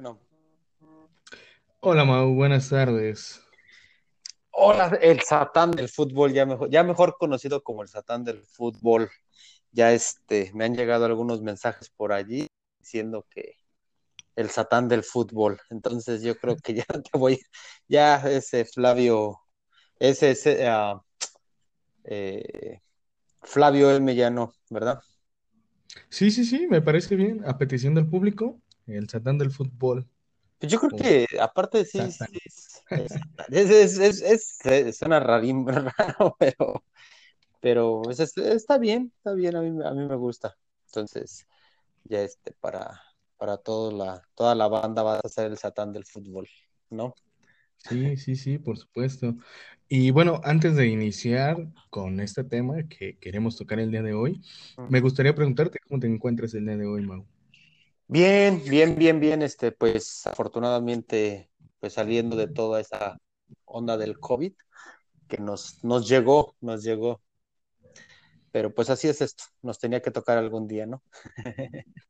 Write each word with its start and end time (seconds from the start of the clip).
Bueno, 0.00 0.20
Hola 1.80 2.04
Mau, 2.04 2.32
buenas 2.32 2.68
tardes. 2.68 3.42
hola, 4.52 4.96
el 5.02 5.22
Satán 5.22 5.72
del 5.72 5.88
fútbol, 5.88 6.32
ya 6.32 6.46
mejor, 6.46 6.70
ya 6.70 6.84
mejor 6.84 7.16
conocido 7.18 7.64
como 7.64 7.82
el 7.82 7.88
Satán 7.88 8.22
del 8.22 8.44
fútbol. 8.44 9.10
Ya 9.72 9.92
este, 9.92 10.52
me 10.54 10.66
han 10.66 10.76
llegado 10.76 11.04
algunos 11.04 11.42
mensajes 11.42 11.90
por 11.90 12.12
allí 12.12 12.46
diciendo 12.78 13.26
que 13.28 13.54
el 14.36 14.50
Satán 14.50 14.86
del 14.86 15.02
fútbol. 15.02 15.58
Entonces 15.68 16.22
yo 16.22 16.36
creo 16.36 16.56
que 16.58 16.74
ya 16.74 16.84
te 17.12 17.18
voy, 17.18 17.40
ya 17.88 18.18
ese 18.18 18.66
Flavio, 18.66 19.40
ese, 19.98 20.30
ese 20.30 20.68
ah, 20.68 21.02
eh, 22.04 22.82
Flavio 23.42 23.90
El 23.90 24.02
Mellano, 24.02 24.52
¿verdad? 24.70 25.02
Sí, 26.08 26.30
sí, 26.30 26.44
sí, 26.44 26.68
me 26.68 26.82
parece 26.82 27.16
bien. 27.16 27.42
A 27.44 27.58
petición 27.58 27.96
del 27.96 28.08
público, 28.08 28.60
el 28.88 29.08
Satán 29.08 29.38
del 29.38 29.50
fútbol 29.52 30.08
Pues 30.58 30.72
yo 30.72 30.78
creo 30.80 30.94
que 30.94 31.26
aparte 31.40 31.84
sí, 31.84 32.00
es, 32.00 32.84
es, 33.48 33.70
es, 33.70 33.98
es, 33.98 34.22
es- 34.22 34.66
es- 34.66 34.98
suena 34.98 35.20
raro, 35.20 36.36
pero 36.38 36.84
pero 37.60 38.02
pues, 38.04 38.20
es- 38.20 38.36
está 38.38 38.78
bien, 38.78 39.12
está 39.18 39.34
bien, 39.34 39.56
a 39.56 39.62
mí, 39.62 39.68
a 39.84 39.92
mí 39.92 40.06
me 40.06 40.16
gusta. 40.16 40.56
Entonces, 40.86 41.46
ya 42.04 42.22
este, 42.22 42.52
para, 42.60 43.00
para 43.38 43.58
toda 43.58 43.92
la, 43.92 44.22
toda 44.34 44.54
la 44.56 44.68
banda 44.68 45.02
va 45.04 45.18
a 45.20 45.28
ser 45.30 45.46
el 45.52 45.58
Satán 45.58 45.92
del 45.92 46.06
fútbol, 46.06 46.48
¿no? 46.90 47.14
Sí, 47.76 48.16
sí, 48.16 48.36
sí, 48.36 48.58
por 48.58 48.76
supuesto. 48.76 49.36
Y 49.88 50.10
bueno, 50.10 50.40
antes 50.44 50.76
de 50.76 50.88
iniciar 50.88 51.56
con 51.90 52.20
este 52.20 52.44
tema 52.44 52.86
que 52.88 53.16
queremos 53.18 53.56
tocar 53.56 53.78
el 53.80 53.90
día 53.90 54.02
de 54.02 54.12
hoy, 54.14 54.42
me 54.86 55.00
gustaría 55.00 55.34
preguntarte 55.34 55.78
cómo 55.88 56.00
te 56.00 56.06
encuentras 56.08 56.52
el 56.54 56.66
día 56.66 56.76
de 56.76 56.86
hoy, 56.86 57.06
Mau. 57.06 57.26
Bien, 58.10 58.62
bien, 58.68 58.96
bien, 58.96 59.20
bien, 59.20 59.42
este, 59.42 59.70
pues 59.72 60.26
afortunadamente, 60.26 61.50
pues 61.78 61.92
saliendo 61.94 62.36
de 62.36 62.48
toda 62.48 62.80
esa 62.80 63.18
onda 63.66 63.96
del 63.98 64.18
COVID 64.18 64.54
que 65.28 65.38
nos, 65.38 65.82
nos 65.84 66.08
llegó, 66.08 66.56
nos 66.60 66.82
llegó, 66.84 67.22
pero 68.50 68.72
pues 68.74 68.90
así 68.90 69.08
es 69.08 69.20
esto, 69.20 69.44
nos 69.62 69.78
tenía 69.78 70.00
que 70.02 70.10
tocar 70.10 70.38
algún 70.38 70.66
día, 70.68 70.86
¿no? 70.86 71.02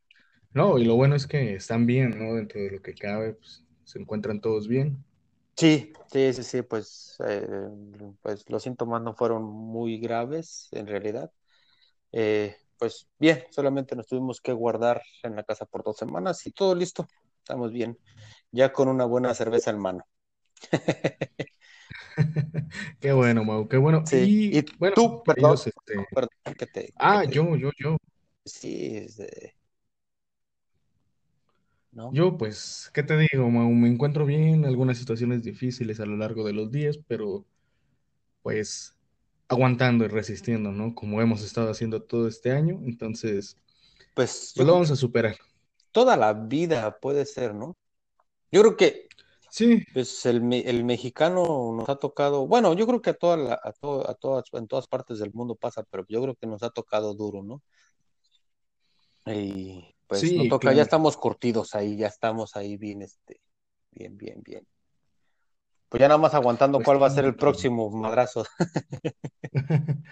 No, 0.53 0.79
y 0.79 0.85
lo 0.85 0.95
bueno 0.95 1.15
es 1.15 1.27
que 1.27 1.55
están 1.55 1.87
bien, 1.87 2.19
¿no? 2.19 2.35
Dentro 2.35 2.61
de 2.61 2.71
lo 2.73 2.83
que 2.83 2.95
cabe, 2.95 3.33
pues 3.35 3.65
se 3.85 3.99
encuentran 3.99 4.41
todos 4.43 4.69
bien. 4.69 5.03
Sí, 5.57 5.93
sí, 6.13 6.33
sí, 6.33 6.45
sí, 6.45 6.63
pues, 6.63 7.17
eh, 7.27 7.47
pues 8.23 8.49
los 8.49 8.63
síntomas 8.63 9.03
no 9.03 9.15
fueron 9.15 9.43
muy 9.45 9.99
graves 9.99 10.69
en 10.71 10.87
realidad. 10.87 11.33
Eh, 12.13 12.57
pues 12.79 13.09
bien, 13.19 13.45
solamente 13.51 13.97
nos 13.97 14.07
tuvimos 14.07 14.41
que 14.41 14.53
guardar 14.53 15.03
en 15.23 15.37
la 15.37 15.45
casa 15.45 15.67
por 15.67 15.83
dos 15.85 15.97
semanas 15.97 16.47
y 16.47 16.53
todo 16.53 16.75
listo, 16.75 17.07
estamos 17.39 17.73
bien, 17.73 17.99
ya 18.53 18.73
con 18.73 18.89
una 18.89 19.05
buena 19.05 19.35
cerveza 19.35 19.71
en 19.71 19.79
mano. 19.81 20.05
Qué 23.01 23.13
bueno, 23.13 23.45
Mau, 23.45 23.69
qué 23.69 23.77
bueno. 23.77 24.05
Sí, 24.05 24.51
y 24.53 24.59
Y 24.59 24.63
bueno, 24.79 24.95
tú, 24.95 25.23
perdón, 25.25 25.57
este, 25.67 26.07
perdón 26.15 26.31
que 26.59 26.67
te, 26.67 26.93
que 26.93 26.95
ah, 26.99 27.25
te, 27.25 27.31
yo, 27.31 27.57
yo, 27.57 27.71
yo. 27.79 27.97
sí, 28.45 28.97
este, 28.97 29.57
¿no? 31.93 32.13
Yo, 32.13 32.37
pues, 32.39 32.91
¿qué 32.95 33.03
te 33.03 33.17
digo, 33.19 33.51
Mau? 33.51 33.71
Me 33.71 33.89
encuentro 33.89 34.25
bien, 34.27 34.65
algunas 34.65 34.99
situaciones 34.99 35.43
difíciles 35.43 36.01
a 36.01 36.07
lo 36.07 36.17
largo 36.17 36.45
de 36.47 36.53
los 36.53 36.71
días, 36.71 36.99
pero 37.07 37.45
pues 38.43 38.98
aguantando 39.49 40.05
y 40.05 40.09
resistiendo, 40.09 40.73
¿no? 40.73 40.95
Como 40.95 41.21
hemos 41.23 41.43
estado 41.43 41.71
haciendo 41.71 42.03
todo 42.03 42.29
este 42.29 42.53
año, 42.53 42.81
entonces, 42.85 43.57
Pues 44.15 44.55
pues 44.55 44.67
lo 44.67 44.75
vamos 44.75 44.91
a 44.91 44.97
superar. 44.97 45.37
toda 45.93 46.17
la 46.17 46.33
vida 46.35 46.99
puede 47.01 47.27
ser, 47.27 47.55
¿no? 47.55 47.77
Yo 48.53 48.63
creo 48.63 48.77
que 48.79 49.11
Sí, 49.51 49.85
pues 49.93 50.27
el, 50.27 50.53
el 50.55 50.85
mexicano 50.85 51.73
nos 51.75 51.89
ha 51.89 51.97
tocado, 51.99 52.47
bueno, 52.49 52.75
yo 52.75 52.87
creo 52.87 53.03
que 53.03 53.11
a 53.13 53.15
toda 53.15 53.37
la, 53.39 53.61
a 53.63 53.73
to- 53.75 54.09
a 54.11 54.15
todas, 54.15 54.45
en 54.55 54.69
todas 54.69 54.89
partes 54.89 55.19
del 55.21 55.33
mundo 55.35 55.57
pasa, 55.57 55.85
pero 55.91 56.05
yo 56.09 56.23
creo 56.23 56.37
que 56.37 56.47
nos 56.49 56.63
ha 56.65 56.71
tocado 56.71 57.15
duro, 57.15 57.43
¿no? 57.43 57.63
Y 59.27 59.95
pues 60.07 60.35
sí, 60.35 60.49
toca, 60.49 60.73
ya 60.73 60.83
estamos 60.83 61.17
curtidos 61.17 61.75
ahí, 61.75 61.97
ya 61.97 62.07
estamos 62.09 62.57
ahí 62.57 62.77
bien, 62.77 63.03
este, 63.03 63.41
bien, 63.93 64.17
bien, 64.17 64.43
bien. 64.43 64.67
Pues 65.89 66.01
ya 66.01 66.09
nada 66.09 66.19
más 66.19 66.35
aguantando 66.35 66.83
Pues 66.83 66.85
cuál 66.85 67.03
va 67.03 67.07
a 67.07 67.11
ser 67.11 67.25
el 67.25 67.37
próximo 67.37 67.91
madrazo, 67.91 68.45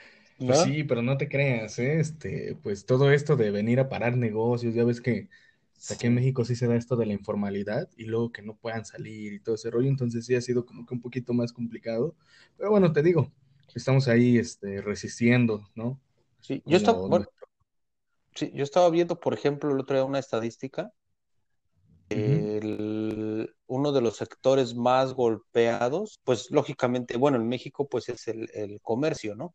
Pues 0.44 0.59
¿no? 0.59 0.60
sí, 0.60 0.84
pero 0.84 1.03
no 1.03 1.16
te 1.16 1.28
creas, 1.28 1.78
¿eh? 1.78 1.98
Este, 2.00 2.56
pues 2.62 2.87
todo 2.87 3.10
esto 3.10 3.37
de 3.37 3.50
venir 3.50 3.81
a 3.81 3.88
parar 3.88 4.16
negocios, 4.16 4.75
ya 4.75 4.84
ves 4.84 5.00
que 5.00 5.28
pues, 5.75 5.91
aquí 5.91 6.06
en 6.06 6.15
México 6.15 6.44
sí 6.44 6.54
se 6.54 6.66
da 6.69 6.76
esto 6.76 6.94
de 6.97 7.06
la 7.06 7.15
informalidad 7.15 7.88
y 7.97 8.04
luego 8.04 8.31
que 8.32 8.42
no 8.42 8.56
puedan 8.56 8.84
salir 8.84 9.32
y 9.32 9.41
todo 9.41 9.56
ese 9.56 9.70
rollo, 9.70 9.88
entonces 9.88 10.25
sí 10.26 10.34
ha 10.36 10.41
sido 10.41 10.65
como 10.65 10.86
que 10.86 10.94
un 10.94 11.00
poquito 11.00 11.32
más 11.34 11.53
complicado. 11.53 12.15
Pero 12.56 12.70
bueno, 12.70 12.92
te 12.92 13.03
digo, 13.03 13.32
estamos 13.75 14.09
ahí, 14.09 14.38
este, 14.38 14.81
resistiendo, 14.82 15.69
¿no? 15.75 16.00
sí. 16.41 16.62
Yo 16.66 16.76
estaba, 16.76 16.98
bueno, 17.06 17.26
sí, 18.34 18.50
yo 18.54 18.62
estaba 18.65 18.91
viendo, 18.91 19.19
por 19.20 19.34
ejemplo, 19.34 19.70
el 19.72 19.81
otro 19.81 19.97
día 19.97 20.04
una 20.04 20.19
estadística. 20.19 20.92
El- 22.08 23.54
uno 23.66 23.92
de 23.92 24.00
los 24.00 24.16
sectores 24.16 24.74
más 24.74 25.14
golpeados, 25.14 26.20
pues 26.24 26.50
lógicamente, 26.50 27.16
bueno, 27.16 27.36
en 27.38 27.48
México 27.48 27.88
pues 27.88 28.08
es 28.08 28.28
el, 28.28 28.48
el 28.54 28.80
comercio, 28.82 29.34
¿no? 29.36 29.54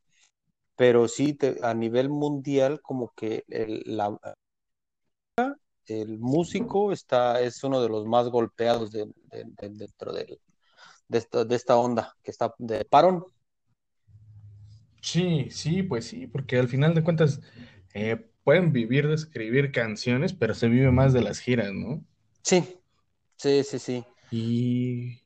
Pero 0.77 1.07
sí, 1.09 1.33
te- 1.35 1.59
a 1.63 1.73
nivel 1.75 2.09
mundial, 2.09 2.81
como 2.81 3.13
que 3.15 3.43
el, 3.49 3.83
la- 3.85 4.17
el 5.87 6.17
músico 6.19 6.91
está, 6.91 7.41
es 7.41 7.63
uno 7.63 7.81
de 7.81 7.89
los 7.89 8.05
más 8.05 8.29
golpeados 8.29 8.91
de- 8.91 9.05
de- 9.31 9.45
de- 9.45 9.69
dentro 9.69 10.13
del- 10.13 10.39
de, 11.09 11.17
esta, 11.19 11.45
de 11.45 11.55
esta 11.55 11.77
onda 11.77 12.15
que 12.23 12.31
está 12.31 12.53
de 12.59 12.85
parón. 12.85 13.25
Sí, 15.01 15.47
sí, 15.51 15.83
pues 15.83 16.05
sí, 16.05 16.27
porque 16.27 16.57
al 16.59 16.67
final 16.69 16.93
de 16.93 17.03
cuentas 17.03 17.41
eh, 17.93 18.29
pueden 18.43 18.71
vivir 18.71 19.07
de 19.07 19.15
escribir 19.15 19.71
canciones, 19.71 20.33
pero 20.33 20.53
se 20.53 20.69
vive 20.69 20.91
más 20.91 21.13
de 21.13 21.21
las 21.21 21.39
giras, 21.39 21.73
¿no? 21.73 22.05
Sí, 22.43 22.63
sí, 23.37 23.63
sí, 23.63 23.79
sí. 23.79 24.05
Y 24.31 25.21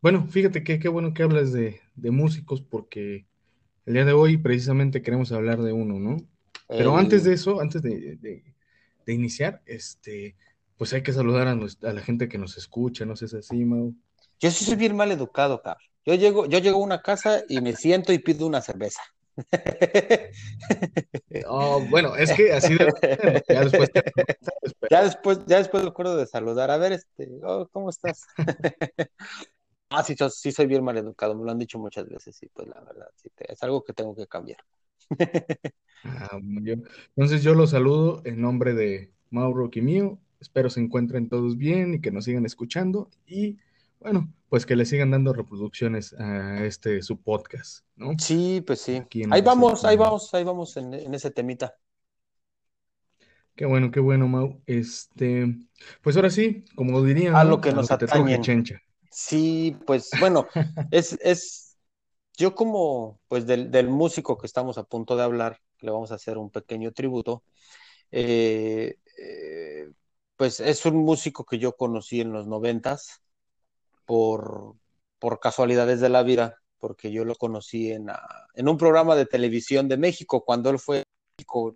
bueno, 0.00 0.26
fíjate 0.28 0.62
que 0.64 0.78
qué 0.78 0.88
bueno 0.88 1.14
que 1.14 1.22
hablas 1.22 1.52
de, 1.52 1.80
de 1.96 2.10
músicos, 2.10 2.62
porque 2.62 3.26
el 3.86 3.94
día 3.94 4.04
de 4.04 4.12
hoy 4.12 4.36
precisamente 4.38 5.02
queremos 5.02 5.32
hablar 5.32 5.62
de 5.62 5.72
uno, 5.72 5.98
¿no? 6.00 6.18
Pero 6.76 6.96
antes 6.98 7.24
de 7.24 7.34
eso, 7.34 7.60
antes 7.60 7.82
de, 7.82 8.16
de- 8.18 8.44
de 9.06 9.14
iniciar, 9.14 9.62
este, 9.66 10.36
pues 10.78 10.92
hay 10.94 11.02
que 11.02 11.12
saludar 11.14 11.48
a, 11.48 11.52
a 11.52 11.92
la 11.94 12.02
gente 12.02 12.28
que 12.28 12.38
nos 12.38 12.56
escucha, 12.58 13.06
no 13.06 13.16
sé 13.16 13.28
si 13.28 13.36
es 13.38 13.44
así, 13.46 13.64
Mau. 13.64 13.94
yo 14.40 14.50
sí 14.50 14.64
soy 14.64 14.76
bien 14.76 14.96
mal 14.96 15.10
educado, 15.12 15.60
cabrón. 15.62 15.82
Yo 16.04 16.14
llego, 16.14 16.46
yo 16.46 16.58
llego 16.58 16.78
a 16.78 16.84
una 16.84 17.02
casa 17.02 17.42
y 17.48 17.60
me 17.60 17.74
siento 17.74 18.12
y 18.12 18.18
pido 18.20 18.46
una 18.46 18.62
cerveza. 18.62 19.02
Oh, 21.46 21.80
bueno, 21.88 22.16
es 22.16 22.32
que 22.32 22.52
así 22.52 22.74
¿no? 22.74 22.86
Ya 23.50 23.62
después 23.64 23.90
te 23.92 24.02
conoces, 24.02 24.36
Ya 24.90 25.02
después, 25.04 25.40
ya 25.46 25.58
después 25.58 25.82
me 25.84 25.90
acuerdo 25.90 26.16
de 26.16 26.26
saludar. 26.26 26.70
A 26.70 26.78
ver, 26.78 26.92
este, 26.92 27.28
oh, 27.44 27.68
¿cómo 27.72 27.90
estás? 27.90 28.26
Ah, 29.90 30.02
sí, 30.02 30.16
so- 30.16 30.30
sí 30.30 30.52
soy 30.52 30.66
bien 30.66 30.84
mal 30.84 30.96
educado, 30.98 31.34
me 31.36 31.44
lo 31.44 31.50
han 31.52 31.58
dicho 31.58 31.78
muchas 31.78 32.08
veces, 32.08 32.36
sí, 32.36 32.48
pues 32.52 32.68
la 32.68 32.80
verdad, 32.82 33.08
sí, 33.16 33.30
te- 33.34 33.52
es 33.52 33.62
algo 33.62 33.84
que 33.84 33.92
tengo 33.92 34.16
que 34.16 34.26
cambiar. 34.26 34.58
Ah. 36.04 36.38
Entonces 36.40 37.42
yo 37.42 37.54
los 37.54 37.70
saludo 37.70 38.22
en 38.24 38.40
nombre 38.40 38.74
de 38.74 39.12
Mauro 39.30 39.70
y 39.72 39.80
mío. 39.80 40.18
Espero 40.40 40.70
se 40.70 40.80
encuentren 40.80 41.28
todos 41.28 41.56
bien 41.56 41.94
y 41.94 42.00
que 42.00 42.10
nos 42.12 42.24
sigan 42.24 42.46
escuchando. 42.46 43.10
Y 43.26 43.58
bueno, 44.00 44.32
pues 44.48 44.66
que 44.66 44.76
le 44.76 44.84
sigan 44.86 45.10
dando 45.10 45.32
reproducciones 45.32 46.14
a 46.14 46.64
este 46.64 47.02
su 47.02 47.20
podcast, 47.22 47.84
¿no? 47.96 48.12
Sí, 48.18 48.60
pues 48.66 48.80
sí. 48.82 49.02
Ahí 49.30 49.40
vamos, 49.42 49.84
ahí 49.84 49.96
vamos, 49.96 50.32
ahí 50.34 50.44
vamos 50.44 50.76
en, 50.76 50.92
en 50.94 51.14
ese 51.14 51.30
temita. 51.30 51.76
Qué 53.54 53.64
bueno, 53.66 53.90
qué 53.90 54.00
bueno, 54.00 54.28
Mau. 54.28 54.62
Este, 54.66 55.46
pues 56.02 56.16
ahora 56.16 56.30
sí, 56.30 56.64
como 56.74 57.02
dirían, 57.02 57.34
A 57.36 57.44
lo 57.44 57.60
que 57.60 57.70
A 57.70 57.72
lo 57.72 57.80
nos 57.80 57.88
que 57.88 57.94
atañen. 57.94 58.40
chencha. 58.40 58.80
Sí, 59.10 59.76
pues 59.86 60.10
bueno, 60.20 60.46
es, 60.90 61.18
es, 61.22 61.78
yo 62.36 62.54
como, 62.54 63.20
pues 63.28 63.46
del, 63.46 63.70
del 63.70 63.88
músico 63.88 64.38
que 64.38 64.46
estamos 64.46 64.78
a 64.78 64.84
punto 64.84 65.16
de 65.16 65.22
hablar, 65.24 65.60
le 65.80 65.90
vamos 65.90 66.12
a 66.12 66.16
hacer 66.16 66.38
un 66.38 66.50
pequeño 66.50 66.92
tributo. 66.92 67.44
eh, 68.12 68.96
eh, 69.18 69.90
pues 70.36 70.60
es 70.60 70.86
un 70.86 70.96
músico 70.98 71.44
que 71.46 71.58
yo 71.58 71.76
conocí 71.76 72.20
en 72.20 72.32
los 72.32 72.46
noventas 72.48 73.22
por, 74.06 74.76
por 75.18 75.40
casualidades 75.40 76.00
de 76.00 76.08
la 76.08 76.22
vida, 76.22 76.62
porque 76.78 77.12
yo 77.12 77.24
lo 77.24 77.34
conocí 77.34 77.92
en, 77.92 78.10
ah, 78.10 78.46
en 78.54 78.68
un 78.68 78.78
programa 78.78 79.14
de 79.16 79.26
televisión 79.26 79.88
de 79.88 79.98
México, 79.98 80.44
cuando 80.44 80.70
él 80.70 80.78
fue 80.78 81.02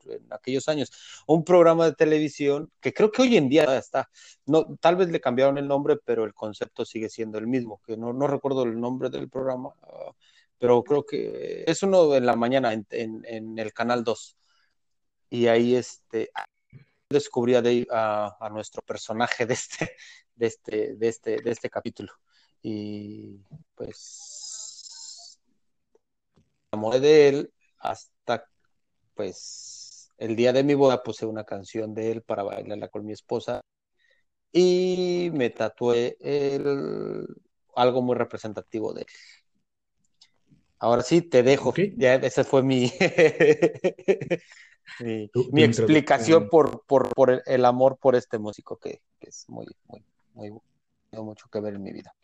en 0.06 0.32
aquellos 0.32 0.69
años, 0.69 0.91
un 1.27 1.44
programa 1.44 1.85
de 1.87 1.94
televisión 1.94 2.71
que 2.81 2.94
creo 2.94 3.11
que 3.11 3.23
hoy 3.23 3.37
en 3.37 3.49
día 3.49 3.77
está, 3.77 4.09
no, 4.47 4.67
tal 4.81 4.97
vez 4.97 5.11
le 5.11 5.21
cambiaron 5.21 5.59
el 5.59 5.69
nombre, 5.69 5.97
pero 6.05 6.25
el 6.25 6.35
concepto 6.35 6.85
sigue 6.85 7.09
siendo 7.09 7.38
el 7.38 7.47
mismo, 7.47 7.81
que 7.87 7.97
no, 7.97 8.12
no 8.12 8.27
recuerdo 8.27 8.62
el 8.62 8.81
nombre 8.81 9.11
del 9.11 9.29
programa, 9.29 9.69
uh, 9.69 10.12
pero 10.59 10.82
creo 10.82 11.05
que 11.05 11.65
es 11.67 11.82
uno 11.82 12.15
en 12.15 12.27
la 12.27 12.37
mañana 12.37 12.73
en, 12.73 12.87
en, 12.91 13.23
en 13.27 13.59
el 13.59 13.73
canal 13.73 14.05
2 14.05 14.37
y 15.31 15.47
ahí 15.47 15.75
este 15.77 16.31
descubrí 17.09 17.55
a, 17.55 18.37
a, 18.41 18.50
nuestro 18.50 18.82
personaje 18.82 19.44
de 19.47 19.55
este, 19.55 19.97
de 20.40 20.46
este, 20.46 20.96
de 20.96 21.08
este, 21.08 21.37
de 21.37 21.50
este 21.50 21.69
capítulo. 21.69 22.12
Y 22.62 23.40
pues 23.75 25.38
enamoré 26.72 27.00
de 27.00 27.28
él 27.28 27.52
hasta 27.78 28.46
pues 29.14 30.10
el 30.16 30.37
día 30.37 30.52
de 30.52 30.64
mi 30.64 30.75
boda 30.75 31.02
puse 31.02 31.26
una 31.26 31.44
canción 31.44 31.94
de 31.94 32.12
él 32.12 32.22
para 32.22 32.42
bailarla 32.42 32.88
con 32.88 33.04
mi 33.04 33.12
esposa 33.12 33.60
y 34.52 35.31
me 35.34 35.50
tatué 35.50 36.16
el, 36.20 37.26
algo 37.75 38.02
muy 38.02 38.16
representativo 38.16 38.94
de 38.94 39.02
él. 39.02 39.06
Ahora 40.78 41.02
sí, 41.02 41.20
te 41.20 41.43
dejo. 41.43 41.75
Ya 41.96 42.14
esa 42.14 42.43
fue 42.43 42.62
mi, 42.62 42.90
mi, 45.52 45.62
explicación 45.62 46.48
por, 46.48 46.82
por, 46.86 47.43
el 47.44 47.64
amor 47.66 47.98
por 47.98 48.16
este 48.16 48.38
músico 48.38 48.78
que, 48.78 49.02
es 49.20 49.44
muy, 49.48 49.66
muy, 49.84 50.02
muy, 50.48 50.60
tiene 51.10 51.25
mucho 51.25 51.48
que 51.50 51.60
ver 51.60 51.75
en 51.75 51.82
mi 51.82 51.92
vida. 51.92 52.14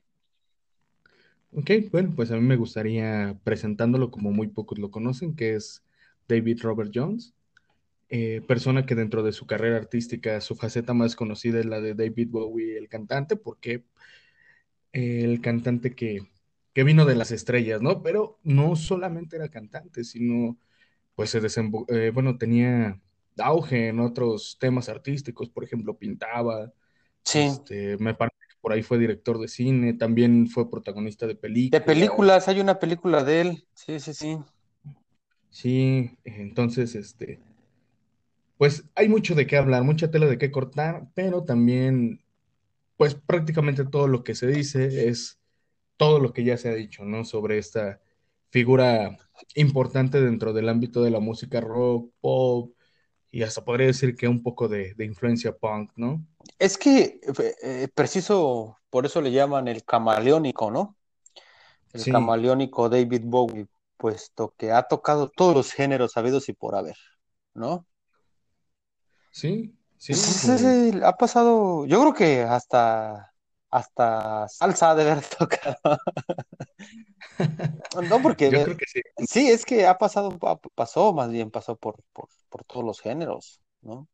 Ok, 1.53 1.71
bueno, 1.91 2.13
pues 2.15 2.31
a 2.31 2.37
mí 2.37 2.43
me 2.43 2.57
gustaría 2.57 3.39
presentándolo 3.45 4.11
como 4.11 4.31
muy 4.31 4.49
pocos 4.49 4.79
lo 4.79 4.91
conocen, 4.91 5.37
que 5.37 5.55
es 5.55 5.85
David 6.29 6.61
Robert 6.63 6.93
Jones, 6.95 7.35
eh, 8.09 8.43
persona 8.47 8.87
que 8.87 8.95
dentro 8.95 9.23
de 9.23 9.33
su 9.33 9.47
carrera 9.47 9.77
artística, 9.77 10.41
su 10.41 10.55
faceta 10.57 10.95
más 10.95 11.17
conocida 11.17 11.61
es 11.61 11.67
la 11.67 11.81
de 11.81 11.95
David 11.95 12.29
Bowie, 12.31 12.77
el 12.77 12.89
cantante, 12.89 13.37
porque 13.37 13.85
el 14.93 15.41
cantante 15.41 15.95
que 15.95 16.21
que 16.77 16.85
vino 16.85 17.07
de 17.07 17.15
las 17.15 17.31
estrellas, 17.33 17.81
¿no? 17.81 18.03
Pero 18.03 18.39
no 18.45 18.77
solamente 18.77 19.37
era 19.37 19.49
cantante, 19.49 20.05
sino 20.05 20.59
pues 21.15 21.31
se 21.31 21.41
desembo 21.41 21.87
eh, 21.89 22.11
bueno, 22.13 22.37
tenía 22.37 23.01
auge 23.39 23.89
en 23.89 24.01
otros 24.01 24.59
temas 24.61 24.91
artísticos, 24.91 25.49
por 25.49 25.65
ejemplo, 25.65 25.97
pintaba, 25.97 26.71
sí. 27.27 27.41
Este, 27.41 27.99
me 27.99 28.15
parece 28.15 28.37
que 28.49 28.57
por 28.61 28.73
ahí 28.73 28.83
fue 28.83 28.99
director 28.99 29.39
de 29.39 29.49
cine, 29.49 29.93
también 29.93 30.49
fue 30.49 30.71
protagonista 30.71 31.27
de 31.27 31.35
películas. 31.35 31.83
De 31.83 31.87
películas, 31.87 32.49
hay 32.49 32.61
una 32.61 32.79
película 32.79 33.23
de 33.23 33.41
él, 33.43 33.67
sí, 33.75 34.01
sí, 34.01 34.15
sí. 34.15 34.39
Sí, 35.51 36.11
entonces, 36.25 36.95
este, 36.95 37.41
pues 38.59 38.85
hay 38.95 39.09
mucho 39.09 39.35
de 39.35 39.47
qué 39.47 39.57
hablar, 39.57 39.83
mucha 39.83 40.11
tela 40.11 40.27
de 40.27 40.39
qué 40.39 40.51
cortar, 40.51 41.09
pero 41.15 41.45
también, 41.45 42.23
pues 42.97 43.15
prácticamente 43.15 43.85
todo 43.85 44.09
lo 44.09 44.25
que 44.25 44.35
se 44.35 44.47
dice 44.47 45.09
es 45.09 45.39
todo 45.97 46.21
lo 46.21 46.33
que 46.33 46.45
ya 46.45 46.57
se 46.57 46.69
ha 46.69 46.75
dicho, 46.75 47.05
¿no? 47.05 47.25
Sobre 47.25 47.59
esta 47.59 48.01
figura 48.51 49.19
importante 49.55 50.21
dentro 50.21 50.53
del 50.53 50.69
ámbito 50.69 51.03
de 51.03 51.11
la 51.11 51.21
música 51.21 51.61
rock, 51.61 52.13
pop, 52.21 52.76
y 53.37 53.43
hasta 53.43 53.63
podría 53.63 53.89
decir 53.89 54.17
que 54.17 54.27
un 54.27 54.43
poco 54.43 54.67
de, 54.67 54.95
influencia 54.99 55.55
punk, 55.55 55.91
¿no? 55.95 56.25
Es 56.59 56.79
que 56.79 57.21
eh, 57.63 57.87
preciso, 57.95 58.79
por 58.89 59.05
eso 59.05 59.21
le 59.21 59.31
llaman 59.31 59.69
el 59.69 59.85
camaleónico, 59.85 60.71
¿no? 60.71 60.97
El 61.93 62.03
camaleónico 62.11 62.89
David 62.89 63.25
Bowie, 63.27 63.67
puesto 63.99 64.55
que 64.57 64.73
ha 64.73 64.85
tocado 64.85 65.29
todos 65.29 65.55
los 65.55 65.71
géneros 65.71 66.17
habidos 66.17 66.49
y 66.49 66.55
por 66.55 66.77
haber, 66.77 66.97
¿no? 67.53 67.87
Sí, 69.33 69.77
sí. 69.99 70.15
ha 71.05 71.13
pasado, 71.19 71.85
yo 71.85 72.01
creo 72.01 72.15
que 72.15 72.41
hasta 72.41 73.35
hasta 73.71 74.49
salsa 74.49 74.95
de 74.95 75.03
haber 75.03 75.25
tocado. 75.39 75.99
no, 78.11 78.23
porque 78.23 78.51
Yo 78.51 78.65
creo 78.65 78.77
que 78.77 78.87
sí. 78.87 79.01
sí, 79.27 79.49
es 79.49 79.65
que 79.65 79.87
ha 79.87 79.99
pasado, 79.99 80.39
pasó 80.75 81.13
más 81.13 81.31
bien, 81.31 81.51
pasó 81.51 81.77
por, 81.77 82.03
por, 82.13 82.29
todos 82.67 82.85
los 82.85 83.01
géneros, 83.01 83.61
¿no? 83.83 84.09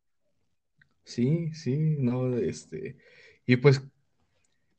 Sí, 1.05 1.53
sí, 1.53 1.95
no, 1.99 2.35
este, 2.37 2.97
y 3.45 3.57
pues 3.57 3.81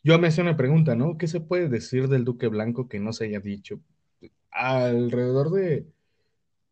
yo 0.02 0.18
me 0.18 0.28
hacía 0.28 0.44
una 0.44 0.56
pregunta, 0.56 0.94
¿no? 0.94 1.16
¿Qué 1.16 1.28
se 1.28 1.40
puede 1.40 1.68
decir 1.68 2.08
del 2.08 2.24
Duque 2.24 2.48
Blanco 2.48 2.88
que 2.88 3.00
no 3.00 3.12
se 3.12 3.24
haya 3.24 3.40
dicho? 3.40 3.80
Alrededor 4.50 5.50
de, 5.50 5.86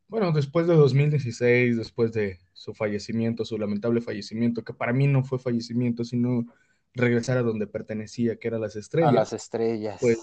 bueno, 0.08 0.32
después 0.32 0.66
de 0.66 0.75
2016, 0.75 1.78
después 1.78 2.12
de 2.12 2.40
su 2.52 2.75
fallecimiento, 2.75 3.46
su 3.46 3.56
lamentable 3.56 4.02
fallecimiento, 4.02 4.62
que 4.62 4.75
para 4.75 4.93
mí 4.93 5.06
no 5.06 5.25
fue 5.25 5.38
fallecimiento, 5.38 6.05
sino 6.05 6.46
regresar 6.94 7.39
a 7.39 7.43
donde 7.43 7.67
pertenecía, 7.67 8.37
que 8.37 8.49
era 8.49 8.59
las 8.59 8.77
estrellas. 8.77 9.11
A 9.11 9.12
las 9.12 9.33
estrellas. 9.33 9.99
Pues 10.00 10.21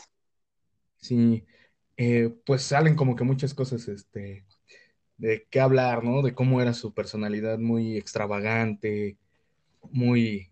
sí, 0.97 1.45
eh, 1.97 2.33
pues 2.45 2.63
salen 2.63 2.95
como 2.95 3.15
que 3.15 3.23
muchas 3.23 3.53
cosas, 3.53 3.87
este, 3.87 4.45
de 5.17 5.47
qué 5.49 5.59
hablar, 5.59 6.03
¿no? 6.03 6.21
De 6.21 6.33
cómo 6.33 6.61
era 6.61 6.73
su 6.73 6.93
personalidad 6.93 7.59
muy 7.59 7.97
extravagante, 7.97 9.17
muy, 9.91 10.49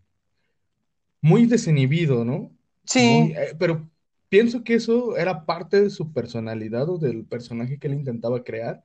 muy 1.21 1.45
desinhibido, 1.45 2.25
¿no? 2.25 2.51
Sí. 2.85 3.33
Eh, 3.35 3.55
pero 3.57 3.89
pienso 4.29 4.63
que 4.63 4.75
eso 4.75 5.17
era 5.17 5.45
parte 5.45 5.81
de 5.81 5.89
su 5.89 6.11
personalidad 6.11 6.89
o 6.89 6.97
del 6.97 7.25
personaje 7.25 7.77
que 7.77 7.87
él 7.87 7.93
intentaba 7.93 8.43
crear, 8.43 8.83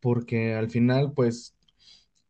porque 0.00 0.54
al 0.54 0.70
final, 0.70 1.12
pues, 1.12 1.56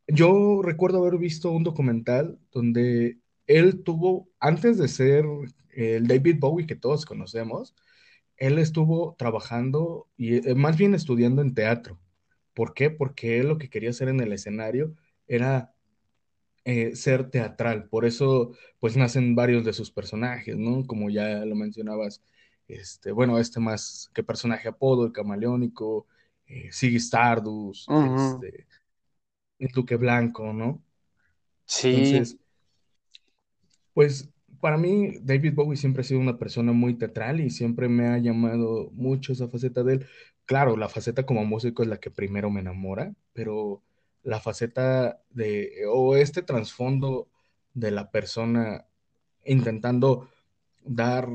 yo 0.07 0.61
recuerdo 0.63 0.99
haber 0.99 1.19
visto 1.19 1.51
un 1.51 1.63
documental 1.63 2.39
donde 2.51 3.17
él 3.47 3.83
tuvo, 3.83 4.29
antes 4.39 4.77
de 4.77 4.87
ser 4.87 5.25
el 5.71 6.07
David 6.07 6.37
Bowie 6.39 6.67
que 6.67 6.75
todos 6.75 7.05
conocemos, 7.05 7.75
él 8.37 8.59
estuvo 8.59 9.15
trabajando 9.17 10.07
y 10.17 10.47
eh, 10.47 10.55
más 10.55 10.77
bien 10.77 10.93
estudiando 10.93 11.41
en 11.41 11.53
teatro. 11.53 11.99
¿Por 12.53 12.73
qué? 12.73 12.89
Porque 12.89 13.39
él 13.39 13.47
lo 13.47 13.57
que 13.57 13.69
quería 13.69 13.89
hacer 13.89 14.09
en 14.09 14.19
el 14.19 14.33
escenario 14.33 14.93
era 15.27 15.73
eh, 16.65 16.95
ser 16.95 17.29
teatral. 17.29 17.87
Por 17.87 18.05
eso, 18.05 18.51
pues 18.79 18.97
nacen 18.97 19.35
varios 19.35 19.63
de 19.63 19.73
sus 19.73 19.91
personajes, 19.91 20.57
¿no? 20.57 20.85
Como 20.85 21.09
ya 21.09 21.45
lo 21.45 21.55
mencionabas, 21.55 22.21
este, 22.67 23.11
bueno, 23.11 23.39
este 23.39 23.59
más 23.59 24.09
que 24.13 24.23
personaje 24.23 24.67
apodo, 24.67 25.05
el 25.05 25.13
camaleónico, 25.13 26.07
eh, 26.47 26.69
Siggy 26.71 26.97
Stardust, 26.97 27.89
este, 27.89 28.67
el 29.59 29.69
Duque 29.69 29.95
Blanco, 29.95 30.51
¿no? 30.53 30.83
Sí. 31.65 31.89
Entonces, 31.89 32.37
pues 33.97 34.29
para 34.61 34.77
mí 34.77 35.17
David 35.23 35.55
Bowie 35.55 35.75
siempre 35.75 36.01
ha 36.01 36.03
sido 36.03 36.19
una 36.19 36.37
persona 36.37 36.71
muy 36.71 36.93
teatral 36.93 37.41
y 37.41 37.49
siempre 37.49 37.89
me 37.89 38.07
ha 38.07 38.19
llamado 38.19 38.91
mucho 38.93 39.33
esa 39.33 39.47
faceta 39.47 39.81
de 39.81 39.93
él. 39.95 40.05
Claro, 40.45 40.77
la 40.77 40.87
faceta 40.87 41.25
como 41.25 41.45
músico 41.45 41.81
es 41.81 41.89
la 41.89 41.97
que 41.97 42.11
primero 42.11 42.51
me 42.51 42.59
enamora, 42.59 43.15
pero 43.33 43.81
la 44.21 44.39
faceta 44.39 45.19
de, 45.31 45.71
o 45.89 46.15
este 46.15 46.43
trasfondo 46.43 47.27
de 47.73 47.89
la 47.89 48.11
persona 48.11 48.85
intentando 49.45 50.29
dar 50.85 51.27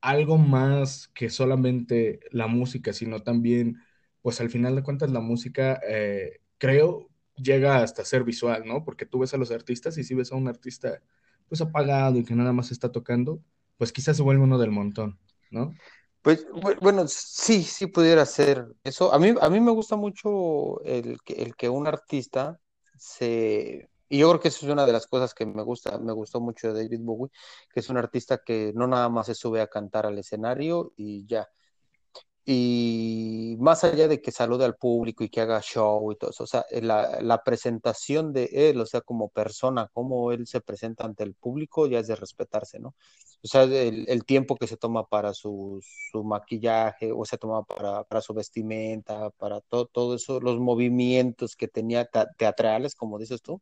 algo 0.00 0.38
más 0.38 1.06
que 1.14 1.30
solamente 1.30 2.18
la 2.32 2.48
música, 2.48 2.92
sino 2.92 3.22
también, 3.22 3.76
pues 4.22 4.40
al 4.40 4.50
final 4.50 4.74
de 4.74 4.82
cuentas 4.82 5.12
la 5.12 5.20
música, 5.20 5.80
eh, 5.88 6.40
creo, 6.58 7.10
llega 7.36 7.80
hasta 7.80 8.04
ser 8.04 8.24
visual, 8.24 8.64
¿no? 8.66 8.84
Porque 8.84 9.06
tú 9.06 9.20
ves 9.20 9.34
a 9.34 9.36
los 9.36 9.52
artistas 9.52 9.96
y 9.98 10.02
si 10.02 10.16
ves 10.16 10.32
a 10.32 10.34
un 10.34 10.48
artista 10.48 11.00
pues 11.52 11.60
apagado 11.60 12.16
y 12.16 12.24
que 12.24 12.34
nada 12.34 12.54
más 12.54 12.70
está 12.70 12.90
tocando, 12.90 13.42
pues 13.76 13.92
quizás 13.92 14.16
se 14.16 14.22
vuelve 14.22 14.42
uno 14.42 14.56
del 14.56 14.70
montón, 14.70 15.18
¿no? 15.50 15.74
Pues 16.22 16.46
bueno, 16.80 17.04
sí, 17.08 17.62
sí 17.62 17.88
pudiera 17.88 18.24
ser 18.24 18.68
eso. 18.84 19.12
A 19.12 19.18
mí, 19.18 19.34
a 19.38 19.50
mí 19.50 19.60
me 19.60 19.70
gusta 19.70 19.96
mucho 19.96 20.80
el 20.82 21.18
que, 21.22 21.34
el 21.34 21.54
que 21.54 21.68
un 21.68 21.86
artista 21.86 22.58
se... 22.96 23.90
Y 24.08 24.16
yo 24.16 24.30
creo 24.30 24.40
que 24.40 24.48
eso 24.48 24.64
es 24.64 24.72
una 24.72 24.86
de 24.86 24.94
las 24.94 25.06
cosas 25.06 25.34
que 25.34 25.44
me 25.44 25.62
gusta, 25.62 25.98
me 25.98 26.14
gustó 26.14 26.40
mucho 26.40 26.72
de 26.72 26.84
David 26.84 27.00
Bowie, 27.02 27.30
que 27.70 27.80
es 27.80 27.90
un 27.90 27.98
artista 27.98 28.38
que 28.42 28.72
no 28.74 28.86
nada 28.86 29.10
más 29.10 29.26
se 29.26 29.34
sube 29.34 29.60
a 29.60 29.66
cantar 29.66 30.06
al 30.06 30.18
escenario 30.18 30.94
y 30.96 31.26
ya, 31.26 31.50
y 32.44 33.56
más 33.60 33.84
allá 33.84 34.08
de 34.08 34.20
que 34.20 34.32
salude 34.32 34.64
al 34.64 34.76
público 34.76 35.22
y 35.22 35.28
que 35.28 35.40
haga 35.40 35.60
show 35.60 36.10
y 36.10 36.16
todo 36.16 36.30
eso, 36.30 36.44
o 36.44 36.46
sea, 36.46 36.64
la, 36.72 37.42
presentación 37.44 38.32
de 38.32 38.48
él, 38.52 38.80
o 38.80 38.86
sea, 38.86 39.00
como 39.00 39.28
persona, 39.28 39.88
cómo 39.92 40.32
él 40.32 40.46
se 40.46 40.60
presenta 40.60 41.04
ante 41.04 41.22
el 41.22 41.34
público, 41.34 41.86
ya 41.86 42.00
es 42.00 42.08
de 42.08 42.16
respetarse, 42.16 42.80
¿no? 42.80 42.94
O 43.44 43.48
sea, 43.48 43.62
el, 43.64 44.24
tiempo 44.24 44.56
que 44.56 44.66
se 44.66 44.76
toma 44.76 45.06
para 45.06 45.34
su, 45.34 45.80
maquillaje, 46.24 47.12
o 47.12 47.24
se 47.24 47.38
toma 47.38 47.62
para, 47.64 48.20
su 48.20 48.34
vestimenta, 48.34 49.30
para 49.30 49.60
todo, 49.60 49.86
todo 49.86 50.14
eso, 50.16 50.40
los 50.40 50.58
movimientos 50.58 51.56
que 51.56 51.68
tenía 51.68 52.08
teatrales, 52.38 52.94
como 52.94 53.18
dices 53.18 53.42
tú, 53.42 53.60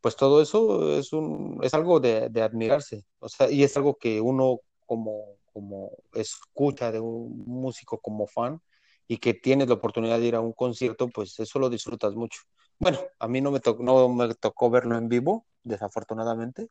pues 0.00 0.16
todo 0.16 0.42
eso 0.42 0.98
es, 0.98 1.12
un, 1.12 1.60
es 1.62 1.74
algo 1.74 2.00
de, 2.00 2.28
de 2.30 2.42
admirarse, 2.42 3.04
o 3.20 3.28
sea, 3.28 3.50
y 3.50 3.64
es 3.64 3.76
algo 3.76 3.96
que 3.96 4.20
uno 4.20 4.60
como 4.86 5.38
como 5.56 5.90
escucha 6.12 6.92
de 6.92 7.00
un 7.00 7.44
músico 7.46 7.98
como 7.98 8.26
fan 8.26 8.60
y 9.08 9.16
que 9.16 9.32
tienes 9.32 9.68
la 9.68 9.74
oportunidad 9.76 10.18
de 10.18 10.26
ir 10.26 10.34
a 10.34 10.42
un 10.42 10.52
concierto, 10.52 11.08
pues 11.08 11.40
eso 11.40 11.58
lo 11.58 11.70
disfrutas 11.70 12.14
mucho. 12.14 12.42
Bueno, 12.78 12.98
a 13.18 13.26
mí 13.26 13.40
no 13.40 13.50
me, 13.50 13.60
no 13.78 14.08
me 14.10 14.34
tocó 14.34 14.68
verlo 14.68 14.98
en 14.98 15.08
vivo, 15.08 15.46
desafortunadamente, 15.62 16.68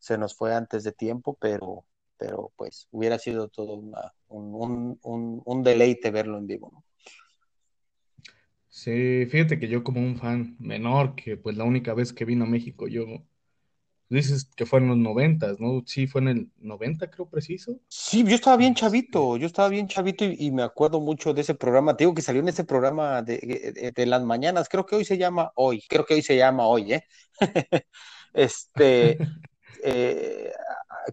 se 0.00 0.18
nos 0.18 0.34
fue 0.34 0.52
antes 0.52 0.82
de 0.82 0.90
tiempo, 0.90 1.38
pero, 1.40 1.84
pero 2.18 2.50
pues 2.56 2.88
hubiera 2.90 3.20
sido 3.20 3.46
todo 3.46 3.80
un, 4.26 4.98
un, 5.44 5.62
deleite 5.62 6.10
verlo 6.10 6.36
en 6.36 6.48
vivo. 6.48 6.82
Sí, 8.68 9.26
fíjate 9.26 9.60
que 9.60 9.68
yo 9.68 9.84
como 9.84 10.00
un 10.00 10.16
fan 10.16 10.56
menor, 10.58 11.14
que 11.14 11.36
pues 11.36 11.56
la 11.56 11.62
única 11.62 11.94
vez 11.94 12.12
que 12.12 12.24
vino 12.24 12.46
a 12.46 12.48
México, 12.48 12.88
yo, 12.88 13.04
dices 14.08 14.50
que 14.56 14.66
fue 14.66 14.80
en 14.80 14.88
los 14.88 14.96
noventas, 14.96 15.60
¿no? 15.60 15.82
Sí, 15.86 16.06
fue 16.06 16.20
en 16.22 16.28
el 16.28 16.50
90, 16.58 17.10
creo 17.10 17.28
preciso. 17.28 17.78
Sí, 17.88 18.24
yo 18.24 18.34
estaba 18.34 18.56
bien 18.56 18.74
chavito, 18.74 19.36
yo 19.36 19.46
estaba 19.46 19.68
bien 19.68 19.86
chavito 19.86 20.24
y, 20.24 20.36
y 20.38 20.50
me 20.50 20.62
acuerdo 20.64 21.00
mucho 21.00 21.32
de 21.32 21.42
ese 21.42 21.54
programa. 21.54 21.96
Te 21.96 22.04
digo 22.04 22.14
que 22.14 22.22
salió 22.22 22.40
en 22.42 22.48
ese 22.48 22.64
programa 22.64 23.22
de, 23.22 23.38
de- 23.74 23.92
de 23.92 24.06
las 24.06 24.22
mañanas, 24.24 24.68
creo 24.68 24.84
que 24.84 24.96
hoy 24.96 25.04
se 25.04 25.16
llama 25.16 25.52
Hoy, 25.54 25.82
creo 25.88 26.04
que 26.04 26.14
hoy 26.14 26.22
se 26.22 26.36
llama 26.36 26.66
Hoy, 26.66 26.94
¿eh? 26.94 27.04
Este, 28.32 29.22
eh, 29.84 30.52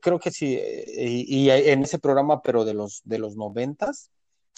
creo 0.02 0.20
que 0.20 0.32
sí, 0.32 0.60
y, 0.98 1.46
y 1.48 1.50
en 1.52 1.84
ese 1.84 2.00
programa, 2.00 2.42
pero 2.42 2.66
de 2.66 2.74
los, 2.74 3.02
de 3.06 3.20
los 3.20 3.36
noventas, 3.36 4.10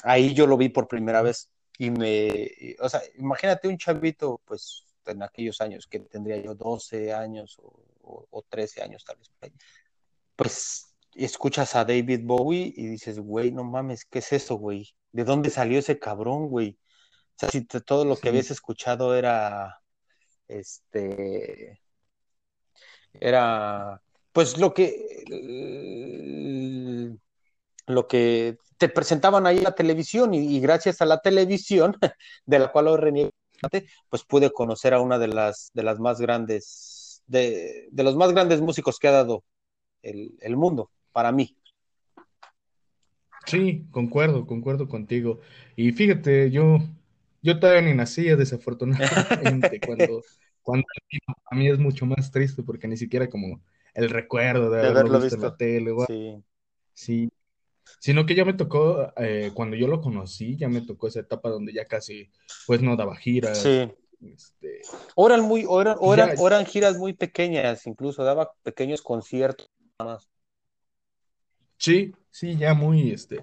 ahí 0.04 0.34
yo 0.34 0.48
lo 0.48 0.58
vi 0.58 0.70
por 0.70 0.88
primera 0.88 1.22
vez 1.22 1.50
y 1.78 1.92
me, 1.92 2.28
y, 2.60 2.76
o 2.80 2.88
sea, 2.90 3.02
imagínate 3.18 3.68
un 3.68 3.78
chavito, 3.78 4.42
pues 4.46 4.86
en 5.06 5.24
aquellos 5.24 5.60
años 5.62 5.88
que 5.88 6.00
tendría 6.00 6.38
yo 6.42 6.56
12 6.56 7.14
años 7.14 7.58
o, 7.62 7.74
o, 8.04 8.28
o 8.30 8.44
13 8.44 8.84
años 8.84 9.04
tal 9.04 9.18
vez, 9.18 9.30
por 9.30 9.50
ahí, 9.50 9.54
pues 10.36 10.94
escuchas 11.16 11.76
a 11.76 11.86
David 11.86 12.22
Bowie 12.24 12.74
y 12.76 12.88
dices, 12.88 13.20
güey, 13.20 13.52
no 13.52 13.64
mames, 13.64 14.06
¿qué 14.06 14.20
es 14.20 14.34
eso, 14.34 14.56
güey? 14.56 14.94
¿De 15.12 15.24
dónde 15.24 15.50
salió 15.50 15.80
ese 15.80 16.00
cabrón, 16.00 16.48
güey? 16.48 16.78
O 17.36 17.40
sea, 17.40 17.50
si 17.50 17.66
te, 17.66 17.82
todo 17.82 18.06
lo 18.06 18.16
que 18.16 18.24
sí, 18.24 18.28
habías 18.30 18.52
escuchado 18.52 19.16
era, 19.16 19.80
este, 20.48 21.80
era, 23.14 24.02
pues 24.32 24.58
lo 24.58 24.74
que, 24.74 25.24
lo 27.88 28.08
que 28.08 28.58
te 28.78 28.90
presentaban 28.90 29.46
ahí 29.46 29.58
en 29.58 29.64
la 29.64 29.76
televisión 29.76 30.34
y, 30.34 30.56
y 30.56 30.60
gracias 30.60 31.02
a 31.02 31.06
la 31.06 31.22
televisión, 31.22 31.98
de 32.46 32.60
la 32.60 32.72
cual 32.72 32.88
hoy 32.88 32.98
reniego, 32.98 33.32
pues 34.10 34.24
pude 34.26 34.52
conocer 34.52 34.94
a 34.94 35.00
una 35.00 35.18
de 35.20 35.28
las, 35.28 35.72
de 35.74 35.84
las 35.84 36.00
más 36.00 36.20
grandes, 36.20 37.03
de, 37.34 37.90
de 37.92 38.04
los 38.04 38.16
más 38.18 38.34
grandes 38.34 38.62
músicos 38.62 39.00
que 39.00 39.10
ha 39.10 39.12
dado 39.14 39.44
el, 40.04 40.38
el 40.42 40.58
mundo, 40.58 40.92
para 41.14 41.32
mí. 41.34 41.58
sí, 43.46 43.88
concuerdo, 43.92 44.46
concuerdo 44.48 44.88
contigo. 44.88 45.40
Y 45.76 45.92
fíjate, 45.92 46.52
yo, 46.52 46.78
yo 47.42 47.60
todavía 47.60 47.82
ni 47.82 47.94
nacía 47.98 48.36
desafortunadamente 48.36 49.82
cuando, 49.84 50.26
cuando 50.62 50.86
a 51.52 51.56
mí 51.56 51.68
es 51.70 51.80
mucho 51.80 52.06
más 52.06 52.32
triste 52.32 52.64
porque 52.64 52.88
ni 52.88 52.98
siquiera 52.98 53.30
como 53.30 53.62
el 53.94 54.10
recuerdo 54.10 54.70
de 54.72 54.80
de 54.80 54.88
haberlo 54.88 55.10
haberlo 55.10 55.10
visto 55.12 55.36
en 55.36 55.42
la 55.42 55.52
visto. 55.52 55.58
tele, 55.58 55.92
Sí, 55.96 56.44
así, 56.96 57.30
Sino 58.00 58.26
que 58.26 58.36
ya 58.36 58.46
me 58.46 58.54
tocó, 58.54 59.14
eh, 59.18 59.52
cuando 59.56 59.76
yo 59.78 59.88
lo 59.88 60.02
conocí, 60.02 60.58
ya 60.58 60.70
me 60.70 60.82
tocó 60.82 61.08
esa 61.08 61.22
etapa 61.22 61.50
donde 61.50 61.74
ya 61.74 61.88
casi, 61.88 62.30
pues 62.66 62.82
no 62.82 62.96
daba 62.98 63.16
giras, 63.16 63.82
sí. 63.82 63.94
Este, 64.26 64.82
O 65.16 65.28
eran 65.28 65.42
muy, 65.42 65.66
o 65.68 65.82
eran, 65.82 65.98
o 66.00 66.12
y 66.12 66.14
eran, 66.14 66.36
ya, 66.36 66.42
o 66.42 66.48
eran 66.48 66.66
giras 66.66 66.98
muy 66.98 67.14
pequeñas, 67.14 67.86
incluso 67.88 68.24
daba 68.24 68.52
pequeños 68.64 69.02
conciertos. 69.02 69.70
nada 70.00 70.14
más. 70.14 70.30
sí, 71.78 72.14
sí, 72.30 72.58
ya 72.58 72.74
muy, 72.74 73.12
este, 73.12 73.42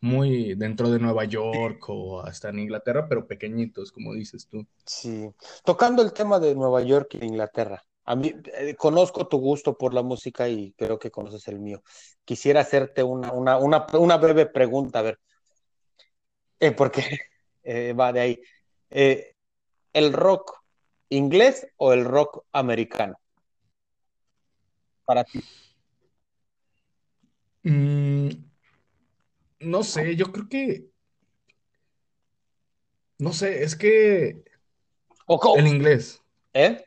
muy 0.00 0.54
dentro 0.54 0.90
de 0.90 0.98
Nueva 0.98 1.24
York 1.24 1.84
o 1.88 2.20
hasta 2.20 2.48
en 2.48 2.60
Inglaterra, 2.60 3.06
pero 3.08 3.26
pequeñitos, 3.26 3.92
como 3.92 4.14
dices 4.14 4.46
tú. 4.48 4.66
Sí. 4.86 5.30
Tocando 5.64 6.02
el 6.02 6.12
tema 6.12 6.38
de 6.38 6.54
Nueva 6.54 6.82
York 6.82 7.16
e 7.20 7.26
Inglaterra. 7.26 7.84
A 8.04 8.16
mí 8.16 8.32
eh, 8.58 8.74
conozco 8.76 9.28
tu 9.28 9.38
gusto 9.38 9.76
por 9.76 9.94
la 9.94 10.02
música 10.02 10.48
y 10.48 10.72
creo 10.72 10.98
que 10.98 11.10
conoces 11.10 11.46
el 11.48 11.60
mío. 11.60 11.82
Quisiera 12.24 12.60
hacerte 12.60 13.02
una, 13.02 13.32
una, 13.32 13.58
una, 13.58 13.86
una 13.92 14.16
breve 14.16 14.46
pregunta, 14.46 15.00
a 15.00 15.02
ver, 15.02 15.20
eh, 16.58 16.72
porque 16.72 17.02
eh, 17.62 17.92
va 17.92 18.12
de 18.12 18.20
ahí. 18.20 18.42
¿El 19.92 20.12
rock 20.12 20.62
inglés 21.08 21.66
o 21.76 21.92
el 21.92 22.04
rock 22.04 22.44
americano 22.52 23.18
para 25.04 25.24
ti? 25.24 25.40
Mm, 27.62 28.28
no 29.60 29.82
sé, 29.82 30.16
yo 30.16 30.32
creo 30.32 30.48
que, 30.48 30.86
no 33.18 33.32
sé, 33.32 33.64
es 33.64 33.76
que 33.76 34.44
¿O 35.26 35.56
el 35.56 35.68
inglés. 35.68 36.20
¿Eh? 36.54 36.82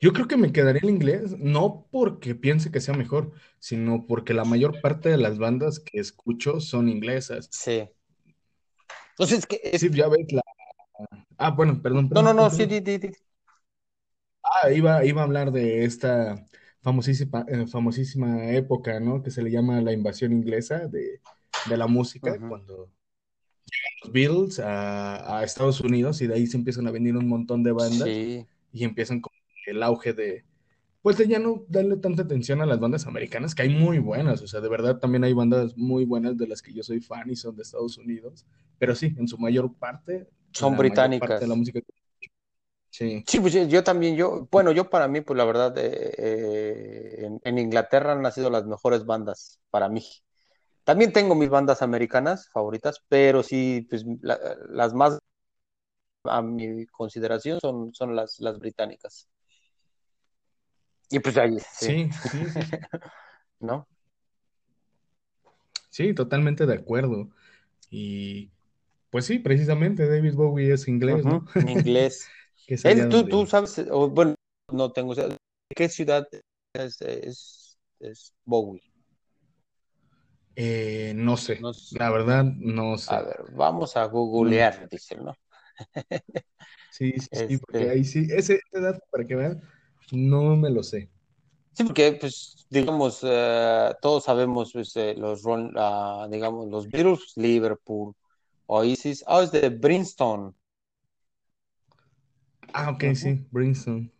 Yo 0.00 0.12
creo 0.12 0.26
que 0.26 0.36
me 0.36 0.52
quedaría 0.52 0.80
el 0.82 0.90
inglés, 0.90 1.38
no 1.38 1.86
porque 1.90 2.34
piense 2.34 2.72
que 2.72 2.80
sea 2.80 2.94
mejor, 2.94 3.32
sino 3.60 4.06
porque 4.06 4.34
la 4.34 4.44
mayor 4.44 4.80
parte 4.80 5.08
de 5.08 5.16
las 5.16 5.38
bandas 5.38 5.78
que 5.78 6.00
escucho 6.00 6.60
son 6.60 6.88
inglesas. 6.88 7.48
Sí. 7.52 7.88
Entonces, 9.10 9.46
que 9.46 9.60
es... 9.62 9.80
Sí, 9.80 9.90
ya 9.92 10.08
ves 10.08 10.32
la... 10.32 10.42
Ah, 11.38 11.50
bueno, 11.50 11.80
perdón, 11.82 12.08
No, 12.10 12.22
no, 12.22 12.32
perdón, 12.32 12.34
no, 12.34 12.50
sí, 12.50 12.66
continúa. 12.66 12.70
di, 12.70 12.80
di, 12.80 12.98
di. 12.98 13.08
Ah, 14.42 14.70
iba, 14.70 15.04
iba 15.04 15.20
a 15.20 15.24
hablar 15.24 15.52
de 15.52 15.84
esta 15.84 16.46
famosísima, 16.82 17.44
eh, 17.48 17.66
famosísima 17.66 18.46
época, 18.52 18.98
¿no? 19.00 19.22
Que 19.22 19.30
se 19.30 19.42
le 19.42 19.50
llama 19.50 19.80
la 19.82 19.92
invasión 19.92 20.32
inglesa 20.32 20.88
de, 20.88 21.20
de 21.68 21.76
la 21.76 21.86
música, 21.86 22.38
Ujú. 22.38 22.46
cuando 22.46 22.90
los 24.02 24.12
Beatles 24.12 24.58
a, 24.60 25.38
a 25.38 25.44
Estados 25.44 25.80
Unidos 25.80 26.20
y 26.22 26.26
de 26.26 26.34
ahí 26.34 26.46
se 26.46 26.56
empiezan 26.56 26.86
a 26.86 26.90
venir 26.90 27.16
un 27.16 27.28
montón 27.28 27.62
de 27.62 27.72
bandas 27.72 28.10
Sí, 28.12 28.46
y 28.72 28.84
empiezan 28.84 29.20
con 29.20 29.32
el 29.66 29.82
auge 29.82 30.12
de, 30.12 30.44
pues 31.02 31.18
de 31.18 31.28
ya 31.28 31.38
no 31.38 31.64
darle 31.68 31.96
tanta 31.98 32.22
atención 32.22 32.60
a 32.62 32.66
las 32.66 32.80
bandas 32.80 33.06
americanas, 33.06 33.54
que 33.54 33.62
hay 33.62 33.70
muy 33.70 33.98
buenas, 33.98 34.42
o 34.42 34.48
sea, 34.48 34.60
de 34.60 34.68
verdad 34.68 34.98
también 34.98 35.24
hay 35.24 35.32
bandas 35.34 35.76
muy 35.76 36.04
buenas 36.04 36.36
de 36.38 36.48
las 36.48 36.62
que 36.62 36.72
yo 36.74 36.82
soy 36.82 37.00
fan 37.00 37.30
y 37.30 37.36
son 37.36 37.56
de 37.56 37.62
Estados 37.62 37.98
Unidos, 37.98 38.46
pero 38.78 38.94
sí, 38.94 39.14
en 39.18 39.28
su 39.28 39.38
mayor 39.38 39.74
parte, 39.74 40.28
son 40.52 40.72
de 40.72 40.76
la 40.76 40.80
británicas. 40.80 41.42
música, 41.54 41.80
sí, 42.90 43.24
Sí, 43.26 43.40
pues 43.40 43.52
yo, 43.68 43.84
también, 43.84 44.16
yo, 44.16 44.48
bueno, 44.50 44.72
yo 44.72 44.88
para 44.88 45.06
mí, 45.06 45.20
pues 45.20 45.36
la 45.36 45.44
verdad, 45.44 45.76
eh, 45.76 46.14
eh, 46.16 47.26
en, 47.26 47.40
en 47.44 47.58
Inglaterra 47.58 48.12
han 48.12 48.22
nacido 48.22 48.48
las 48.48 48.64
mejores 48.64 49.04
bandas 49.04 49.60
para 49.70 49.88
mí. 49.90 50.02
También 50.84 51.12
tengo 51.12 51.34
mis 51.34 51.50
bandas 51.50 51.82
americanas 51.82 52.48
favoritas, 52.50 53.02
pero 53.08 53.42
sí, 53.42 53.86
pues 53.90 54.04
la- 54.22 54.38
las 54.70 54.94
más 54.94 55.18
a 56.24 56.42
mi 56.42 56.86
consideración 56.86 57.58
son, 57.60 57.92
son 57.94 58.14
las, 58.14 58.38
las 58.40 58.58
británicas. 58.58 59.28
Y 61.10 61.18
pues 61.20 61.36
ahí, 61.38 61.58
sí, 61.72 62.10
sí, 62.22 62.50
sí, 62.50 62.64
sí. 62.64 62.78
¿no? 63.60 63.88
Sí, 65.90 66.14
totalmente 66.14 66.66
de 66.66 66.74
acuerdo. 66.74 67.28
Y 67.90 68.50
pues 69.10 69.26
sí, 69.26 69.38
precisamente 69.38 70.08
David 70.08 70.34
Bowie 70.34 70.72
es 70.72 70.88
inglés, 70.88 71.26
¿no? 71.26 71.44
Ujú, 71.44 71.60
En 71.60 71.68
inglés. 71.68 72.34
Él, 72.82 73.08
tú, 73.08 73.28
tú 73.28 73.46
sabes, 73.46 73.78
o, 73.90 74.08
bueno, 74.10 74.34
no 74.72 74.92
tengo, 74.92 75.14
¿de 75.14 75.36
qué 75.74 75.88
ciudad 75.88 76.26
es, 76.74 77.00
es, 77.02 77.78
es 78.00 78.34
Bowie? 78.44 78.82
eh, 80.56 81.12
no 81.16 81.36
sé, 81.36 81.66
No 81.66 81.72
sé. 81.74 81.98
la 81.98 82.10
verdad, 82.10 82.44
no 82.44 82.98
A 83.06 83.16
sé. 83.16 83.22
ver, 83.22 83.40
vamos 83.50 83.96
a 83.96 84.04
No. 84.38 84.66
googlear, 84.66 84.88
dicen, 84.88 85.24
¿no? 85.24 85.34
Sí, 86.90 87.12
sí, 87.20 87.28
sí, 87.32 87.58
porque 87.58 87.88
Este, 87.88 87.90
ahí 87.90 88.04
sí, 88.04 88.26
ese, 88.30 88.54
ese 88.54 88.80
dato 88.80 89.00
para 89.10 89.24
que 89.26 89.34
vean, 89.36 89.60
no 90.12 90.56
me 90.56 90.70
lo 90.70 90.82
sé. 90.82 91.10
sí, 91.72 91.84
porque, 91.84 92.12
pues, 92.20 92.66
digamos, 92.70 93.20
eh, 93.22 93.92
todos 94.00 94.24
sabemos, 94.24 94.72
pues, 94.72 94.94
eh, 94.96 95.14
los, 95.16 95.42
ah, 95.76 96.26
digamos, 96.30 96.68
los 96.68 96.88
Beatles, 96.90 97.32
Liverpool, 97.36 98.14
Oasis, 98.68 99.24
ah, 99.26 99.42
es 99.42 99.50
de 99.50 99.68
Brimstone, 99.70 100.52
Ah, 102.74 102.90
ok, 102.90 103.14
sí, 103.14 103.46
Brimstone. 103.50 104.10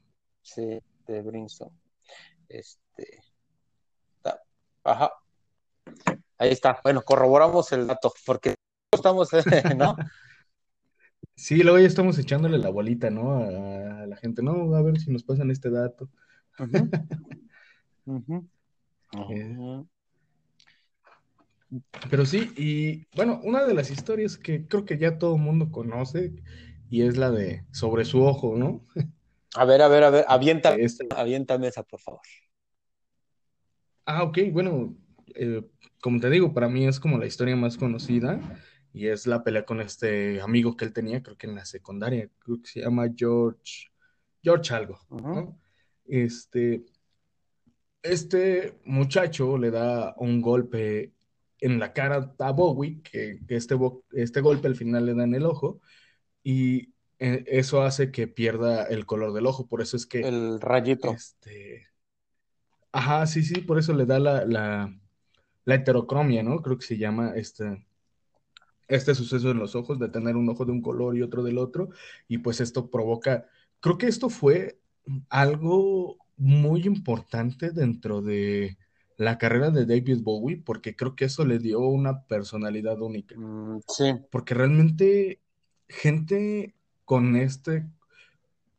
Sí, 0.42 0.80
de 1.06 1.22
Brimstone. 1.22 1.70
Este, 2.48 3.20
está- 4.16 4.42
ajá, 4.84 5.12
ahí 6.38 6.50
está. 6.50 6.80
Bueno, 6.82 7.02
corroboramos 7.02 7.70
el 7.72 7.86
dato, 7.86 8.12
porque 8.24 8.54
estamos, 8.92 9.30
¿no? 9.76 9.96
Sí, 11.36 11.62
luego 11.62 11.78
ya 11.78 11.86
estamos 11.86 12.18
echándole 12.18 12.58
la 12.58 12.70
bolita, 12.70 13.10
¿no? 13.10 13.32
A, 13.34 14.02
a 14.02 14.06
la 14.06 14.16
gente, 14.16 14.42
no, 14.42 14.74
a 14.74 14.82
ver 14.82 14.98
si 14.98 15.10
nos 15.12 15.22
pasan 15.22 15.50
este 15.50 15.70
dato. 15.70 16.08
Ujú, 16.58 16.90
Eh, 19.30 19.56
ujú. 19.56 19.88
Pero 22.10 22.24
sí, 22.24 22.52
y 22.56 23.06
bueno, 23.16 23.40
una 23.44 23.64
de 23.64 23.74
las 23.74 23.90
historias 23.90 24.36
que 24.38 24.66
creo 24.66 24.84
que 24.84 24.98
ya 24.98 25.18
todo 25.18 25.36
el 25.36 25.42
mundo 25.42 25.70
conoce 25.70 26.32
y 26.90 27.02
es 27.02 27.16
la 27.16 27.30
de 27.30 27.64
sobre 27.72 28.04
su 28.04 28.22
ojo, 28.22 28.56
¿no? 28.56 28.86
A 29.54 29.64
ver, 29.64 29.82
a 29.82 29.88
ver, 29.88 30.04
a 30.04 30.10
ver, 30.10 30.24
aviéntame, 30.28 30.78
De 30.78 30.84
esta 30.84 31.04
aviéntame 31.16 31.68
esa, 31.68 31.82
por 31.82 32.00
favor. 32.00 32.20
Ah, 34.04 34.22
ok, 34.22 34.38
bueno, 34.52 34.96
eh, 35.34 35.62
como 36.00 36.20
te 36.20 36.30
digo, 36.30 36.52
para 36.54 36.68
mí 36.68 36.86
es 36.86 37.00
como 37.00 37.18
la 37.18 37.26
historia 37.26 37.56
más 37.56 37.76
conocida 37.76 38.40
y 38.92 39.08
es 39.08 39.26
la 39.26 39.42
pelea 39.44 39.64
con 39.64 39.80
este 39.80 40.40
amigo 40.40 40.76
que 40.76 40.84
él 40.84 40.92
tenía, 40.92 41.22
creo 41.22 41.36
que 41.36 41.46
en 41.46 41.54
la 41.54 41.64
secundaria, 41.64 42.30
creo 42.38 42.60
que 42.60 42.68
se 42.68 42.80
llama 42.80 43.08
George, 43.14 43.88
George 44.42 44.74
algo, 44.74 44.98
¿no? 45.10 45.58
Este, 46.06 46.84
este 48.02 48.78
muchacho 48.84 49.58
le 49.58 49.70
da 49.70 50.14
un 50.16 50.40
golpe 50.40 51.12
en 51.60 51.78
la 51.78 51.92
cara 51.92 52.34
a 52.38 52.52
Bowie, 52.52 53.00
que, 53.02 53.40
que 53.46 53.56
este, 53.56 53.76
este 54.12 54.40
golpe 54.40 54.68
al 54.68 54.76
final 54.76 55.06
le 55.06 55.14
da 55.14 55.24
en 55.24 55.34
el 55.34 55.46
ojo, 55.46 55.80
y 56.42 56.94
eh, 57.18 57.44
eso 57.46 57.82
hace 57.82 58.10
que 58.12 58.28
pierda 58.28 58.84
el 58.84 59.06
color 59.06 59.32
del 59.32 59.46
ojo, 59.46 59.66
por 59.66 59.82
eso 59.82 59.96
es 59.96 60.06
que, 60.06 60.20
El 60.20 60.60
rayito. 60.60 61.12
este, 61.12 61.86
ajá, 62.92 63.26
sí, 63.26 63.42
sí, 63.42 63.60
por 63.60 63.78
eso 63.78 63.92
le 63.92 64.06
da 64.06 64.18
la, 64.18 64.44
la, 64.44 64.94
la 65.64 65.74
heterocromia, 65.74 66.42
¿no? 66.42 66.62
Creo 66.62 66.78
que 66.78 66.86
se 66.86 66.98
llama 66.98 67.32
este, 67.34 67.84
este 68.88 69.14
suceso 69.14 69.50
en 69.50 69.58
los 69.58 69.74
ojos, 69.74 69.98
de 69.98 70.08
tener 70.08 70.36
un 70.36 70.48
ojo 70.48 70.64
de 70.64 70.72
un 70.72 70.82
color 70.82 71.16
y 71.16 71.22
otro 71.22 71.42
del 71.42 71.58
otro, 71.58 71.90
y 72.28 72.38
pues 72.38 72.60
esto 72.60 72.90
provoca, 72.90 73.46
creo 73.80 73.98
que 73.98 74.06
esto 74.06 74.30
fue 74.30 74.78
algo 75.28 76.18
muy 76.36 76.82
importante 76.86 77.70
dentro 77.70 78.22
de 78.22 78.78
la 79.18 79.36
carrera 79.36 79.70
de 79.70 79.84
David 79.84 80.22
Bowie, 80.22 80.62
porque 80.64 80.96
creo 80.96 81.14
que 81.14 81.26
eso 81.26 81.44
le 81.44 81.58
dio 81.58 81.80
una 81.80 82.22
personalidad 82.22 83.00
única, 83.02 83.36
Mm, 83.36 83.80
sí, 83.86 84.14
porque 84.30 84.54
realmente 84.54 85.40
gente 85.88 86.74
con 87.04 87.36
este, 87.36 87.86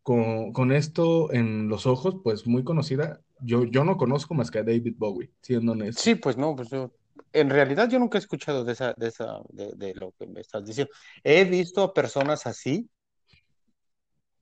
con, 0.04 0.54
con 0.54 0.72
esto 0.72 1.32
en 1.34 1.68
los 1.70 1.86
ojos, 1.86 2.18
pues 2.24 2.48
muy 2.48 2.64
conocida, 2.64 3.22
yo, 3.42 3.66
yo 3.66 3.84
no 3.84 3.98
conozco 3.98 4.34
más 4.34 4.50
que 4.52 4.60
a 4.60 4.64
David 4.64 4.96
Bowie, 4.98 5.32
siendo 5.42 5.74
honesto. 5.74 6.02
sí, 6.02 6.16
pues 6.16 6.38
no, 6.38 6.56
pues 6.56 6.70
yo, 6.70 6.92
en 7.34 7.50
realidad 7.50 7.90
yo 7.90 8.00
nunca 8.00 8.18
he 8.18 8.22
escuchado 8.22 8.64
de 8.64 8.74
esa, 8.74 8.94
de 8.98 9.08
esa, 9.08 9.42
de, 9.50 9.74
de 9.76 9.94
lo 9.96 10.12
que 10.14 10.28
me 10.28 10.42
estás 10.42 10.66
diciendo. 10.66 10.92
He 11.24 11.46
visto 11.46 11.84
a 11.84 11.94
personas 11.94 12.48
así, 12.48 12.90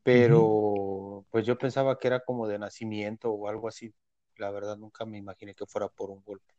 pero 0.04 1.26
pues 1.32 1.46
yo 1.46 1.58
pensaba 1.58 1.98
que 2.00 2.08
era 2.08 2.22
como 2.22 2.48
de 2.48 2.60
nacimiento 2.60 3.32
o 3.32 3.48
algo 3.50 3.68
así. 3.68 3.94
La 4.38 4.52
verdad, 4.52 4.78
nunca 4.78 5.06
me 5.06 5.18
imaginé 5.18 5.54
que 5.54 5.66
fuera 5.66 5.88
por 5.88 6.10
un 6.10 6.22
golpe. 6.24 6.54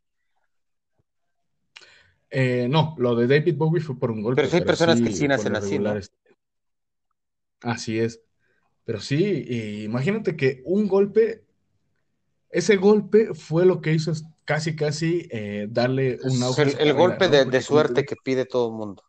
Eh, 2.31 2.67
no, 2.69 2.95
lo 2.99 3.15
de 3.17 3.27
David 3.27 3.57
Bowie 3.57 3.81
fue 3.81 3.99
por 3.99 4.11
un 4.11 4.17
Pero 4.17 4.27
golpe, 4.27 4.43
hay 4.43 4.51
pero 4.51 4.67
personas 4.67 5.01
que 5.01 5.13
sí, 5.13 5.27
nacen 5.27 5.57
así, 5.57 5.79
así 7.63 7.99
es. 7.99 8.21
Pero 8.85 9.01
sí, 9.01 9.45
y 9.47 9.85
imagínate 9.85 10.37
que 10.37 10.63
un 10.65 10.89
golpe, 10.89 11.45
ese 12.51 12.77
golpe 12.77 13.35
fue 13.35 13.65
lo 13.65 13.81
que 13.81 13.93
hizo 13.93 14.13
casi, 14.45 14.77
casi 14.77 15.29
eh, 15.31 15.69
darle 15.71 16.19
un 16.23 16.43
auge 16.43 16.63
el, 16.83 16.95
golpe 16.95 17.27
¿no? 17.27 17.31
de, 17.33 17.45
de 17.45 17.63
suerte 17.63 18.05
que 18.05 18.17
pide 18.23 18.45
todo 18.45 18.69
el 18.69 18.75
mundo. 18.75 19.05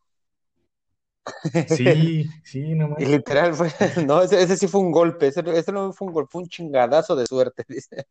Sí, 1.66 2.30
sí, 2.44 2.76
no 2.76 2.96
Y 2.98 3.06
literal 3.06 3.54
fue, 3.56 3.70
no, 4.08 4.22
ese, 4.24 4.42
ese 4.44 4.58
sí 4.58 4.68
fue 4.68 4.82
un 4.82 4.92
golpe, 4.92 5.28
ese, 5.28 5.42
ese 5.58 5.72
no 5.72 5.94
fue 5.94 6.08
un 6.10 6.14
golpe, 6.14 6.32
fue 6.32 6.42
un 6.44 6.50
chingadazo 6.50 7.16
de 7.16 7.28
suerte, 7.28 7.64
dice, 7.70 8.06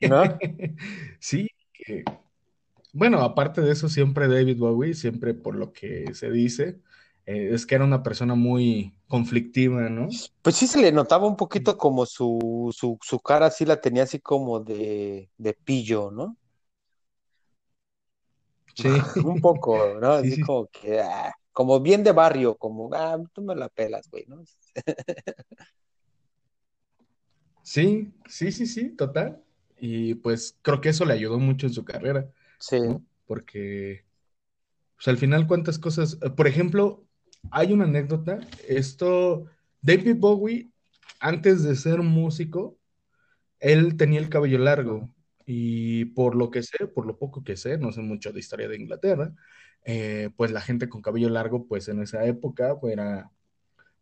¿no? 0.00 0.42
Sí, 1.20 1.48
que- 1.72 2.04
bueno, 2.92 3.20
aparte 3.22 3.60
de 3.62 3.72
eso, 3.72 3.88
siempre 3.88 4.28
David 4.28 4.58
Bowie, 4.58 4.94
siempre 4.94 5.34
por 5.34 5.56
lo 5.56 5.72
que 5.72 6.14
se 6.14 6.30
dice, 6.30 6.80
eh, 7.26 7.50
es 7.52 7.66
que 7.66 7.76
era 7.76 7.84
una 7.84 8.02
persona 8.02 8.34
muy 8.36 8.94
conflictiva, 9.08 9.88
¿no? 9.90 10.20
Pues 10.42 10.56
sí 10.56 10.66
se 10.66 10.80
le 10.80 10.92
notaba 10.92 11.26
un 11.26 11.36
poquito 11.36 11.76
como 11.78 12.04
su, 12.06 12.70
su, 12.76 12.98
su 13.02 13.20
cara 13.20 13.50
sí 13.50 13.64
la 13.64 13.80
tenía 13.80 14.02
así 14.04 14.20
como 14.20 14.60
de, 14.60 15.30
de 15.38 15.54
pillo, 15.54 16.10
¿no? 16.10 16.36
Sí, 18.74 19.02
Un 19.22 19.40
poco, 19.40 19.94
¿no? 20.00 20.12
sí, 20.14 20.30
Así 20.30 20.36
sí, 20.36 20.40
como 20.40 20.66
que, 20.68 21.00
ah, 21.00 21.32
como 21.52 21.80
bien 21.80 22.02
de 22.04 22.12
barrio, 22.12 22.56
como, 22.56 22.90
ah, 22.94 23.18
tú 23.32 23.42
me 23.42 23.54
la 23.54 23.68
pelas, 23.68 24.08
güey, 24.10 24.24
¿no? 24.26 24.42
sí, 27.62 28.12
sí, 28.26 28.52
sí, 28.52 28.66
sí, 28.66 28.90
total. 28.90 29.42
Y 29.78 30.14
pues 30.16 30.56
creo 30.62 30.80
que 30.80 30.90
eso 30.90 31.04
le 31.04 31.14
ayudó 31.14 31.38
mucho 31.38 31.66
en 31.66 31.72
su 31.72 31.84
carrera, 31.84 32.30
Sí, 32.58 32.78
¿no? 32.80 33.04
Porque, 33.26 34.04
pues 34.96 35.08
al 35.08 35.18
final, 35.18 35.46
cuántas 35.46 35.78
cosas, 35.78 36.16
por 36.36 36.46
ejemplo, 36.46 37.04
hay 37.50 37.72
una 37.72 37.84
anécdota, 37.84 38.40
esto, 38.68 39.46
David 39.80 40.16
Bowie, 40.18 40.70
antes 41.20 41.62
de 41.64 41.76
ser 41.76 42.00
músico, 42.02 42.78
él 43.60 43.96
tenía 43.96 44.20
el 44.20 44.28
cabello 44.28 44.58
largo 44.58 45.10
y 45.46 46.06
por 46.06 46.34
lo 46.36 46.50
que 46.50 46.62
sé, 46.62 46.86
por 46.86 47.06
lo 47.06 47.18
poco 47.18 47.44
que 47.44 47.56
sé, 47.56 47.78
no 47.78 47.92
sé 47.92 48.00
mucho 48.00 48.32
de 48.32 48.40
historia 48.40 48.68
de 48.68 48.76
Inglaterra, 48.76 49.34
eh, 49.84 50.30
pues 50.36 50.50
la 50.52 50.60
gente 50.60 50.88
con 50.88 51.02
cabello 51.02 51.28
largo, 51.28 51.66
pues 51.66 51.88
en 51.88 52.02
esa 52.02 52.24
época 52.24 52.78
pues, 52.80 52.92
era 52.92 53.30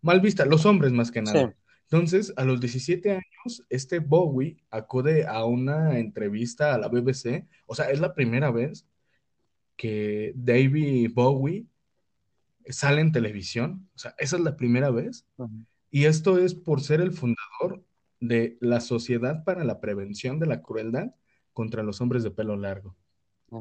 mal 0.02 0.20
vista, 0.20 0.44
los 0.44 0.66
hombres 0.66 0.92
más 0.92 1.10
que 1.10 1.20
sí, 1.20 1.32
nada. 1.32 1.54
Entonces, 1.90 2.32
a 2.36 2.44
los 2.44 2.60
17 2.60 3.10
años, 3.10 3.64
este 3.68 3.98
Bowie 3.98 4.62
acude 4.70 5.26
a 5.26 5.44
una 5.44 5.98
entrevista 5.98 6.74
a 6.74 6.78
la 6.78 6.88
BBC, 6.88 7.46
o 7.66 7.74
sea, 7.74 7.90
es 7.90 8.00
la 8.00 8.14
primera 8.14 8.50
vez 8.50 8.86
que 9.76 10.32
David 10.36 11.10
Bowie 11.14 11.66
sale 12.66 13.00
en 13.00 13.12
televisión, 13.12 13.88
o 13.94 13.98
sea, 13.98 14.14
esa 14.18 14.36
es 14.36 14.42
la 14.42 14.56
primera 14.56 14.90
vez, 14.90 15.26
y 15.90 16.04
esto 16.04 16.38
es 16.38 16.54
por 16.54 16.80
ser 16.80 17.00
el 17.00 17.12
fundador 17.12 17.82
de 18.20 18.56
la 18.60 18.80
Sociedad 18.80 19.42
para 19.42 19.64
la 19.64 19.80
Prevención 19.80 20.38
de 20.38 20.46
la 20.46 20.62
Crueldad 20.62 21.14
contra 21.52 21.82
los 21.82 22.00
hombres 22.00 22.22
de 22.22 22.30
pelo 22.30 22.56
largo. 22.56 22.94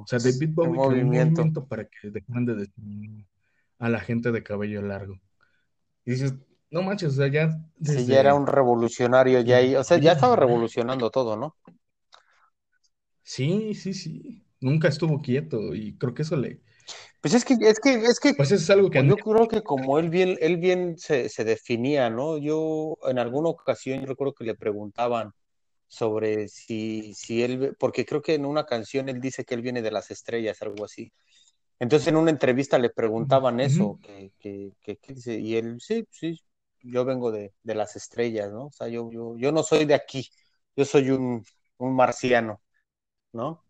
O 0.03 0.07
sea, 0.09 0.19
Pues, 0.19 0.19
David 0.19 0.51
Bowie 0.53 0.81
creó 0.81 0.99
un 1.01 1.07
movimiento. 1.07 1.07
movimiento 1.07 1.67
para 1.67 1.85
que 1.85 2.09
dejaran 2.11 2.45
de 2.45 2.55
discriminar 2.57 3.25
a 3.79 3.89
la 3.89 3.99
gente 4.01 4.31
de 4.31 4.43
cabello 4.43 4.81
largo. 4.81 5.15
Y 6.05 6.11
dices, 6.13 6.35
no 6.71 6.83
manches, 6.83 7.13
o 7.13 7.17
sea, 7.17 7.27
ya 7.29 7.49
Sí, 7.81 8.05
ya 8.07 8.19
era 8.21 8.33
desde... 8.33 8.35
un 8.35 8.47
revolucionario, 8.47 9.41
ya 9.41 9.57
ahí, 9.57 9.75
o 9.75 9.83
sea, 9.83 9.97
ya 9.99 10.13
estaba 10.13 10.35
revolucionando 10.35 11.09
todo, 11.09 11.35
¿no? 11.37 11.55
Sí, 13.23 13.73
sí, 13.75 13.93
sí. 13.93 14.45
Nunca 14.59 14.87
estuvo 14.89 15.21
quieto 15.21 15.73
y 15.75 15.97
creo 15.97 16.13
que 16.13 16.23
eso 16.23 16.35
le... 16.35 16.61
Pues 17.21 17.33
es 17.33 17.45
que, 17.45 17.55
es 17.61 17.79
que, 17.79 17.93
es 17.95 18.19
que 18.19 18.33
Pues 18.35 18.51
eso 18.51 18.63
es 18.63 18.69
algo 18.71 18.89
que 18.89 18.97
yo 19.05 19.17
admiro. 19.17 19.17
creo 19.19 19.47
que 19.47 19.61
como 19.63 19.99
él 19.99 20.09
bien, 20.09 20.37
él 20.41 20.57
bien 20.57 20.97
se, 20.97 21.29
se 21.29 21.43
definía, 21.43 22.09
¿no? 22.09 22.37
Yo 22.37 22.97
en 23.07 23.19
alguna 23.19 23.49
ocasión 23.49 23.99
yo 24.01 24.07
recuerdo 24.07 24.33
que 24.33 24.45
le 24.45 24.55
preguntaban 24.55 25.31
sobre 25.89 26.47
si, 26.49 27.13
si 27.15 27.43
él, 27.43 27.75
porque 27.79 28.05
creo 28.05 28.21
que 28.21 28.35
en 28.35 28.45
una 28.45 28.65
canción 28.65 29.09
él 29.09 29.21
dice 29.21 29.45
que 29.45 29.55
él 29.55 29.63
viene 29.63 29.81
de 29.81 29.91
las 29.91 30.11
estrellas, 30.11 30.61
algo 30.61 30.85
así. 30.85 31.11
Entonces 31.79 32.09
en 32.09 32.17
una 32.17 32.31
entrevista 32.31 32.79
le 32.79 32.91
preguntaban 32.91 33.59
eso, 33.59 33.99
que, 34.03 34.31
que, 34.39 34.71
que, 34.81 34.97
que 34.97 35.13
dice, 35.13 35.39
y 35.39 35.57
él, 35.57 35.81
sí, 35.81 36.07
sí, 36.11 36.41
yo 36.83 37.05
vengo 37.05 37.31
de, 37.31 37.53
de 37.63 37.75
las 37.75 37.95
estrellas, 37.95 38.51
¿no? 38.51 38.67
O 38.67 38.71
sea, 38.71 38.87
yo, 38.87 39.11
yo, 39.11 39.35
yo 39.37 39.51
no 39.51 39.63
soy 39.63 39.85
de 39.85 39.95
aquí, 39.95 40.29
yo 40.75 40.85
soy 40.85 41.11
un, 41.11 41.43
un 41.77 41.95
marciano, 41.95 42.61
¿no? 43.33 43.65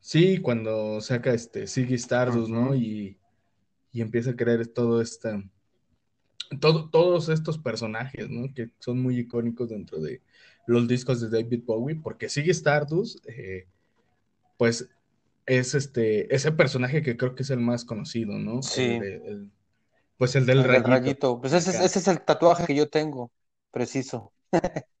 Sí, 0.00 0.38
cuando 0.40 1.00
saca 1.00 1.34
este 1.34 1.66
Ziggy 1.66 1.94
Stardust, 1.94 2.48
¿no? 2.50 2.74
Y, 2.74 3.18
y 3.92 4.00
empieza 4.02 4.30
a 4.30 4.36
crear 4.36 4.66
todo 4.68 5.00
esta... 5.02 5.42
todo- 6.60 6.90
todos 6.90 7.28
estos 7.28 7.58
personajes, 7.58 8.30
¿no? 8.30 8.52
Que 8.54 8.70
son 8.78 9.00
muy 9.02 9.18
icónicos 9.20 9.68
dentro 9.70 10.00
de 10.00 10.22
los 10.66 10.88
discos 10.88 11.20
de 11.20 11.30
David 11.30 11.62
Bowie, 11.66 11.96
porque 11.96 12.28
Ziggy 12.28 12.50
Stardust, 12.50 13.24
eh, 13.28 13.66
pues 14.58 14.88
es 15.46 15.74
este, 15.74 16.34
ese 16.34 16.52
personaje 16.52 17.02
que 17.02 17.16
creo 17.16 17.34
que 17.34 17.42
es 17.44 17.50
el 17.50 17.60
más 17.60 17.84
conocido, 17.84 18.38
¿no? 18.38 18.60
El 18.60 18.68
Sí, 18.68 18.98
de, 18.98 19.16
el- 19.28 19.52
pues 20.18 20.36
el 20.36 20.46
del 20.46 20.64
el 20.64 20.64
rayito, 20.64 20.90
rayito. 20.90 21.40
Pues 21.40 21.52
ese 21.52 21.70
es, 21.70 21.76
acá. 21.76 21.86
ese 21.86 21.98
es 22.00 22.08
el 22.08 22.22
tatuaje 22.24 22.66
que 22.66 22.74
yo 22.74 22.88
tengo, 22.88 23.30
preciso. 23.70 24.32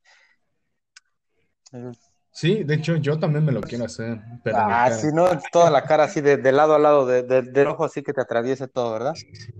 Sí, 2.30 2.62
de 2.64 2.74
hecho 2.74 2.96
yo 2.96 3.18
también 3.18 3.44
me 3.44 3.52
lo 3.52 3.62
quiero 3.62 3.84
hacer, 3.86 4.20
pero 4.44 4.58
Ah, 4.58 4.84
cara. 4.84 4.96
¿no? 5.12 5.26
Toda 5.50 5.70
la 5.70 5.84
cara 5.86 6.04
así 6.04 6.20
de, 6.20 6.36
de 6.36 6.52
lado 6.52 6.74
a 6.74 6.78
lado, 6.78 7.06
de, 7.06 7.22
de- 7.22 7.42
del 7.42 7.68
ojo 7.68 7.84
así 7.84 8.02
que 8.02 8.12
te 8.12 8.20
atraviese 8.20 8.68
todo, 8.68 8.92
¿verdad? 8.92 9.14
Sí, 9.14 9.26
sí, 9.32 9.52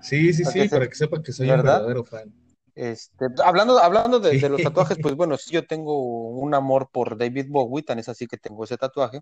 Que 0.00 0.32
sí, 0.32 0.32
se, 0.32 0.68
para 0.68 0.88
que 0.88 0.94
sepa 0.94 1.22
que 1.22 1.32
soy 1.32 1.46
un 1.50 1.56
¿verdad? 1.56 1.78
verdadero 1.78 2.04
fan. 2.04 2.32
Este, 2.74 3.26
hablando, 3.44 3.78
hablando 3.78 4.20
de, 4.20 4.38
de 4.38 4.48
los 4.48 4.62
tatuajes, 4.62 4.96
Sí. 4.96 5.02
pues 5.02 5.14
bueno, 5.14 5.36
sí, 5.36 5.50
yo 5.52 5.66
tengo 5.66 6.30
un 6.30 6.54
amor 6.54 6.88
por 6.90 7.18
David 7.18 7.46
Bowie, 7.48 7.82
tan 7.82 7.98
es 7.98 8.08
así 8.08 8.26
que 8.26 8.38
tengo 8.38 8.64
ese 8.64 8.78
tatuaje. 8.78 9.20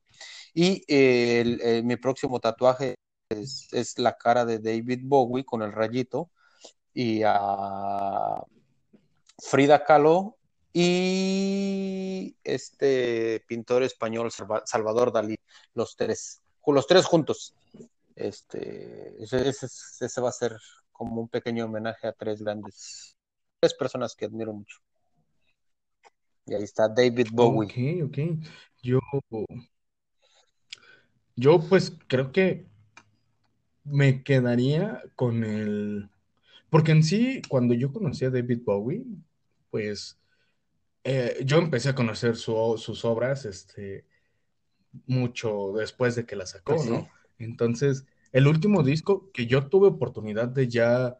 Y 0.54 0.84
eh, 0.86 1.40
el- 1.40 1.60
eh, 1.62 1.82
mi 1.82 1.96
próximo 1.96 2.38
tatuaje 2.40 2.94
es, 3.30 3.68
es 3.72 3.98
la 3.98 4.16
cara 4.16 4.44
de 4.44 4.58
David 4.58 5.00
Bowie 5.02 5.44
con 5.44 5.62
el 5.62 5.72
rayito 5.72 6.30
y 6.94 7.22
a 7.24 8.42
Frida 9.38 9.84
Kahlo 9.84 10.36
y 10.72 12.36
este 12.44 13.42
pintor 13.46 13.82
español 13.82 14.30
Salva- 14.30 14.62
Salvador 14.66 15.12
Dalí, 15.12 15.36
los 15.74 15.96
tres, 15.96 16.40
los 16.66 16.86
tres 16.86 17.04
juntos. 17.06 17.54
Este, 18.18 19.14
ese, 19.22 20.20
va 20.20 20.28
a 20.30 20.32
ser 20.32 20.56
como 20.92 21.20
un 21.22 21.28
pequeño 21.28 21.66
homenaje 21.66 22.08
a 22.08 22.12
tres 22.12 22.42
grandes, 22.42 23.16
tres 23.60 23.74
personas 23.74 24.14
que 24.16 24.26
admiro 24.26 24.52
mucho. 24.52 24.78
Y 26.46 26.54
ahí 26.54 26.64
está 26.64 26.88
David 26.88 27.28
Ok, 27.36 27.72
Bowie. 27.72 27.72
ok. 28.04 28.18
Yo, 28.82 29.00
yo 31.36 31.60
pues 31.68 31.96
creo 32.08 32.32
que 32.32 32.66
me 33.84 34.22
quedaría 34.22 35.02
con 35.16 35.44
el... 35.44 36.10
Porque 36.70 36.92
en 36.92 37.02
sí, 37.02 37.42
cuando 37.48 37.74
yo 37.74 37.92
conocí 37.92 38.24
a 38.24 38.30
David 38.30 38.60
Bowie, 38.64 39.04
pues 39.70 40.18
eh, 41.04 41.38
yo 41.44 41.58
empecé 41.58 41.90
a 41.90 41.94
conocer 41.96 42.36
su- 42.36 42.76
sus 42.78 43.04
obras 43.04 43.44
este, 43.46 44.06
mucho 45.06 45.72
después 45.76 46.14
de 46.16 46.26
que 46.26 46.36
las 46.36 46.50
Pues 46.64 46.82
sacó, 46.82 46.84
sí. 46.84 46.90
¿no? 46.90 47.10
Entonces, 47.38 48.04
el 48.32 48.46
último 48.46 48.82
disco 48.82 49.30
que 49.32 49.46
yo 49.46 49.66
tuve 49.66 49.88
oportunidad 49.88 50.48
de 50.48 50.68
ya 50.68 51.16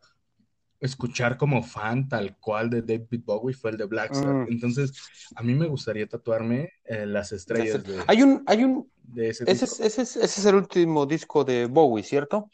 escuchar 0.81 1.37
como 1.37 1.63
fan 1.63 2.09
tal 2.09 2.37
cual 2.39 2.71
de 2.71 2.83
David 2.83 3.23
Bowie 3.25 3.55
fue 3.55 3.73
el 3.73 3.77
de 3.77 3.85
Black 3.85 4.15
Sabbath. 4.15 4.49
Mm. 4.49 4.53
Entonces, 4.53 4.93
a 5.35 5.43
mí 5.43 5.55
me 5.55 5.67
gustaría 5.67 6.07
tatuarme 6.07 6.71
eh, 6.85 7.07
las 7.07 7.33
estrellas 7.33 7.83
de, 7.85 8.03
Hay 8.07 8.23
un, 8.23 8.43
hay 8.47 8.65
un, 8.65 8.91
de 9.03 9.31
ese 9.31 9.45
ese 9.45 9.53
disco. 9.53 9.83
es, 9.83 9.99
ese 9.99 10.03
es, 10.03 10.17
ese 10.17 10.41
es 10.41 10.47
el 10.47 10.55
último 10.55 11.07
disco 11.07 11.45
de 11.45 11.67
Bowie, 11.67 12.05
¿cierto? 12.05 12.51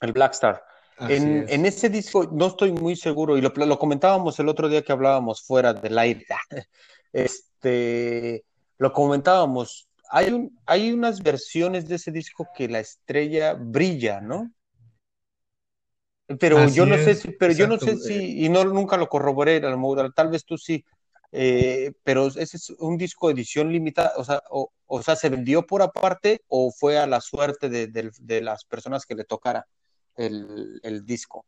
El 0.00 0.12
Black 0.12 0.32
Star. 0.32 0.62
En, 0.98 1.42
es. 1.44 1.52
en 1.52 1.66
ese 1.66 1.88
disco 1.88 2.28
no 2.32 2.48
estoy 2.48 2.72
muy 2.72 2.96
seguro, 2.96 3.36
y 3.36 3.40
lo, 3.40 3.50
lo 3.54 3.78
comentábamos 3.78 4.38
el 4.38 4.48
otro 4.48 4.68
día 4.68 4.82
que 4.82 4.92
hablábamos 4.92 5.42
fuera 5.42 5.72
del 5.74 5.98
aire. 5.98 6.26
Este, 7.14 8.42
lo 8.78 8.90
comentábamos. 8.90 9.86
Hay 10.12 10.32
un, 10.32 10.42
hay 10.66 10.92
unas 10.92 11.22
versiones 11.22 11.88
de 11.88 11.96
ese 11.96 12.12
disco 12.12 12.46
que 12.56 12.68
la 12.68 12.80
estrella 12.80 13.54
brilla, 13.54 14.20
¿no? 14.20 14.52
Pero 16.40 16.66
yo 16.68 16.86
no 16.86 16.96
sé 16.98 17.14
si, 17.14 17.32
pero 17.32 17.52
yo 17.52 17.66
no 17.66 17.78
sé 17.78 17.92
Eh, 17.92 17.98
si, 17.98 18.44
y 18.44 18.48
no 18.48 18.64
nunca 18.64 18.96
lo 18.96 19.08
corroboré, 19.08 19.60
tal 20.14 20.28
vez 20.30 20.44
tú 20.44 20.56
sí, 20.56 20.84
eh, 21.32 21.92
pero 22.04 22.28
ese 22.28 22.56
es 22.56 22.70
un 22.78 22.96
disco 22.96 23.28
de 23.28 23.34
edición 23.34 23.70
limitada, 23.72 24.12
o 24.16 24.24
sea, 24.24 24.42
o, 24.50 24.70
o 24.86 25.02
sea, 25.02 25.16
se 25.16 25.28
vendió 25.28 25.66
por 25.66 25.82
aparte 25.82 26.42
o 26.48 26.72
fue 26.72 26.98
a 26.98 27.06
la 27.06 27.20
suerte 27.20 27.68
de, 27.68 27.86
de, 27.88 28.10
de 28.20 28.40
las 28.40 28.64
personas 28.64 29.04
que 29.04 29.14
le 29.14 29.24
tocara 29.24 29.66
el, 30.16 30.80
el 30.82 31.04
disco. 31.04 31.44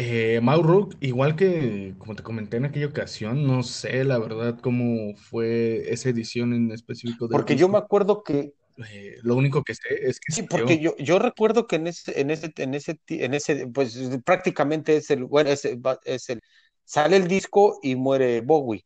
Eh, 0.00 0.40
Mauro, 0.42 0.88
igual 1.00 1.36
que 1.36 1.94
como 1.98 2.14
te 2.16 2.22
comenté 2.22 2.56
en 2.58 2.64
aquella 2.66 2.86
ocasión, 2.86 3.46
no 3.46 3.62
sé 3.62 4.04
la 4.04 4.18
verdad 4.18 4.58
cómo 4.60 5.14
fue 5.16 5.92
esa 5.92 6.08
edición 6.10 6.52
en 6.54 6.72
específico 6.72 7.28
del 7.28 7.38
Porque 7.38 7.56
yo 7.56 7.68
me 7.68 7.78
acuerdo 7.78 8.22
que, 8.22 8.54
Eh, 8.90 9.18
lo 9.22 9.36
único 9.36 9.62
que 9.62 9.74
sé 9.74 9.82
es 10.08 10.18
que 10.20 10.32
sí, 10.32 10.42
porque 10.44 10.78
yo, 10.80 10.96
yo 10.98 11.18
recuerdo 11.18 11.66
que 11.66 11.76
en 11.76 11.86
ese, 11.88 12.20
en 12.20 12.30
ese, 12.30 12.52
en 12.56 12.74
ese, 12.74 12.94
ti- 13.04 13.22
en 13.24 13.34
ese, 13.34 13.66
pues 13.68 13.98
prácticamente 14.24 14.96
es 14.96 15.10
el, 15.10 15.24
bueno, 15.24 15.50
es, 15.50 15.64
es 16.04 16.28
el, 16.30 16.40
sale 16.84 17.16
el 17.16 17.28
disco 17.28 17.78
y 17.82 17.96
muere 17.96 18.40
Bowie. 18.40 18.84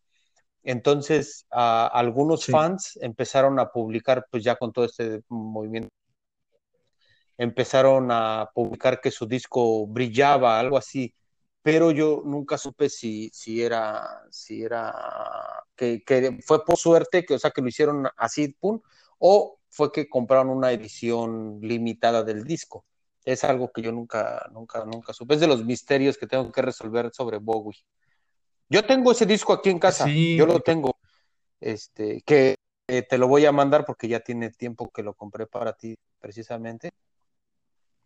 Entonces, 0.64 1.46
a 1.50 1.86
algunos 1.88 2.46
Sí. 2.46 2.50
fans 2.50 2.98
empezaron 3.02 3.58
a 3.60 3.70
publicar, 3.70 4.26
pues 4.30 4.44
ya 4.44 4.56
con 4.56 4.72
todo 4.72 4.84
este 4.86 5.22
movimiento, 5.28 5.90
empezaron 7.38 8.08
a 8.10 8.50
publicar 8.54 9.00
que 9.00 9.10
su 9.10 9.26
disco 9.26 9.86
brillaba, 9.86 10.58
algo 10.58 10.76
así, 10.76 11.14
pero 11.62 11.90
yo 11.90 12.22
nunca 12.24 12.58
supe 12.58 12.88
si, 12.88 13.30
si 13.32 13.62
era, 13.62 14.22
si 14.30 14.62
era, 14.62 14.94
que, 15.74 16.02
que 16.04 16.38
fue 16.44 16.64
por 16.64 16.76
suerte, 16.76 17.24
que, 17.24 17.34
o 17.34 17.38
sea, 17.38 17.50
que 17.50 17.62
lo 17.62 17.68
hicieron 17.68 18.06
así, 18.16 18.48
pum, 18.48 18.80
o 19.18 19.58
fue 19.70 19.90
que 19.90 20.08
compraron 20.08 20.50
una 20.50 20.72
edición 20.72 21.60
limitada 21.62 22.22
del 22.22 22.44
disco. 22.44 22.84
Es 23.24 23.42
algo 23.44 23.72
que 23.72 23.80
yo 23.80 23.92
nunca, 23.92 24.46
nunca, 24.52 24.84
nunca 24.84 25.14
supe. 25.14 25.34
Es 25.34 25.40
de 25.40 25.46
los 25.46 25.64
misterios 25.64 26.18
que 26.18 26.26
tengo 26.26 26.52
que 26.52 26.60
resolver 26.60 27.10
sobre 27.12 27.38
Bowie. 27.38 27.82
Yo 28.68 28.84
tengo 28.84 29.12
ese 29.12 29.24
disco 29.24 29.52
aquí 29.52 29.70
en 29.70 29.78
casa, 29.78 30.06
yo 30.06 30.46
lo 30.46 30.60
tengo, 30.60 30.98
este, 31.60 32.22
que 32.22 32.56
eh, 32.88 33.02
te 33.02 33.18
lo 33.18 33.26
voy 33.26 33.46
a 33.46 33.52
mandar 33.52 33.86
porque 33.86 34.08
ya 34.08 34.20
tiene 34.20 34.50
tiempo 34.50 34.90
que 34.90 35.02
lo 35.02 35.14
compré 35.14 35.46
para 35.46 35.72
ti 35.72 35.96
precisamente, 36.18 36.90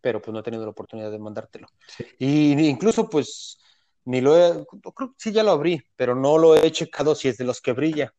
pero 0.00 0.20
pues 0.20 0.32
no 0.32 0.40
he 0.40 0.42
tenido 0.42 0.64
la 0.64 0.70
oportunidad 0.70 1.10
de 1.10 1.18
mandártelo. 1.18 1.68
sí. 1.86 2.04
Y 2.18 2.66
incluso 2.68 3.08
pues 3.08 3.58
ni 4.04 4.20
lo 4.20 4.36
he, 4.36 4.64
creo 4.94 5.10
que 5.10 5.14
sí 5.18 5.32
ya 5.32 5.42
lo 5.42 5.50
abrí, 5.52 5.82
pero 5.96 6.14
no 6.14 6.38
lo 6.38 6.56
he 6.56 6.70
checado 6.72 7.14
si 7.14 7.28
es 7.28 7.36
de 7.36 7.44
los 7.44 7.60
que 7.60 7.72
brilla. 7.72 8.12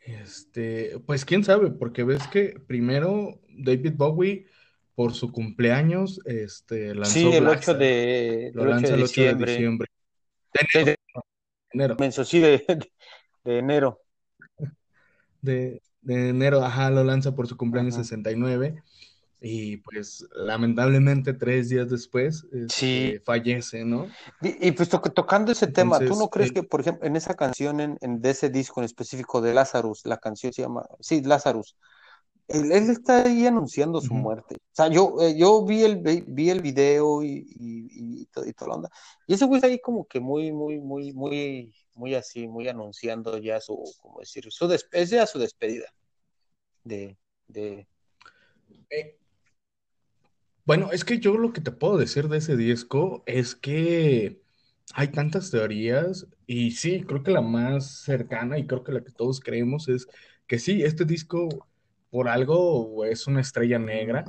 Este, 0.00 0.98
pues 1.06 1.24
quién 1.24 1.44
sabe, 1.44 1.70
porque 1.70 2.02
ves 2.04 2.26
que 2.26 2.58
primero 2.66 3.40
David 3.56 3.92
Bowie 3.96 4.46
por 4.94 5.14
su 5.14 5.30
cumpleaños 5.32 6.20
este, 6.26 6.94
Sí, 7.04 7.30
lanzó 7.30 7.32
el 7.38 7.44
Black 7.44 7.58
8 7.58 7.62
Sabbath. 7.62 7.78
de, 7.78 8.50
Lo 8.54 8.64
el 8.64 8.68
8 8.68 8.74
lanza 8.74 8.88
de 8.88 8.94
el 8.96 9.02
8 9.04 9.22
de 9.26 9.34
diciembre, 9.34 9.52
diciembre. 9.52 9.88
De 10.52 10.84
de, 10.84 10.84
de, 10.84 10.96
enero. 11.72 11.96
menso, 11.98 12.24
sí, 12.24 12.40
de, 12.40 12.64
de 13.44 13.58
enero. 13.58 14.02
De, 15.40 15.82
de 16.02 16.28
enero, 16.30 16.62
ajá, 16.64 16.90
lo 16.90 17.04
lanza 17.04 17.34
por 17.34 17.46
su 17.46 17.56
cumpleaños 17.56 17.94
Ajá. 17.94 18.04
69. 18.04 18.82
Y 19.44 19.78
pues 19.78 20.24
lamentablemente 20.34 21.34
tres 21.34 21.68
días 21.68 21.90
después 21.90 22.46
Sí, 22.68 23.14
este, 23.14 23.20
fallece, 23.20 23.84
¿no? 23.84 24.12
Y, 24.40 24.68
y, 24.68 24.72
pues 24.72 24.88
to 24.88 25.00
tocando 25.00 25.52
ese 25.52 25.66
tema, 25.66 26.04
¿tú 26.04 26.16
no 26.16 26.28
Entonces, 26.28 26.30
crees 26.30 26.50
eh, 26.50 26.52
que, 26.52 26.62
por 26.62 26.80
ejemplo, 26.80 27.06
en 27.06 27.16
esa 27.16 27.34
canción, 27.34 27.80
en, 27.80 27.98
en, 28.00 28.20
de 28.20 28.30
ese 28.30 28.50
disco 28.50 28.80
en 28.80 28.84
específico 28.84 29.40
de 29.40 29.54
Lazarus, 29.54 30.02
la 30.04 30.18
canción 30.18 30.52
se 30.52 30.62
llama, 30.62 30.84
sí, 31.00 31.22
Lazarus, 31.22 31.76
él, 32.48 32.72
él 32.72 32.90
está 32.90 33.24
ahí 33.24 33.46
anunciando 33.46 34.00
su 34.00 34.14
ujú. 34.14 34.16
muerte. 34.16 34.56
O 34.56 34.60
sea, 34.74 34.88
yo, 34.88 35.16
eh, 35.22 35.36
yo 35.38 35.64
vi, 35.66 35.84
el, 35.84 35.98
vi 36.26 36.50
el 36.50 36.62
video 36.62 37.22
y, 37.22 37.46
y, 37.48 38.22
y, 38.22 38.26
to- 38.26 38.46
y 38.46 38.52
toda 38.54 38.70
la 38.70 38.76
onda. 38.76 38.90
Y 39.26 39.34
ese 39.34 39.46
güey 39.46 39.58
está 39.58 39.68
ahí 39.68 39.80
como 39.80 40.06
que 40.06 40.20
muy, 40.20 40.52
muy, 40.52 40.80
muy, 40.80 41.12
muy, 41.14 41.74
muy 41.94 42.14
así, 42.14 42.48
muy 42.48 42.68
anunciando 42.68 43.38
ya 43.38 43.60
su, 43.60 43.78
como 44.02 44.20
decir, 44.20 44.46
su 44.52 44.72
es 44.92 45.10
ya 45.10 45.26
su 45.26 45.38
despedida 45.38 45.86
de, 46.84 47.18
de, 47.48 47.88
Eh, 48.90 49.16
bueno, 50.64 50.92
es 50.92 51.04
que 51.04 51.18
yo 51.18 51.36
lo 51.38 51.52
que 51.52 51.60
te 51.60 51.72
puedo 51.72 51.98
decir 51.98 52.28
de 52.28 52.38
ese 52.38 52.56
disco 52.56 53.22
es 53.26 53.54
que 53.56 54.40
hay 54.94 55.08
tantas 55.08 55.50
teorías 55.50 56.26
y 56.46 56.72
sí, 56.72 57.02
creo 57.04 57.22
que 57.22 57.30
la 57.32 57.40
más 57.40 58.02
cercana 58.04 58.58
y 58.58 58.66
creo 58.66 58.84
que 58.84 58.92
la 58.92 59.02
que 59.04 59.12
todos 59.12 59.40
creemos 59.40 59.88
es 59.88 60.06
que 60.46 60.58
sí, 60.58 60.82
este 60.82 61.04
disco 61.04 61.66
por 62.10 62.28
algo 62.28 63.04
es 63.04 63.26
una 63.26 63.40
estrella 63.40 63.78
negra 63.78 64.24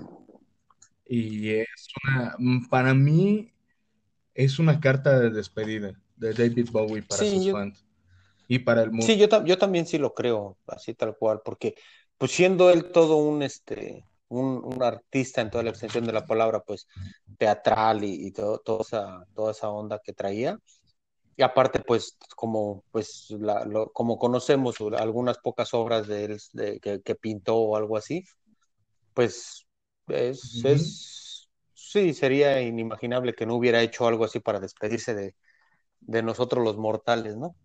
y 1.05 1.49
es 1.51 1.87
una, 2.03 2.35
mm, 2.39 2.67
para 2.69 2.93
mí 2.93 3.53
es 4.35 4.59
una 4.59 4.79
carta 4.81 5.19
de 5.19 5.31
despedida 5.31 5.93
de 6.17 6.33
David 6.35 6.69
Bowie 6.71 7.03
para 7.03 7.25
Sí, 7.25 7.27
sus 7.27 7.47
yo, 7.47 7.51
fans 7.51 7.85
y 8.47 8.59
para 8.59 8.83
el 8.83 8.91
mundo. 8.91 9.15
sí, 9.15 9.17
yo, 9.17 9.29
ta- 9.29 9.43
yo 9.45 9.57
también 9.57 9.85
sí 9.85 9.97
lo 9.97 10.13
creo, 10.13 10.57
así 10.67 10.93
tal 10.93 11.17
cual, 11.17 11.41
porque 11.43 11.75
pues 12.17 12.31
siendo 12.31 12.69
él 12.71 12.91
todo 12.91 13.17
un, 13.17 13.43
este, 13.43 14.07
un, 14.33 14.61
un 14.63 14.83
artista 14.83 15.41
en 15.41 15.49
toda 15.51 15.63
la 15.63 15.71
extensión 15.71 16.05
de 16.05 16.13
la 16.13 16.25
palabra, 16.25 16.61
pues 16.61 16.87
teatral 17.37 18.03
y, 18.03 18.27
y 18.27 18.31
todo, 18.31 18.59
toda 18.59 18.81
esa, 18.81 19.25
toda 19.35 19.51
esa 19.51 19.69
onda 19.69 19.99
que 20.03 20.13
traía, 20.13 20.57
y 21.35 21.43
aparte 21.43 21.79
pues 21.81 22.17
como, 22.35 22.83
pues, 22.91 23.27
la, 23.31 23.65
lo- 23.65 23.91
como 23.91 24.17
conocemos 24.19 24.77
algunas 24.97 25.39
pocas 25.39 25.73
obras 25.73 26.07
de 26.07 26.25
él 26.25 26.41
de, 26.53 26.79
que, 26.79 27.01
que 27.01 27.15
pintó 27.15 27.57
o 27.57 27.75
algo 27.77 27.97
así, 27.97 28.23
pues 29.13 29.67
es, 30.07 30.63
es, 30.65 31.49
sí, 31.73 32.13
sería 32.13 32.61
inimaginable 32.61 33.33
que 33.33 33.45
no 33.45 33.55
hubiera 33.55 33.81
hecho 33.81 34.07
algo 34.07 34.25
así 34.25 34.39
para 34.39 34.59
despedirse 34.59 35.13
de, 35.15 35.35
de 36.01 36.23
nosotros 36.23 36.63
los 36.63 36.77
mortales, 36.77 37.37
¿no? 37.37 37.55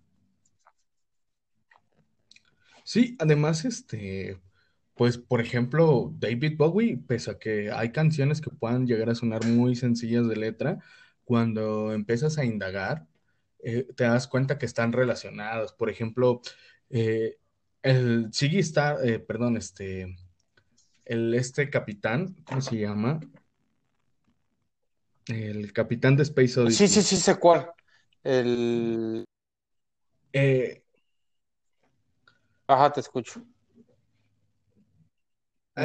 Sí, 2.85 3.17
además, 3.19 3.65
este, 3.65 4.41
pues, 4.99 5.17
por 5.17 5.41
ejemplo, 5.41 6.13
David 6.19 6.57
Bowie, 6.59 6.99
pese 7.07 7.31
a 7.31 7.39
que 7.39 7.71
hay 7.71 7.93
canciones 7.93 8.41
que 8.41 8.51
puedan 8.51 8.85
llegar 8.85 9.09
a 9.09 9.15
sonar 9.15 9.47
muy 9.47 9.77
sencillas 9.77 10.27
de 10.27 10.35
letra, 10.35 10.81
cuando 11.25 11.93
empiezas 11.93 12.37
a 12.37 12.45
indagar, 12.45 13.07
eh, 13.61 13.87
te 13.97 14.05
das 14.05 14.27
cuenta 14.27 14.59
que 14.59 14.67
están 14.67 14.93
relacionadas. 14.93 15.73
Por 15.73 15.89
ejemplo, 15.89 16.41
eh, 16.91 17.39
el 17.83 18.31
Ziggy 18.35 18.59
Star, 18.59 18.99
eh, 19.07 19.21
perdón, 19.21 19.57
este, 19.57 20.17
el 21.05 21.33
este 21.35 21.71
capitán, 21.71 22.35
¿cómo 22.45 22.61
se 22.61 22.79
llama? 22.79 23.21
El 25.29 25.73
capitán 25.73 26.17
de 26.17 26.25
Space 26.25 26.49
Sí, 26.49 26.55
sí, 26.55 26.61
Odyssey. 26.61 27.03
sí 27.03 27.17
sé 27.19 27.39
cuál. 27.39 27.71
El... 28.25 29.25
Eh, 30.33 30.83
Ajá, 32.67 32.93
te 32.93 33.01
escucho. 33.01 33.43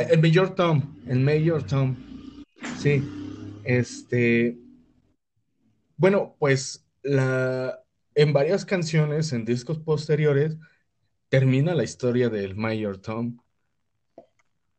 El 0.01 0.21
Mayor 0.21 0.55
Tom, 0.55 0.95
el 1.07 1.19
Mayor 1.19 1.63
Tom, 1.63 1.95
sí, 2.79 3.03
este, 3.63 4.57
Bueno, 5.97 6.35
pues 6.39 6.85
la, 7.03 7.79
en 8.15 8.33
varias 8.33 8.65
canciones, 8.65 9.33
en 9.33 9.45
discos 9.45 9.79
posteriores, 9.79 10.57
termina 11.29 11.75
la 11.75 11.83
historia 11.83 12.29
del 12.29 12.55
Mayor 12.55 12.97
Tom. 12.97 13.37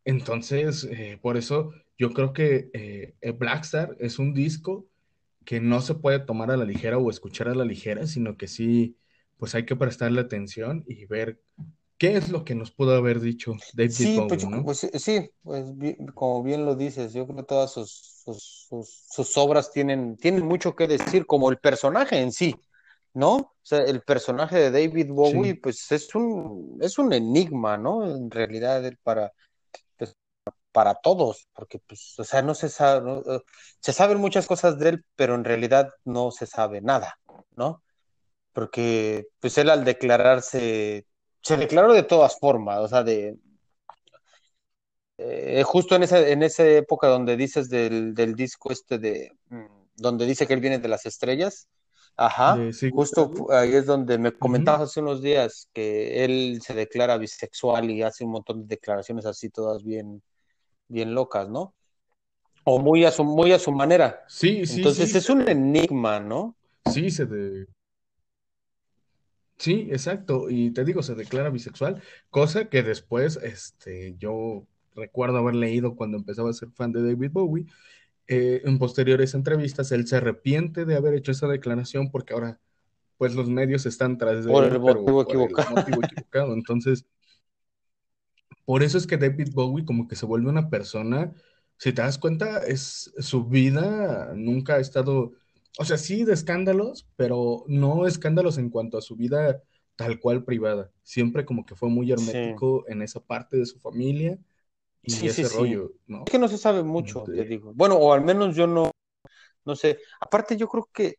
Entonces, 0.05 0.85
eh, 0.85 1.18
por 1.22 1.37
eso 1.37 1.72
yo 1.96 2.12
creo 2.12 2.33
que 2.33 2.70
eh, 2.72 3.33
Blackstar 3.33 3.96
es 4.00 4.18
un 4.18 4.35
disco 4.35 4.87
que 5.44 5.61
no 5.61 5.81
se 5.81 5.94
puede 5.94 6.18
tomar 6.20 6.50
a 6.50 6.57
la 6.57 6.64
ligera 6.64 6.98
o 6.98 7.11
escuchar 7.11 7.48
a 7.48 7.55
la 7.55 7.64
ligera, 7.64 8.07
sino 8.07 8.37
que 8.37 8.48
sí, 8.48 8.96
pues 9.37 9.55
hay 9.55 9.64
que 9.64 9.77
prestarle 9.77 10.20
atención 10.20 10.85
y 10.88 11.07
ver 11.07 11.40
qué 11.99 12.17
es 12.17 12.31
lo 12.31 12.45
que 12.45 12.55
nos 12.55 12.71
pudo 12.71 12.95
haber 12.97 13.21
dicho 13.21 13.55
David 13.75 13.91
Sí, 13.91 14.15
pues, 14.29 14.29
Bowie, 14.29 14.39
yo- 14.41 14.51
¿no? 14.51 14.65
pues 14.65 14.79
sí, 14.95 15.31
pues 15.43 15.65
como 16.15 16.43
bien 16.43 16.65
lo 16.65 16.75
dices, 16.75 17.13
yo 17.13 17.25
creo 17.27 17.37
que 17.39 17.43
todas 17.45 17.73
sus, 17.73 17.91
sus, 18.25 18.67
sus- 18.69 19.05
sus 19.09 19.37
obras 19.37 19.71
tienen, 19.71 20.17
tienen 20.17 20.45
mucho 20.47 20.75
que 20.75 20.87
decir, 20.89 21.27
como 21.27 21.51
el 21.51 21.59
personaje 21.59 22.21
en 22.21 22.33
sí. 22.33 22.55
¿no? 23.13 23.37
O 23.37 23.53
sea, 23.63 23.81
el 23.85 24.03
personaje 24.03 24.57
de 24.59 24.71
David 24.73 25.09
Bowie, 25.13 25.55
pues 25.55 25.91
es 25.93 26.13
un, 26.17 26.79
es 26.81 26.99
un 26.99 27.13
enigma, 27.13 27.77
¿no? 27.79 28.05
En 28.05 28.29
realidad, 28.31 28.83
para, 29.05 29.33
pues, 29.99 30.17
para 30.73 30.95
todos, 30.97 31.49
porque, 31.55 31.79
pues, 31.81 32.19
o 32.19 32.25
sea, 32.25 32.43
no 32.43 32.55
se 32.55 32.69
sabe, 32.69 33.13
eh, 33.27 33.41
se 33.81 33.93
saben 33.93 34.19
muchas 34.19 34.47
cosas 34.47 34.79
de 34.79 34.91
él, 34.91 35.05
pero 35.17 35.35
en 35.37 35.45
realidad 35.45 35.91
no 36.05 36.31
se 36.33 36.47
sabe 36.47 36.81
nada, 36.81 37.19
¿no? 37.57 37.83
Porque, 38.53 39.27
pues, 39.41 39.59
él 39.59 39.71
al 39.71 39.85
declararse, 39.85 41.07
se 41.45 41.57
declaró 41.59 41.93
de 41.93 42.03
todas 42.03 42.39
formas, 42.39 42.79
o 42.81 42.89
sea, 42.89 43.03
de, 43.03 43.37
eh, 45.19 45.63
justo 45.65 45.95
en 45.95 46.03
esa, 46.03 46.27
en 46.27 46.43
esa 46.43 46.67
época 46.67 47.07
donde 47.09 47.37
dices 47.37 47.69
del, 47.69 48.15
del 48.15 48.35
disco 48.35 48.73
este 48.73 48.99
de, 48.99 49.31
mm, 49.51 49.65
donde 49.97 50.27
dice 50.27 50.47
que 50.47 50.55
él 50.55 50.61
viene 50.61 50.79
de 50.79 50.89
las 50.89 51.05
estrellas, 51.07 51.69
Ajá, 52.17 52.57
justo 52.93 53.49
ahí 53.51 53.75
es 53.75 53.87
donde 53.87 54.19
me 54.19 54.33
comentabas 54.33 54.83
hace 54.83 55.01
unos 55.01 55.21
días 55.21 55.69
que 55.73 56.25
él 56.25 56.61
se 56.63 56.73
declara 56.73 57.19
bisexual 57.19 57.91
y 57.91 58.03
hace 58.03 58.25
un 58.25 58.31
montón 58.31 58.61
de 58.63 58.77
declaraciones 58.77 59.27
así, 59.27 59.51
todas 59.51 59.83
bien, 59.83 60.23
bien 60.87 61.13
locas, 61.13 61.49
¿no? 61.49 61.75
O 62.63 62.79
muy 62.79 63.05
a 63.05 63.11
su, 63.11 63.25
muy 63.25 63.51
a 63.51 63.59
su 63.59 63.73
manera. 63.73 64.25
Sí, 64.29 64.65
sí. 64.65 64.77
Entonces 64.77 65.13
es 65.15 65.29
un 65.29 65.49
enigma, 65.49 66.21
¿no? 66.21 66.57
Sí, 66.89 67.11
se 67.11 67.27
de... 67.27 67.67
Sí, 69.57 69.88
exacto. 69.90 70.51
Y 70.51 70.73
te 70.73 70.85
digo, 70.85 71.03
se 71.03 71.14
declara 71.14 71.51
bisexual, 71.51 72.03
cosa 72.31 72.69
que 72.69 72.83
después, 72.83 73.38
este, 73.43 74.17
yo 74.19 74.67
recuerdo 74.95 75.38
haber 75.38 75.55
leído 75.55 75.97
cuando 75.97 76.17
empezaba 76.17 76.51
a 76.51 76.55
ser 76.55 76.71
fan 76.71 76.93
de 76.93 77.03
David 77.03 77.31
Bowie, 77.33 77.67
eh, 78.27 78.62
en 78.64 78.79
posteriores 78.79 79.35
entrevistas, 79.35 79.93
él 79.93 80.07
se 80.07 80.17
arrepiente 80.17 80.85
de 80.85 80.97
haber 80.97 81.14
hecho 81.14 81.33
esa 81.33 81.47
declaración 81.47 82.11
porque 82.11 82.33
ahora, 82.33 82.59
pues 83.19 83.35
los 83.35 83.49
medios 83.49 83.87
están 83.87 84.19
tras 84.19 84.45
de 84.45 84.51
por 84.51 84.64
el 84.64 84.81
motivo 84.81 85.23
equivocado. 85.23 85.79
equivocado. 85.81 86.55
Entonces, 86.55 87.07
por 88.64 88.83
eso 88.83 88.97
es 88.97 89.07
que 89.07 89.19
David 89.19 89.51
Bowie 89.53 89.85
como 89.85 90.09
que 90.09 90.17
se 90.17 90.27
vuelve 90.27 90.49
una 90.49 90.71
persona, 90.71 91.33
si 91.77 91.93
te 91.93 92.03
das 92.03 92.19
cuenta, 92.19 92.59
es 92.59 93.12
su 93.19 93.45
vida 93.45 94.33
nunca 94.35 94.77
ha 94.77 94.81
estado, 94.81 95.33
o 95.79 95.85
sea, 95.85 95.99
sí 95.99 96.25
de 96.25 96.35
escándalos, 96.35 97.09
pero 97.17 97.65
no 97.67 98.07
escándalos 98.07 98.59
en 98.59 98.71
cuanto 98.71 98.99
a 98.99 99.03
su 99.03 99.17
vida 99.17 99.63
tal 99.97 100.21
cual 100.21 100.45
privada. 100.45 100.91
Siempre 101.03 101.45
como 101.45 101.67
que 101.67 101.75
fue 101.75 101.89
muy 101.89 102.11
hermético 102.11 102.85
en 102.89 103.03
esa 103.03 103.21
parte 103.21 103.57
de 103.57 103.67
su 103.67 103.79
familia 103.79 104.39
y 105.03 105.11
sí, 105.13 105.27
ese 105.27 105.49
rollo, 105.49 105.93
¿no? 106.07 106.25
Es 106.27 106.33
que 106.33 106.39
no 106.39 106.49
se 106.49 106.59
sabe 106.59 106.83
mucho, 106.83 107.25
te 107.25 107.45
digo. 107.45 107.73
Bueno, 107.75 107.97
o 107.97 108.13
al 108.13 108.25
menos 108.25 108.57
yo 108.57 108.67
no, 108.67 108.91
no 109.65 109.77
sé. 109.77 109.99
Aparte, 110.21 110.57
yo 110.57 110.69
creo 110.69 110.89
que 110.93 111.19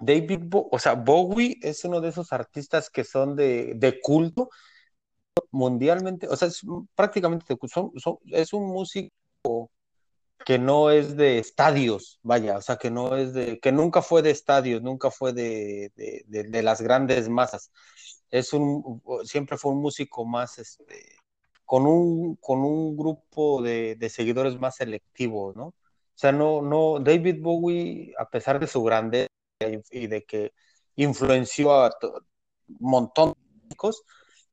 David, 0.00 0.44
o 0.52 0.78
sea, 0.78 0.94
Bowie 0.94 1.58
es 1.60 1.84
uno 1.84 2.00
de 2.00 2.08
esos 2.10 2.32
artistas 2.32 2.88
que 2.90 3.04
son 3.04 3.36
de, 3.36 3.74
de 3.76 4.00
culto 4.00 4.48
mundialmente, 5.50 6.28
o 6.28 6.36
sea, 6.36 6.48
es 6.48 6.62
prácticamente 6.94 7.44
de, 7.48 7.68
son, 7.68 7.90
es 8.26 8.52
un 8.52 8.68
músico 8.68 9.70
que 10.50 10.58
no 10.58 10.90
es 10.90 11.16
de 11.16 11.38
estadios, 11.38 12.18
vaya, 12.24 12.56
o 12.56 12.60
sea, 12.60 12.76
que 12.76 12.90
no 12.90 13.14
es 13.16 13.34
de, 13.34 13.60
que 13.60 13.70
nunca 13.70 14.02
fue 14.02 14.20
de 14.20 14.32
estadios, 14.32 14.82
nunca 14.82 15.12
fue 15.12 15.32
de, 15.32 15.92
de, 15.94 16.24
de 16.26 16.62
las 16.64 16.80
grandes 16.80 17.28
masas. 17.28 17.70
Es 18.32 18.52
un, 18.52 19.00
siempre 19.22 19.56
fue 19.56 19.70
un 19.70 19.80
músico 19.80 20.24
más, 20.24 20.58
este, 20.58 21.06
con 21.64 21.86
un, 21.86 22.34
con 22.34 22.64
un 22.64 22.96
grupo 22.96 23.62
de, 23.62 23.96
seguidores 24.10 24.58
más 24.58 24.74
selectivos, 24.74 25.54
¿no? 25.54 25.66
O 25.66 25.74
sea, 26.16 26.32
no, 26.32 26.62
no, 26.62 26.98
David 26.98 27.36
Bowie, 27.40 28.12
a 28.18 28.28
pesar 28.28 28.58
de 28.58 28.66
su 28.66 28.82
grandeza 28.82 29.28
y 29.92 30.08
de 30.08 30.24
que 30.24 30.52
influenció 30.96 31.72
a 31.74 31.92
un 32.02 32.76
montón 32.80 33.34
de 33.34 33.68
chicos, 33.68 34.02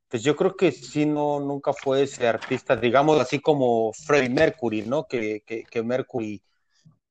pues 0.09 0.23
yo 0.23 0.35
creo 0.35 0.55
que 0.55 0.71
sí, 0.71 1.05
no, 1.05 1.39
nunca 1.39 1.73
fue 1.73 2.03
ese 2.03 2.27
artista, 2.27 2.75
digamos 2.75 3.19
así 3.19 3.39
como 3.39 3.91
Freddie 3.93 4.29
Mercury, 4.29 4.83
¿no? 4.83 5.05
Que, 5.05 5.43
que, 5.45 5.83
Mercury 5.83 6.41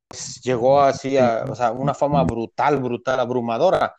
pues, 0.09 0.40
llegó 0.42 0.80
así 0.80 1.18
a, 1.18 1.44
o 1.48 1.54
sea, 1.54 1.72
una 1.72 1.94
fama 1.94 2.24
brutal, 2.24 2.78
brutal, 2.78 3.20
abrumadora. 3.20 3.94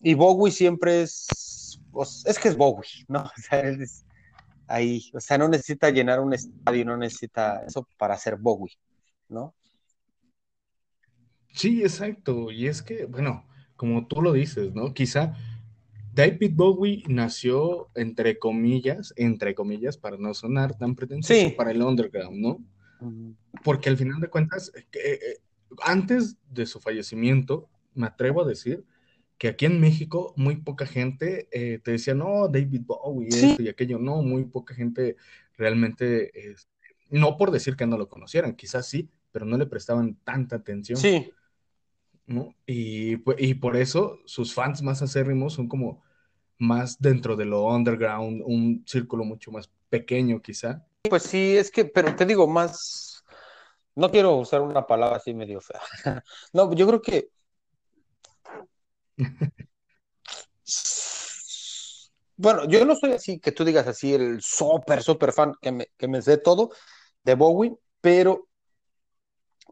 Y 0.00 0.14
Bowie 0.14 0.52
siempre 0.52 1.02
es, 1.02 1.80
pues, 1.90 2.24
es 2.26 2.38
que 2.38 2.48
es 2.48 2.56
Bowie, 2.56 3.04
¿no? 3.08 3.24
O 3.38 3.40
sea, 3.40 3.60
es, 3.60 4.04
ahí, 4.66 5.10
o 5.14 5.20
sea, 5.20 5.38
no 5.38 5.48
necesita 5.48 5.90
llenar 5.90 6.20
un 6.20 6.34
estadio, 6.34 6.84
no 6.84 6.96
necesita 6.96 7.62
eso 7.66 7.88
para 7.96 8.18
ser 8.18 8.36
Bowie, 8.36 8.76
¿no? 9.28 9.54
Sí, 11.52 11.80
exacto, 11.82 12.50
y 12.50 12.66
es 12.66 12.82
que, 12.82 13.06
bueno, 13.06 13.46
como 13.76 14.06
tú 14.06 14.20
lo 14.20 14.32
dices, 14.32 14.74
¿no? 14.74 14.92
Quizá 14.92 15.34
David 16.16 16.52
Bowie 16.54 17.04
nació, 17.08 17.90
entre 17.94 18.38
comillas, 18.38 19.12
entre 19.16 19.54
comillas, 19.54 19.98
para 19.98 20.16
no 20.16 20.32
sonar 20.32 20.78
tan 20.78 20.94
pretencioso, 20.94 21.54
para 21.54 21.72
el 21.72 21.82
underground, 21.82 22.38
¿no? 22.38 22.64
Porque 23.62 23.90
al 23.90 23.98
final 23.98 24.18
de 24.18 24.28
cuentas, 24.28 24.72
eh, 24.74 24.86
eh, 24.94 25.18
antes 25.82 26.38
de 26.48 26.64
su 26.64 26.80
fallecimiento, 26.80 27.68
me 27.92 28.06
atrevo 28.06 28.40
a 28.40 28.46
decir 28.46 28.82
que 29.36 29.48
aquí 29.48 29.66
en 29.66 29.78
México 29.78 30.32
muy 30.38 30.56
poca 30.56 30.86
gente 30.86 31.48
eh, 31.52 31.80
te 31.84 31.90
decía, 31.90 32.14
no, 32.14 32.48
David 32.48 32.84
Bowie, 32.86 33.28
esto 33.28 33.62
y 33.62 33.68
aquello, 33.68 33.98
no, 33.98 34.22
muy 34.22 34.46
poca 34.46 34.74
gente 34.74 35.16
realmente, 35.58 36.32
no 37.10 37.36
por 37.36 37.50
decir 37.50 37.76
que 37.76 37.86
no 37.86 37.98
lo 37.98 38.08
conocieran, 38.08 38.56
quizás 38.56 38.88
sí, 38.88 39.10
pero 39.32 39.44
no 39.44 39.58
le 39.58 39.66
prestaban 39.66 40.16
tanta 40.24 40.56
atención. 40.56 40.98
Sí. 40.98 41.30
¿no? 42.26 42.54
Y, 42.66 43.18
y 43.38 43.54
por 43.54 43.76
eso 43.76 44.18
sus 44.24 44.54
fans 44.54 44.82
más 44.82 45.02
acérrimos 45.02 45.52
son 45.52 45.68
como 45.68 46.05
más 46.58 46.98
dentro 46.98 47.36
de 47.36 47.44
lo 47.44 47.64
underground, 47.64 48.42
un 48.44 48.84
círculo 48.86 49.24
mucho 49.24 49.50
más 49.50 49.70
pequeño 49.88 50.40
quizá. 50.40 50.84
Pues 51.08 51.22
sí, 51.24 51.56
es 51.56 51.70
que, 51.70 51.84
pero 51.84 52.14
te 52.16 52.26
digo 52.26 52.46
más, 52.46 53.24
no 53.94 54.10
quiero 54.10 54.36
usar 54.36 54.60
una 54.62 54.86
palabra 54.86 55.16
así 55.16 55.34
medio 55.34 55.60
fea. 55.60 55.80
no, 56.52 56.72
yo 56.74 56.86
creo 56.86 57.02
que 57.02 57.28
bueno, 62.36 62.66
yo 62.68 62.84
no 62.84 62.94
soy 62.96 63.12
así 63.12 63.38
que 63.40 63.52
tú 63.52 63.64
digas 63.64 63.86
así 63.86 64.12
el 64.14 64.42
súper, 64.42 65.02
súper 65.02 65.32
fan 65.32 65.54
que 65.60 65.72
me, 65.72 65.86
que 65.96 66.08
me 66.08 66.20
sé 66.22 66.36
todo 66.38 66.70
de 67.24 67.34
Bowie, 67.34 67.74
pero 68.00 68.48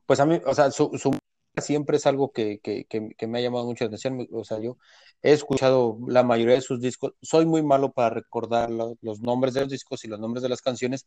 pues 0.06 0.20
a 0.20 0.26
mí, 0.26 0.40
o 0.44 0.54
sea, 0.54 0.70
su, 0.70 0.90
su 0.98 1.16
siempre 1.56 1.96
es 1.96 2.06
algo 2.06 2.32
que, 2.32 2.58
que, 2.60 2.86
que, 2.86 3.26
me 3.26 3.38
ha 3.38 3.42
llamado 3.42 3.64
mucho 3.64 3.84
la 3.84 3.88
atención. 3.88 4.26
O 4.32 4.44
sea, 4.44 4.60
yo 4.60 4.76
he 5.22 5.32
escuchado 5.32 5.98
la 6.06 6.22
mayoría 6.22 6.54
de 6.54 6.60
sus 6.60 6.80
discos. 6.80 7.14
Soy 7.22 7.46
muy 7.46 7.62
malo 7.62 7.92
para 7.92 8.10
recordar 8.10 8.70
los 8.70 9.20
nombres 9.20 9.54
de 9.54 9.60
los 9.60 9.70
discos 9.70 10.04
y 10.04 10.08
los 10.08 10.20
nombres 10.20 10.42
de 10.42 10.48
las 10.48 10.62
canciones, 10.62 11.06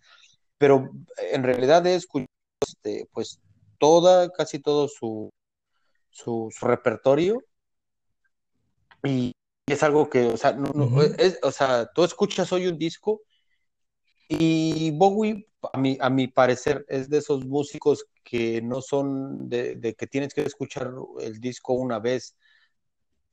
pero 0.58 0.90
en 1.32 1.44
realidad 1.44 1.86
he 1.86 1.96
escuchado 1.96 2.28
este, 2.62 3.08
pues 3.12 3.40
toda, 3.78 4.30
casi 4.30 4.60
todo 4.60 4.88
su, 4.88 5.32
su, 6.10 6.50
su 6.52 6.66
repertorio 6.66 7.44
y 9.04 9.34
es 9.68 9.84
algo 9.84 10.10
que, 10.10 10.28
o 10.28 10.38
sea, 10.38 10.54
no, 10.54 10.72
o 11.44 11.52
sea, 11.52 11.92
tú 11.94 12.04
escuchas 12.04 12.52
hoy 12.52 12.68
un 12.68 12.78
disco 12.78 13.22
y 14.28 14.92
Bowie, 14.92 15.48
a 15.74 15.78
mi, 15.78 15.98
a 16.00 16.10
mi 16.10 16.28
parecer, 16.28 16.86
es 16.90 17.10
de 17.10 17.20
esos 17.20 17.46
músicos 17.46 18.06
que 18.24 18.62
no 18.62 18.82
son 18.82 19.50
de, 19.50 19.96
que 19.98 20.08
tienes 20.08 20.34
que 20.34 20.42
escuchar 20.42 20.92
el 21.22 21.40
disco 21.40 21.74
una 21.74 22.00
vez. 22.00 22.36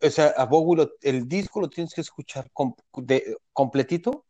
O 0.00 0.10
sea, 0.10 0.28
a 0.36 0.44
Bowie 0.46 0.88
el 1.02 1.28
disco 1.28 1.60
lo 1.60 1.68
tienes 1.68 1.94
que 1.94 2.00
escuchar 2.02 2.50
completito 3.52 4.24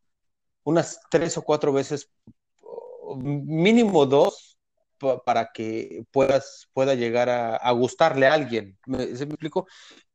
unas 0.65 1.01
tres 1.11 1.37
o 1.37 1.43
cuatro 1.43 1.73
veces, 1.73 2.11
mínimo 3.17 4.07
dos, 4.07 4.59
para 5.25 5.51
que 5.53 6.05
puedas, 6.11 6.69
pueda 6.73 6.95
llegar 6.95 7.29
a, 7.29 7.71
gustarle 7.73 8.27
a 8.27 8.35
alguien. 8.35 8.79
¿Se 8.87 9.27
me 9.27 9.35
explico? 9.35 9.67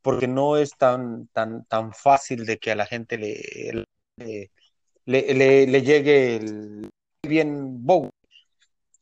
Porque 0.01 0.27
no 0.27 0.57
es 0.57 0.71
tan, 0.77 1.27
tan, 1.27 1.65
tan 1.65 1.93
fácil 1.93 2.45
de 2.45 2.57
que 2.57 2.71
a 2.71 2.75
la 2.75 2.85
gente 2.85 3.17
le, 5.09 5.33
le, 5.33 5.65
le, 5.65 5.81
llegue 5.81 6.35
el 6.35 6.89
bien 7.27 7.83
Bowie. 7.83 8.11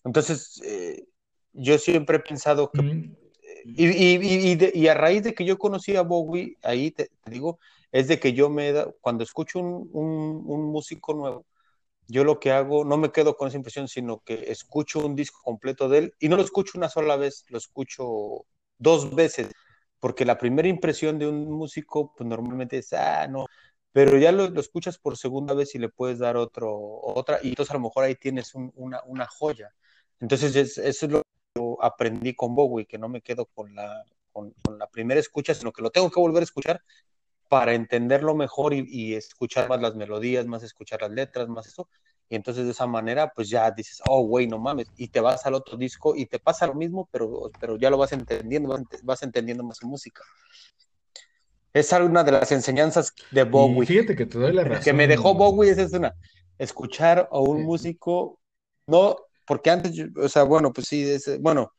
Entonces, 0.05 0.61
eh, 0.63 1.05
yo 1.51 1.77
siempre 1.77 2.17
he 2.17 2.19
pensado 2.21 2.71
que... 2.71 2.81
Mm. 2.81 3.15
Y, 3.65 3.87
y, 3.87 4.57
y, 4.73 4.87
a 4.87 4.93
raíz 4.93 5.23
de 5.23 5.33
que 5.33 5.43
yo 5.43 5.57
conocí 5.57 5.97
a 5.97 6.01
Bowie, 6.01 6.55
ahí 6.63 6.91
te, 6.91 7.09
digo, 7.25 7.59
es 7.91 8.07
de 8.07 8.17
que 8.17 8.31
yo 8.31 8.49
me 8.49 8.71
da, 8.71 8.89
cuando 9.01 9.25
escucho 9.25 9.59
un, 9.59 9.89
un, 9.91 10.43
un 10.45 10.71
músico 10.71 11.13
nuevo, 11.13 11.45
yo 12.07 12.23
lo 12.23 12.39
que 12.39 12.51
hago, 12.51 12.85
no 12.85 12.95
me 12.95 13.11
quedo 13.11 13.35
con 13.35 13.49
esa 13.49 13.57
impresión, 13.57 13.89
sino 13.89 14.19
que 14.19 14.49
escucho 14.49 15.05
un 15.05 15.17
disco 15.17 15.41
completo 15.43 15.89
de 15.89 15.97
él 15.97 16.13
y 16.19 16.29
no 16.29 16.37
lo 16.37 16.43
escucho 16.43 16.77
una 16.77 16.87
sola 16.87 17.17
vez, 17.17 17.43
lo 17.49 17.57
escucho 17.57 18.45
dos 18.77 19.13
veces, 19.13 19.49
porque 19.99 20.23
la 20.23 20.37
primera 20.37 20.69
impresión 20.69 21.19
de 21.19 21.27
un 21.27 21.51
músico, 21.51 22.13
pues 22.15 22.25
normalmente 22.29 22.77
es, 22.77 22.93
ah, 22.93 23.27
no, 23.27 23.47
pero 23.97 24.15
ya 24.19 24.31
lo, 24.31 24.45
escuchas 24.59 24.99
por 24.99 25.17
segunda 25.17 25.55
vez 25.55 25.73
y 25.73 25.79
le 25.79 25.89
puedes 25.89 26.19
dar 26.19 26.37
otro, 26.37 26.71
otra, 27.01 27.39
y 27.41 27.49
entonces 27.49 27.71
a 27.71 27.79
lo 27.79 27.79
mejor 27.79 28.03
ahí 28.03 28.13
tienes 28.13 28.53
una, 28.53 29.01
una, 29.07 29.25
joya. 29.25 29.73
Entonces 30.19 30.55
eso 30.55 31.05
es 31.07 31.11
lo 31.11 31.23
que 31.23 31.61
aprendí 31.81 32.35
con 32.35 32.53
Bowie, 32.53 32.85
que 32.85 32.99
no 32.99 33.09
me 33.09 33.23
quedo 33.23 33.47
con 33.47 33.73
la, 33.73 34.03
con, 34.31 34.53
con 34.63 34.77
la 34.77 34.85
primera 34.85 35.19
escucha, 35.19 35.55
sino 35.55 35.71
que 35.71 35.81
lo 35.81 35.89
tengo 35.89 36.11
que 36.11 36.19
volver 36.19 36.41
a 36.41 36.43
escuchar 36.43 36.83
para 37.49 37.73
entenderlo 37.73 38.35
mejor 38.35 38.75
y, 38.75 39.15
escuchar 39.15 39.67
más 39.67 39.81
las 39.81 39.95
melodías, 39.95 40.45
más 40.45 40.61
escuchar 40.61 41.01
las 41.01 41.09
letras, 41.09 41.47
más 41.47 41.65
eso. 41.65 41.89
Y 42.29 42.35
entonces 42.35 42.65
de 42.65 42.73
esa 42.73 42.85
manera, 42.85 43.31
pues 43.35 43.49
ya 43.49 43.71
dices, 43.71 44.03
oh, 44.07 44.21
güey, 44.21 44.45
no 44.45 44.59
mames, 44.59 44.91
y 44.95 45.07
te 45.07 45.21
vas 45.21 45.43
al 45.47 45.55
otro 45.55 45.75
disco 45.75 46.15
y 46.15 46.27
te 46.27 46.37
pasa 46.37 46.67
lo 46.67 46.75
mismo, 46.75 47.09
pero, 47.11 47.49
pero 47.59 47.77
ya 47.77 47.89
lo 47.89 47.97
vas 47.97 48.11
entendiendo, 48.11 48.77
vas, 49.01 49.23
entendiendo 49.23 49.63
más 49.63 49.83
música. 49.83 50.21
Es 51.77 51.91
una 51.91 52.23
de 52.23 52.31
las 52.31 52.51
enseñanzas 52.51 53.13
de 53.29 53.43
Bowie. 53.43 53.85
fíjate 53.85 54.15
que 54.15 54.25
te 54.25 54.39
doy 54.39 54.51
la 54.51 54.63
razón. 54.63 54.83
Que 54.83 54.93
me 54.93 55.07
dejó 55.07 55.35
Bowie, 55.35 55.69
esa 55.69 55.83
es 55.83 55.93
una. 55.93 56.11
Escuchar 56.57 57.29
a 57.31 57.39
un 57.39 57.63
músico, 57.63 58.39
no, 58.87 59.15
porque 59.45 59.69
antes, 59.69 59.93
o 60.15 60.27
sea, 60.27 60.41
bueno, 60.41 60.73
pues 60.73 60.87
sí, 60.87 61.07
es, 61.07 61.39
bueno, 61.39 61.71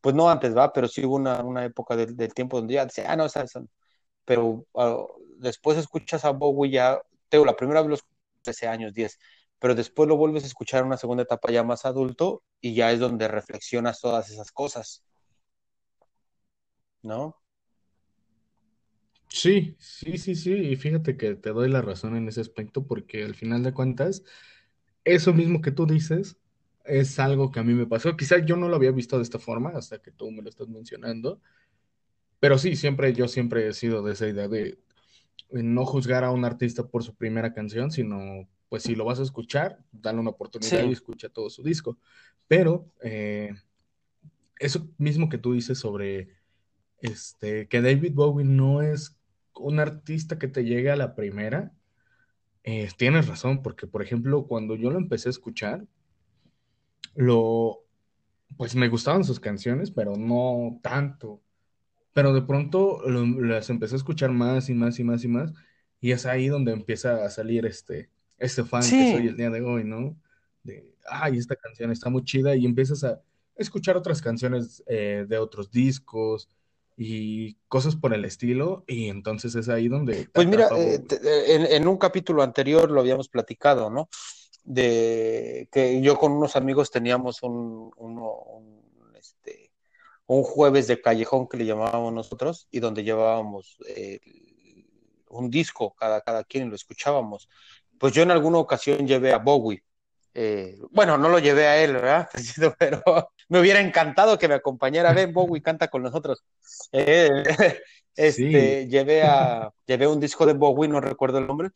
pues 0.00 0.14
no 0.14 0.30
antes, 0.30 0.56
va, 0.56 0.72
pero 0.72 0.86
sí 0.86 1.04
hubo 1.04 1.16
una, 1.16 1.42
una 1.42 1.64
época 1.64 1.96
del, 1.96 2.32
tiempo 2.34 2.58
donde 2.58 2.74
ya 2.74 2.86
decía, 2.86 3.10
ah, 3.10 3.16
no, 3.16 3.26
pero 4.24 4.64
ah, 4.76 5.04
después 5.38 5.76
escuchas 5.76 6.24
a 6.24 6.30
Bowie 6.30 6.70
ya, 6.70 7.00
tengo 7.28 7.44
la 7.44 7.56
primera 7.56 7.80
vez 7.82 7.90
los 7.90 8.04
13 8.42 8.68
años, 8.68 8.94
10, 8.94 9.18
pero 9.58 9.74
después 9.74 10.08
lo 10.08 10.16
vuelves 10.16 10.44
a 10.44 10.46
escuchar 10.46 10.82
en 10.82 10.86
una 10.86 10.98
segunda 10.98 11.24
etapa 11.24 11.50
ya 11.50 11.64
más 11.64 11.84
adulto 11.84 12.44
y 12.60 12.74
ya 12.76 12.92
es 12.92 13.00
donde 13.00 13.26
reflexionas 13.26 14.00
todas 14.00 14.30
esas 14.30 14.52
cosas. 14.52 15.02
¿No? 17.02 17.36
Sí, 19.36 19.76
sí, 19.78 20.16
sí, 20.16 20.34
sí, 20.34 20.54
y 20.54 20.76
fíjate 20.76 21.18
que 21.18 21.34
te 21.34 21.50
doy 21.50 21.68
la 21.68 21.82
razón 21.82 22.16
en 22.16 22.26
ese 22.26 22.40
aspecto 22.40 22.86
porque 22.86 23.22
al 23.22 23.34
final 23.34 23.62
de 23.62 23.74
cuentas, 23.74 24.24
eso 25.04 25.34
mismo 25.34 25.60
que 25.60 25.72
tú 25.72 25.86
dices 25.86 26.38
es 26.86 27.18
algo 27.18 27.50
que 27.52 27.60
a 27.60 27.62
mí 27.62 27.74
me 27.74 27.86
pasó. 27.86 28.16
Quizás 28.16 28.46
yo 28.46 28.56
no 28.56 28.70
lo 28.70 28.76
había 28.76 28.92
visto 28.92 29.18
de 29.18 29.24
esta 29.24 29.38
forma 29.38 29.72
hasta 29.74 29.98
que 30.00 30.10
tú 30.10 30.30
me 30.30 30.40
lo 30.40 30.48
estás 30.48 30.68
mencionando, 30.68 31.42
pero 32.40 32.56
sí, 32.56 32.76
siempre, 32.76 33.12
yo 33.12 33.28
siempre 33.28 33.68
he 33.68 33.74
sido 33.74 34.02
de 34.02 34.14
esa 34.14 34.26
idea 34.26 34.48
de 34.48 34.78
no 35.50 35.84
juzgar 35.84 36.24
a 36.24 36.30
un 36.30 36.46
artista 36.46 36.88
por 36.88 37.04
su 37.04 37.14
primera 37.14 37.52
canción, 37.52 37.90
sino 37.90 38.48
pues 38.70 38.84
si 38.84 38.94
lo 38.94 39.04
vas 39.04 39.20
a 39.20 39.24
escuchar, 39.24 39.84
dale 39.92 40.18
una 40.18 40.30
oportunidad 40.30 40.82
y 40.88 40.92
escucha 40.92 41.28
todo 41.28 41.50
su 41.50 41.62
disco. 41.62 41.98
Pero 42.48 42.90
eh, 43.02 43.50
eso 44.58 44.88
mismo 44.96 45.28
que 45.28 45.36
tú 45.36 45.52
dices 45.52 45.78
sobre 45.78 46.30
este, 47.00 47.68
que 47.68 47.82
David 47.82 48.14
Bowie 48.14 48.46
no 48.46 48.80
es 48.80 49.15
un 49.58 49.80
artista 49.80 50.38
que 50.38 50.48
te 50.48 50.64
llegue 50.64 50.90
a 50.90 50.96
la 50.96 51.14
primera, 51.14 51.72
eh, 52.64 52.88
tienes 52.96 53.28
razón, 53.28 53.62
porque 53.62 53.86
por 53.86 54.02
ejemplo, 54.02 54.46
cuando 54.46 54.74
yo 54.74 54.90
lo 54.90 54.98
empecé 54.98 55.28
a 55.28 55.30
escuchar, 55.30 55.86
lo, 57.14 57.84
pues 58.56 58.74
me 58.74 58.88
gustaban 58.88 59.24
sus 59.24 59.40
canciones, 59.40 59.90
pero 59.90 60.16
no 60.16 60.78
tanto. 60.82 61.40
Pero 62.12 62.32
de 62.32 62.42
pronto 62.42 63.02
las 63.08 63.70
empecé 63.70 63.94
a 63.94 63.98
escuchar 63.98 64.30
más 64.32 64.68
y 64.68 64.74
más 64.74 64.98
y 64.98 65.04
más 65.04 65.24
y 65.24 65.28
más, 65.28 65.52
y 66.00 66.12
es 66.12 66.26
ahí 66.26 66.48
donde 66.48 66.72
empieza 66.72 67.24
a 67.24 67.30
salir 67.30 67.66
este, 67.66 68.10
este 68.38 68.64
fan 68.64 68.82
que 68.82 69.12
soy 69.12 69.28
el 69.28 69.36
día 69.36 69.50
de 69.50 69.60
hoy, 69.60 69.84
¿no? 69.84 70.16
De, 70.62 70.92
ay, 71.08 71.38
esta 71.38 71.56
canción 71.56 71.90
está 71.90 72.10
muy 72.10 72.24
chida, 72.24 72.56
y 72.56 72.64
empiezas 72.64 73.04
a 73.04 73.20
escuchar 73.54 73.96
otras 73.96 74.20
canciones 74.20 74.82
eh, 74.86 75.24
de 75.28 75.38
otros 75.38 75.70
discos, 75.70 76.48
y 76.96 77.54
cosas 77.68 77.96
por 77.96 78.14
el 78.14 78.24
estilo, 78.24 78.84
y 78.86 79.08
entonces 79.08 79.54
es 79.54 79.68
ahí 79.68 79.88
donde... 79.88 80.28
Pues 80.32 80.46
mira, 80.46 80.68
eh, 80.76 81.02
eh, 81.10 81.68
en, 81.70 81.86
un 81.86 81.98
capítulo 81.98 82.42
anterior 82.42 82.90
lo 82.90 83.00
habíamos 83.00 83.28
platicado, 83.28 83.90
¿no? 83.90 84.08
De 84.64 85.68
que 85.70 86.00
yo 86.00 86.16
con 86.16 86.32
unos 86.32 86.56
amigos 86.56 86.90
teníamos 86.90 87.42
un, 87.42 87.92
este, 89.18 89.70
un 90.26 90.42
jueves 90.42 90.86
de 90.86 91.00
callejón 91.00 91.48
que 91.48 91.58
le 91.58 91.66
llamábamos 91.66 92.12
nosotros, 92.12 92.66
y 92.70 92.80
donde 92.80 93.04
llevábamos 93.04 93.76
eh, 93.88 94.20
un 95.28 95.50
disco 95.50 95.94
cada, 95.94 96.22
cada 96.22 96.44
quien 96.44 96.66
y 96.66 96.70
lo 96.70 96.76
escuchábamos. 96.76 97.48
Pues 97.98 98.14
yo 98.14 98.22
en 98.22 98.30
alguna 98.30 98.58
ocasión 98.58 99.06
llevé 99.06 99.32
a 99.32 99.38
Bowie, 99.38 99.82
eh, 100.38 100.78
bueno, 100.90 101.16
no 101.16 101.30
lo 101.30 101.38
llevé 101.38 101.66
a 101.66 101.82
él, 101.82 101.94
¿verdad? 101.94 102.28
Pero 102.78 103.02
me 103.48 103.60
hubiera 103.60 103.80
encantado 103.80 104.38
que 104.38 104.48
me 104.48 104.54
acompañara. 104.54 105.12
Ven, 105.12 105.32
Bowie 105.32 105.62
canta 105.62 105.88
con 105.88 106.02
nosotros. 106.02 106.44
Eh, 106.92 107.30
este, 108.16 108.86
llevé, 108.88 109.22
a, 109.22 109.72
llevé 109.86 110.06
un 110.06 110.20
disco 110.20 110.46
de 110.46 110.54
Bowie, 110.54 110.88
no 110.88 111.00
recuerdo 111.00 111.38
el 111.38 111.46
nombre, 111.46 111.70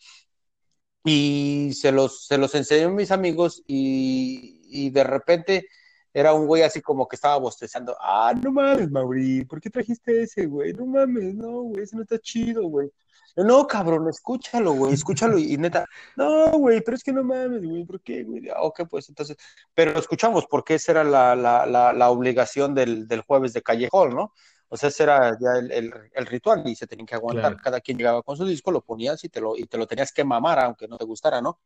y 1.04 1.72
se 1.74 1.92
los, 1.92 2.26
se 2.26 2.38
los 2.38 2.54
enseñé 2.54 2.84
a 2.84 2.88
mis 2.88 3.10
amigos 3.10 3.62
y, 3.66 4.90
de 4.90 5.04
repente 5.04 5.66
era 6.12 6.32
un 6.32 6.46
güey 6.46 6.62
así 6.62 6.80
como 6.80 7.06
que 7.06 7.16
estaba 7.16 7.36
bostezando. 7.38 7.96
Ah, 8.00 8.34
no 8.40 8.50
mames, 8.52 8.90
Mauri, 8.90 9.44
¿por 9.44 9.60
qué 9.60 9.70
trajiste 9.70 10.22
ese, 10.22 10.46
güey? 10.46 10.72
No 10.72 10.86
mames, 10.86 11.34
no, 11.34 11.62
güey, 11.62 11.84
ese 11.84 11.96
no 11.96 12.02
está 12.02 12.18
chido, 12.18 12.64
güey. 12.64 12.90
No, 13.36 13.66
cabrón, 13.66 14.08
escúchalo, 14.08 14.72
güey, 14.72 14.94
escúchalo. 14.94 15.38
Y, 15.38 15.56
neta, 15.56 15.86
no, 16.16 16.50
güey, 16.58 16.80
pero 16.82 16.96
es 16.96 17.02
que 17.02 17.12
no 17.12 17.22
mames, 17.24 17.64
güey, 17.64 17.84
¿por 17.84 18.00
qué, 18.00 18.24
güey? 18.24 18.48
Ah, 18.48 18.62
ok, 18.62 18.82
pues 18.88 19.08
entonces, 19.08 19.36
pero 19.74 19.92
lo 19.92 20.00
escuchamos 20.00 20.46
porque 20.46 20.74
esa 20.74 20.92
era 20.92 21.04
la, 21.04 21.36
la, 21.36 21.92
la, 21.92 22.10
obligación 22.10 22.74
del, 22.74 23.06
del, 23.06 23.22
jueves 23.22 23.52
de 23.52 23.62
Callejón, 23.62 24.14
¿no? 24.14 24.32
O 24.68 24.76
sea, 24.76 24.88
ese 24.88 25.02
era 25.04 25.36
ya 25.40 25.58
el, 25.58 25.92
el, 26.12 26.26
ritual 26.26 26.62
y 26.66 26.76
se 26.76 26.86
tenían 26.86 27.06
que 27.06 27.16
aguantar. 27.16 27.56
Cada 27.56 27.80
quien 27.80 27.98
llegaba 27.98 28.22
con 28.22 28.36
su 28.36 28.44
disco, 28.46 28.70
lo 28.70 28.82
ponías 28.82 29.22
y 29.24 29.28
te 29.28 29.40
lo, 29.40 29.56
y 29.56 29.64
te 29.66 29.78
lo 29.78 29.86
tenías 29.86 30.12
que 30.12 30.24
mamar, 30.24 30.60
aunque 30.60 30.86
no 30.86 30.96
te 30.96 31.04
gustara, 31.04 31.40
¿no? 31.40 31.60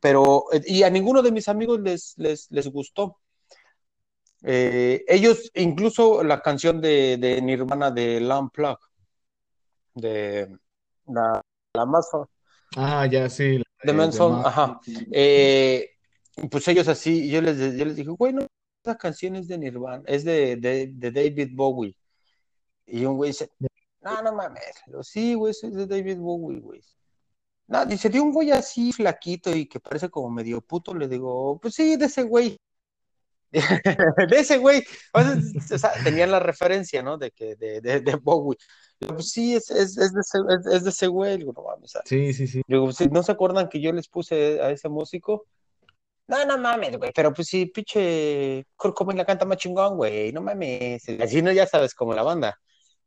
Pero, 0.00 0.46
y 0.64 0.82
a 0.82 0.90
ninguno 0.90 1.22
de 1.22 1.32
mis 1.32 1.48
amigos 1.48 1.80
les, 1.80 2.14
les, 2.16 2.50
les 2.50 2.68
gustó. 2.68 3.18
Eh, 4.44 5.04
ellos, 5.08 5.50
incluso 5.54 6.22
la 6.24 6.40
canción 6.40 6.80
de, 6.80 7.16
de 7.18 7.40
Nirvana 7.42 7.90
de 7.90 8.20
Lamb 8.20 8.50
Plug, 8.50 8.78
de 9.94 10.58
la, 11.06 11.40
la 11.74 11.86
más 11.86 12.08
Ah, 12.76 13.06
ya, 13.06 13.28
sí. 13.28 13.62
De 13.82 13.92
Manson, 13.92 14.44
ajá. 14.44 14.80
Eh, 15.10 15.90
pues 16.50 16.66
ellos 16.68 16.88
así, 16.88 17.28
yo 17.28 17.42
les, 17.42 17.58
yo 17.76 17.84
les 17.84 17.96
dije, 17.96 18.10
güey, 18.10 18.32
no, 18.32 18.46
esa 18.82 18.96
canción 18.96 19.36
es 19.36 19.48
de 19.48 19.58
Nirvana, 19.58 20.02
es 20.06 20.24
de, 20.24 20.56
de, 20.56 20.90
de 20.92 21.10
David 21.10 21.50
Bowie. 21.54 21.96
Y 22.86 23.04
un 23.04 23.16
güey 23.16 23.30
dice, 23.30 23.50
no, 24.00 24.22
no 24.22 24.32
mames. 24.32 24.62
sí, 25.02 25.34
güey, 25.34 25.50
es 25.50 25.60
de 25.74 25.86
David 25.86 26.18
Bowie, 26.18 26.60
güey. 26.60 26.80
No, 27.66 27.86
dice, 27.86 28.08
de 28.08 28.20
un 28.20 28.32
güey 28.32 28.50
así 28.50 28.92
flaquito 28.92 29.54
y 29.54 29.66
que 29.66 29.80
parece 29.80 30.10
como 30.10 30.30
medio 30.30 30.60
puto, 30.60 30.94
le 30.94 31.08
digo, 31.08 31.58
pues 31.60 31.74
sí, 31.74 31.96
de 31.96 32.06
ese 32.06 32.22
güey. 32.22 32.58
de 34.30 34.38
ese 34.38 34.58
güey. 34.58 34.82
O 35.12 35.20
sea, 35.78 35.92
tenían 36.02 36.30
la 36.30 36.40
referencia, 36.40 37.02
¿no? 37.02 37.18
De 37.18 37.30
que 37.30 37.56
de, 37.56 37.80
de, 37.80 38.00
de 38.00 38.14
Bowie. 38.16 38.56
Pues 38.98 39.30
sí, 39.30 39.54
es, 39.54 39.70
es, 39.70 39.98
es, 39.98 40.12
de 40.12 40.20
ese, 40.20 40.38
es, 40.74 40.84
de 40.84 40.90
ese 40.90 41.06
güey. 41.06 41.38
no 41.38 41.52
mames. 41.52 41.92
Sí, 42.04 42.32
sí, 42.32 42.46
sí. 42.46 42.62
Digo, 42.66 42.88
¿no 43.10 43.22
se 43.22 43.32
acuerdan 43.32 43.68
que 43.68 43.80
yo 43.80 43.92
les 43.92 44.08
puse 44.08 44.60
a 44.60 44.70
ese 44.70 44.88
músico? 44.88 45.46
No, 46.28 46.46
no 46.46 46.56
mames, 46.56 46.96
güey, 46.96 47.12
pero 47.14 47.34
pues 47.34 47.48
sí, 47.48 47.66
pinche 47.66 48.64
Kurt 48.76 48.94
Cobain 48.94 49.18
la 49.18 49.24
canta 49.24 49.44
más 49.44 49.58
chingón, 49.58 49.96
güey, 49.96 50.32
no 50.32 50.40
mames. 50.40 51.02
Así 51.20 51.42
no, 51.42 51.52
ya 51.52 51.66
sabes, 51.66 51.94
como 51.94 52.14
la 52.14 52.22
banda. 52.22 52.58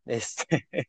Este, 0.06 0.46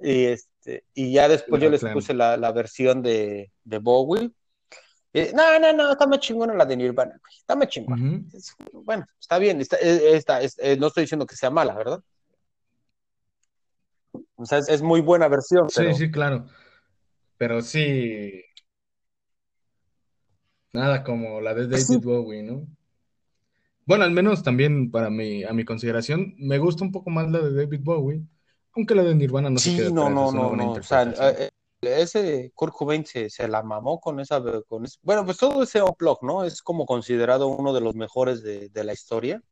y 0.00 0.24
este, 0.26 0.84
y 0.94 1.12
ya 1.12 1.28
después 1.28 1.60
yo 1.60 1.68
les 1.68 1.84
puse 1.84 2.14
la, 2.14 2.36
la 2.36 2.52
versión 2.52 3.02
de, 3.02 3.52
de 3.64 3.78
Bowie. 3.78 4.30
No, 5.12 5.58
no, 5.58 5.72
no, 5.72 5.92
está 5.92 6.06
más 6.06 6.20
chingona 6.20 6.54
la 6.54 6.66
de 6.66 6.76
Nirvana, 6.76 7.18
güey, 7.20 7.34
está 7.36 7.56
más 7.56 7.68
chingona. 7.68 8.22
Bueno, 8.72 9.06
está 9.18 9.38
bien, 9.38 9.60
está, 9.60 9.76
eh, 9.78 10.16
está, 10.16 10.40
eh, 10.42 10.76
no 10.78 10.88
estoy 10.88 11.04
diciendo 11.04 11.26
que 11.26 11.36
sea 11.36 11.50
mala, 11.50 11.74
¿verdad? 11.74 12.00
O 14.36 14.44
sea, 14.44 14.58
es, 14.58 14.82
muy 14.82 15.00
buena 15.00 15.28
versión. 15.28 15.68
Sí, 15.68 15.94
sí, 15.94 16.10
claro. 16.10 16.46
Pero 17.36 17.60
sí. 17.60 18.42
Nada 20.72 21.02
como 21.02 21.40
la 21.40 21.54
de 21.54 21.66
David 21.66 22.04
Bowie, 22.04 22.42
¿no? 22.42 22.66
Bueno, 23.84 24.04
al 24.04 24.10
menos 24.10 24.42
también 24.42 24.90
para 24.90 25.08
mi, 25.08 25.44
a 25.44 25.52
mi 25.52 25.64
consideración, 25.64 26.34
me 26.36 26.58
gusta 26.58 26.84
un 26.84 26.92
poco 26.92 27.10
más 27.10 27.30
la 27.30 27.40
de 27.40 27.54
David 27.54 27.80
Bowie, 27.82 28.22
aunque 28.76 28.94
la 28.94 29.02
de 29.02 29.14
Nirvana 29.14 29.48
no 29.48 29.58
sí, 29.58 29.76
se 29.76 29.90
no, 29.90 30.10
no, 30.10 30.30
no, 30.30 30.54
no. 30.54 30.72
O 30.72 30.82
sea, 30.82 31.02
eh, 31.02 31.48
ese 31.80 32.50
Kurt 32.54 32.74
Cobain 32.74 33.04
se, 33.06 33.30
la 33.48 33.62
mamó 33.62 34.00
con 34.00 34.20
esa, 34.20 34.42
con 34.68 34.84
bueno, 35.02 35.24
pues 35.24 35.36
todo 35.36 35.62
ese 35.62 35.82
unplug, 35.82 36.22
¿no? 36.22 36.44
Es 36.44 36.62
como 36.62 36.86
considerado 36.86 37.48
uno 37.48 37.72
de 37.72 37.80
los 37.80 37.94
mejores 37.94 38.42
de, 38.42 38.84
la 38.84 38.92
historia. 38.92 39.42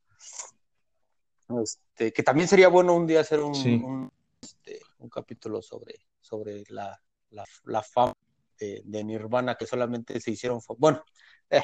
Este, 1.62 2.12
que 2.12 2.22
también 2.22 2.48
sería 2.48 2.68
bueno 2.68 2.94
un 2.94 3.06
día 3.06 3.20
hacer 3.20 3.40
un, 3.40 4.10
este, 4.40 4.80
un 4.98 5.08
capítulo 5.08 5.62
sobre, 5.62 5.94
sobre 6.20 6.64
la, 6.68 7.00
la, 7.30 7.82
fama 7.82 8.12
de, 8.58 9.04
Nirvana 9.04 9.54
que 9.54 9.66
solamente 9.66 10.20
se 10.20 10.32
hicieron, 10.32 10.60
bueno, 10.78 11.04
eh, 11.50 11.62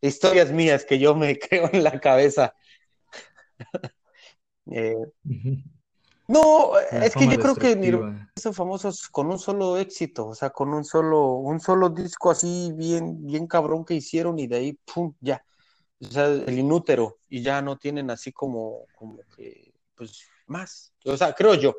historias 0.00 0.50
mías 0.50 0.84
que 0.84 0.98
yo 0.98 1.14
me 1.14 1.38
creo 1.38 1.70
en 1.72 1.84
la 1.84 2.00
cabeza. 2.00 2.54
Eh, 4.70 4.94
no, 6.32 6.78
es 6.78 7.14
que 7.14 7.28
yo 7.28 7.38
creo 7.38 7.54
que 7.54 7.76
Nirvana 7.76 8.32
son 8.36 8.54
famosos 8.54 9.08
con 9.08 9.26
un 9.26 9.38
solo 9.38 9.76
éxito, 9.76 10.28
o 10.28 10.34
sea, 10.34 10.50
con 10.50 10.72
un 10.72 10.84
solo, 10.84 11.34
un 11.34 11.60
solo 11.60 11.90
disco 11.90 12.30
así 12.30 12.72
bien, 12.74 13.26
bien 13.26 13.46
cabrón 13.46 13.84
que 13.84 13.94
hicieron 13.94 14.38
y 14.38 14.46
de 14.46 14.56
ahí, 14.56 14.72
pum, 14.72 15.14
ya. 15.20 15.44
O 16.00 16.06
sea, 16.06 16.26
el 16.26 16.58
inútero, 16.58 17.18
y 17.28 17.42
ya 17.42 17.62
no 17.62 17.76
tienen 17.76 18.10
así 18.10 18.32
como, 18.32 18.86
como 18.96 19.18
que, 19.36 19.72
pues, 19.94 20.26
más. 20.46 20.92
O 21.04 21.16
sea, 21.16 21.32
creo 21.34 21.54
yo. 21.54 21.74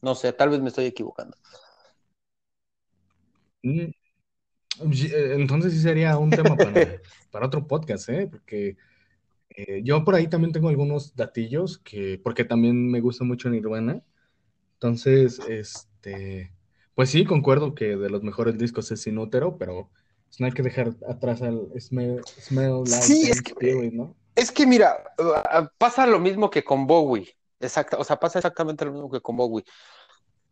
No 0.00 0.14
sé, 0.16 0.32
tal 0.32 0.48
vez 0.48 0.60
me 0.60 0.68
estoy 0.68 0.86
equivocando. 0.86 1.36
Mm, 3.62 3.78
eh, 3.80 5.34
Entonces 5.34 5.72
sí 5.74 5.80
sería 5.80 6.18
un 6.18 6.30
tema 6.30 6.56
para, 6.56 6.72
para 7.30 7.46
otro 7.46 7.66
podcast, 7.66 8.08
¿eh? 8.08 8.26
Porque 8.28 8.76
eh, 9.56 9.82
yo 9.84 10.04
por 10.04 10.14
ahí 10.14 10.28
también 10.28 10.52
tengo 10.52 10.68
algunos 10.68 11.14
datillos 11.16 11.78
que, 11.78 12.20
porque 12.22 12.44
también 12.44 12.90
me 12.90 13.00
gusta 13.00 13.24
mucho 13.24 13.50
Nirvana. 13.50 14.02
Entonces, 14.74 15.40
este, 15.48 16.52
pues 16.94 17.10
sí, 17.10 17.24
concuerdo 17.24 17.74
que 17.74 17.96
de 17.96 18.10
los 18.10 18.22
mejores 18.22 18.58
discos 18.58 18.90
es 18.90 19.06
Inútero, 19.06 19.56
pero 19.58 19.90
pues, 20.28 20.40
no 20.40 20.46
hay 20.46 20.52
que 20.52 20.62
dejar 20.62 20.94
atrás 21.08 21.42
al 21.42 21.68
Smell, 21.78 22.20
Smell 22.24 22.82
Like 22.84 23.02
Sí, 23.02 23.30
es 23.30 23.42
que, 23.42 23.52
Spirit, 23.52 23.92
¿no? 23.92 24.16
es 24.34 24.50
que 24.50 24.66
mira, 24.66 25.04
uh, 25.18 25.66
pasa 25.78 26.06
lo 26.06 26.18
mismo 26.18 26.50
que 26.50 26.64
con 26.64 26.86
Bowie. 26.86 27.28
Exacto, 27.60 27.98
o 27.98 28.04
sea, 28.04 28.18
pasa 28.18 28.38
exactamente 28.38 28.84
lo 28.84 28.92
mismo 28.92 29.10
que 29.10 29.20
con 29.20 29.36
Bowie. 29.36 29.64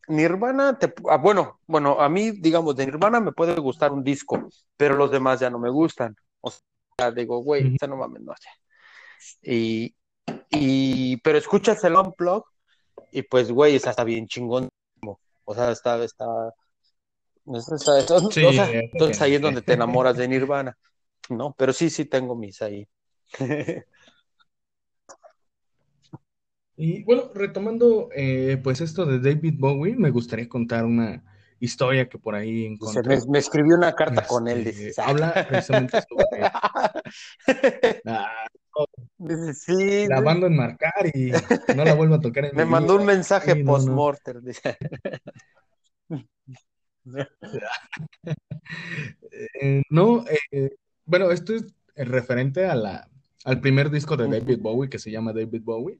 Nirvana, 0.08 0.78
te, 0.78 0.92
ah, 1.08 1.16
bueno, 1.16 1.60
bueno, 1.66 2.00
a 2.00 2.08
mí, 2.08 2.32
digamos, 2.32 2.76
de 2.76 2.86
Nirvana 2.86 3.20
me 3.20 3.32
puede 3.32 3.54
gustar 3.60 3.92
un 3.92 4.02
disco, 4.02 4.48
pero 4.76 4.96
los 4.96 5.10
demás 5.10 5.40
ya 5.40 5.50
no 5.50 5.58
me 5.58 5.70
gustan. 5.70 6.16
O 6.40 6.50
sea, 6.50 7.10
digo, 7.12 7.38
güey, 7.42 7.72
esta 7.74 7.86
no 7.86 7.96
mames, 7.96 8.22
no 8.22 8.32
sé. 8.36 8.48
Y, 9.42 9.94
y, 10.50 11.16
pero 11.18 11.38
escuchas 11.38 11.82
el 11.84 11.96
Unplug 11.96 12.44
y 13.12 13.22
pues, 13.22 13.50
güey, 13.50 13.76
es 13.76 13.86
hasta 13.86 14.04
bien 14.04 14.26
chingón. 14.26 14.68
O 15.44 15.54
sea, 15.54 15.70
está, 15.72 16.02
está, 16.04 16.24
está, 17.46 17.74
está- 17.76 17.98
está- 17.98 18.20
Sí, 18.30 18.44
o 18.44 18.52
sea, 18.52 18.64
es 18.66 18.72
lo 18.72 18.80
entonces 18.80 19.20
ahí 19.22 19.34
es 19.34 19.40
donde 19.40 19.62
te 19.62 19.72
enamoras 19.72 20.16
de 20.16 20.28
Nirvana, 20.28 20.76
¿no? 21.28 21.54
Pero 21.58 21.72
sí, 21.72 21.90
sí 21.90 22.04
tengo 22.04 22.36
mis 22.36 22.62
ahí. 22.62 22.86
Y 26.76 27.02
bueno, 27.04 27.30
retomando 27.34 28.08
eh, 28.14 28.58
pues 28.62 28.80
esto 28.80 29.04
de 29.04 29.18
David 29.18 29.56
Bowie, 29.58 29.96
me 29.96 30.08
gustaría 30.08 30.48
contar 30.48 30.86
una 30.86 31.22
historia 31.58 32.08
que 32.08 32.16
por 32.16 32.34
ahí 32.34 32.68
Dice, 32.68 33.02
me, 33.06 33.16
encontré. 33.16 33.18
me 33.28 33.38
escribí 33.38 33.72
una 33.72 33.94
carta 33.94 34.26
con 34.26 34.48
él, 34.48 34.66
Este, 34.66 34.98
habla 35.02 35.46
precisamente 35.46 36.00
sobre 36.08 36.42
ah, 38.06 38.46
sí, 39.54 40.06
la 40.08 40.20
mando 40.20 40.46
a 40.46 40.50
enmarcar 40.50 41.06
y 41.14 41.32
no 41.76 41.84
la 41.84 41.94
vuelvo 41.94 42.14
a 42.16 42.20
tocar 42.20 42.44
en 42.46 42.50
me 42.56 42.64
mi 42.64 42.70
mandó 42.70 42.94
vida. 42.94 43.00
un 43.00 43.06
mensaje 43.06 43.52
Sí, 43.52 43.58
no, 43.58 43.64
no. 43.64 43.72
post-mortem, 43.72 44.40
dice. 44.44 44.76
Eh, 49.60 49.82
no, 49.90 50.24
eh, 50.52 50.70
bueno, 51.04 51.30
esto 51.30 51.54
es 51.54 51.64
referente 51.96 52.66
a 52.66 52.74
la, 52.74 53.08
al 53.44 53.60
primer 53.60 53.90
disco 53.90 54.16
de. 54.16 54.28
David 54.28 54.58
Bowie 54.60 54.88
que 54.90 54.98
se 54.98 55.10
llama 55.10 55.32
David 55.32 55.62
Bowie. 55.62 55.98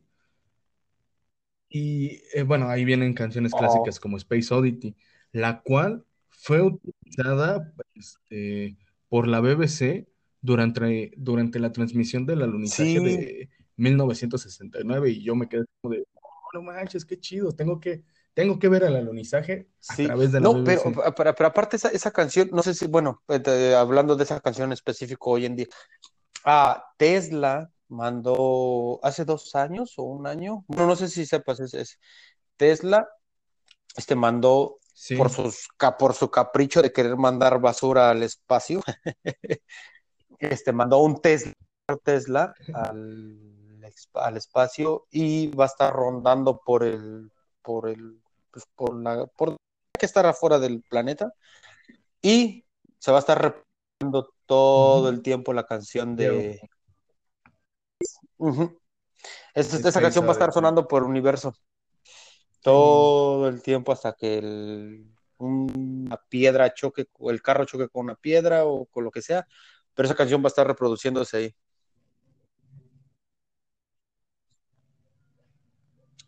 Y 1.68 2.23
eh, 2.35 2.43
bueno, 2.43 2.68
ahí 2.68 2.85
vienen 2.85 3.14
canciones 3.14 3.53
Oh. 3.55 3.59
clásicas 3.59 4.01
como 4.01 4.16
Space 4.16 4.53
Oddity, 4.53 4.95
la 5.33 5.62
cual 5.62 6.05
fue 6.29 6.62
utilizada 6.62 7.73
este, 7.95 8.77
por 9.09 9.27
la 9.29 9.41
BBC 9.41 10.07
durante, 10.41 11.12
durante 11.16 11.59
la 11.59 11.72
transmisión 11.72 12.26
del 12.26 12.43
alunizaje 12.43 13.01
Sí. 13.01 13.01
de 13.01 13.51
1969 13.76 15.11
y 15.11 15.22
yo 15.22 15.34
me 15.34 15.49
quedé 15.49 15.64
como 15.80 15.95
de, 15.95 16.05
"Oh, 16.14 16.28
no 16.55 16.62
manches, 16.62 17.05
qué 17.05 17.18
chido, 17.18 17.53
tengo 17.53 17.80
que, 17.80 18.05
tengo 18.34 18.59
que 18.59 18.68
ver 18.68 18.84
el 18.84 18.97
alunizaje 18.97 19.68
a 19.88 19.95
Sí, 19.95 20.07
través 20.07 20.32
de 20.32 20.41
la 20.41 20.49
no, 20.49 20.64
pero, 20.64 20.82
pero, 21.16 21.34
pero 21.34 21.47
aparte 21.49 21.76
esa, 21.76 21.88
esa 21.88 22.11
canción, 22.11 22.49
no 22.53 22.62
sé 22.62 22.74
si, 22.74 22.86
bueno, 22.86 23.22
eh, 23.28 23.74
hablando 23.74 24.16
de 24.16 24.24
esa 24.24 24.41
canción 24.41 24.68
en 24.68 24.72
específico 24.72 25.30
hoy 25.30 25.47
en 25.47 25.57
día, 25.57 25.66
ah, 26.45 26.84
Tesla 26.97 27.70
mandó 27.88 29.01
hace 29.03 29.24
dos 29.24 29.55
años 29.55 29.95
o 29.99 30.05
un 30.05 30.26
año, 30.26 30.64
bueno, 30.68 30.86
no 30.86 30.97
sé 30.97 31.09
si 31.09 31.26
sepas, 31.26 31.61
es, 31.61 31.74
es- 31.74 31.99
Tesla 32.57 33.09
este, 33.97 34.14
mandó 34.14 34.78
Sí, 34.93 35.16
por, 35.16 35.30
sus, 35.30 35.68
por 35.99 36.14
su 36.14 36.30
capricho 36.30 36.82
de 36.82 36.93
querer 36.93 37.16
mandar 37.16 37.59
basura 37.61 38.11
al 38.11 38.22
espacio, 38.22 38.82
este, 40.41 40.72
mandó 40.72 40.99
un 40.99 41.20
Tesla, 41.20 41.53
Tesla 42.03 42.55
al, 42.72 43.38
al 44.14 44.36
espacio 44.36 45.07
y 45.11 45.49
va 45.49 45.64
a 45.64 45.68
estar 45.68 45.93
rondando 45.93 46.61
por 46.64 46.82
el, 46.82 47.30
por 47.62 47.88
el, 47.88 48.20
pues, 48.51 48.64
por 48.74 48.95
la, 49.01 49.26
por 49.26 49.57
que 49.99 50.07
estar 50.07 50.24
afuera 50.26 50.59
del 50.59 50.82
planeta 50.82 51.32
y 52.22 52.64
se 52.99 53.11
va 53.11 53.18
a 53.18 53.20
estar 53.20 53.41
repitiendo 53.41 54.32
todo 54.47 55.09
el 55.11 55.22
tiempo 55.22 55.53
la 55.53 55.66
canción 55.66 56.16
de... 56.16 56.61
Es- 59.55 59.66
Space 59.74 59.88
esa 59.88 60.01
canción 60.01 60.24
va 60.24 60.30
a 60.30 60.32
estar 60.32 60.53
sonando 60.53 60.88
por 60.88 61.03
universo 61.03 61.55
todo 62.62 63.49
el 63.49 63.62
tiempo 63.62 63.93
hasta 63.93 64.12
que 64.14 64.38
el- 64.38 65.07
una 65.38 66.16
piedra 66.28 66.72
choque, 66.74 67.07
o 67.18 67.30
el 67.30 67.41
carro 67.43 67.64
choque 67.64 67.88
con 67.88 68.05
una 68.05 68.14
piedra 68.14 68.66
o 68.66 68.84
con 68.86 69.05
lo 69.05 69.11
que 69.11 69.22
sea, 69.22 69.47
pero 69.95 70.07
esa 70.07 70.14
canción 70.14 70.41
va 70.43 70.47
a 70.47 70.49
estar 70.49 70.66
reproduciéndose 70.66 71.36
ahí. 71.36 71.55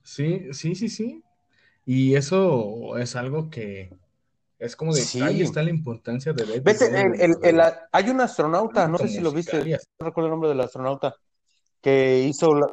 Sí, 0.02 0.52
sí, 0.52 0.74
sí, 0.74 0.88
sí. 0.88 1.22
Y 1.84 2.14
eso 2.14 2.96
es 2.98 3.16
algo 3.16 3.50
que 3.50 3.96
es 4.58 4.76
como 4.76 4.94
de, 4.94 5.00
Sí. 5.02 5.20
ahí 5.20 5.42
está 5.42 5.62
la 5.62 5.70
importancia 5.70 6.32
de 6.32 6.44
David 6.44 6.62
¿Ves? 6.62 6.82
El- 6.82 7.36
el- 7.42 7.62
hay 7.90 8.10
un 8.10 8.20
astronauta, 8.20 8.86
no 8.88 8.98
sé 8.98 9.08
si 9.08 9.20
lo 9.20 9.32
viste, 9.32 9.58
no 10.00 10.06
recuerdo 10.06 10.26
el 10.26 10.30
nombre 10.32 10.48
del 10.50 10.60
astronauta, 10.60 11.14
que 11.80 12.20
hizo 12.20 12.54
la... 12.54 12.66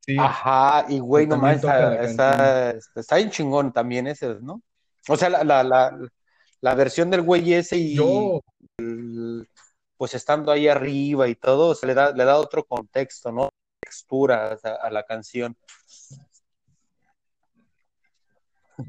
Sí, 0.00 0.16
Ajá, 0.18 0.86
y 0.88 1.00
güey, 1.00 1.24
que 1.24 1.30
no 1.30 1.34
también 1.40 1.54
más, 1.54 1.62
toca 1.62 1.80
la 1.90 2.02
está, 2.02 2.70
está, 2.70 3.00
está 3.00 3.16
bien 3.16 3.30
chingón 3.30 3.72
también 3.72 4.06
ese, 4.06 4.36
¿no? 4.40 4.62
O 5.08 5.16
sea, 5.16 5.28
la, 5.28 5.42
la, 5.42 5.64
la, 5.64 5.98
la 6.60 6.74
versión 6.76 7.10
del 7.10 7.22
güey 7.22 7.54
ese 7.54 7.76
y 7.76 7.96
yo, 7.96 8.40
pues 9.96 10.14
estando 10.14 10.52
ahí 10.52 10.68
arriba 10.68 11.28
y 11.28 11.34
todo, 11.34 11.74
se 11.74 11.86
le 11.86 11.94
da, 11.94 12.12
le 12.12 12.24
da 12.24 12.36
otro 12.38 12.64
contexto, 12.64 13.32
¿no? 13.32 13.50
Textura 13.80 14.58
a 14.82 14.90
la 14.90 15.04
canción. 15.04 15.56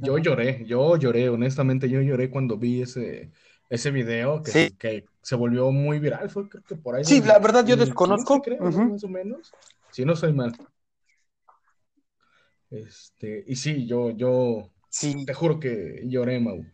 yo 0.01 0.18
lloré, 0.18 0.66
yo 0.66 0.97
lloré, 0.97 1.30
honestamente, 1.30 1.89
yo 1.89 2.01
lloré 2.01 2.30
cuando 2.30 2.58
vi 2.58 2.82
ese, 2.82 3.32
ese 3.70 3.91
video 3.91 4.43
que, 4.43 4.51
Sí. 4.51 4.68
se, 4.70 4.78
que 4.78 5.05
se 5.22 5.36
volvió 5.36 5.72
muy 5.72 5.99
viral, 5.99 6.30
fue 6.30 6.47
creo 6.49 6.64
que 6.64 6.76
por 6.76 6.95
ahí 6.95 7.05
Sí, 7.05 7.22
la 7.22 7.39
verdad 7.39 7.66
yo 7.66 7.76
2015, 7.78 7.86
desconozco. 7.86 8.41
creo, 8.41 8.62
más 8.62 9.03
o 9.03 9.08
menos, 9.08 9.51
si 9.91 10.05
no 10.05 10.16
soy 10.16 10.34
mal. 10.34 10.53
Este, 12.70 13.45
y 13.47 13.55
sí, 13.55 13.86
yo, 13.88 14.12
yo, 14.12 14.72
Sí. 14.89 15.26
te 15.26 15.34
juro 15.34 15.60
que 15.60 16.01
lloré, 16.05 16.39
Mau, 16.39 16.66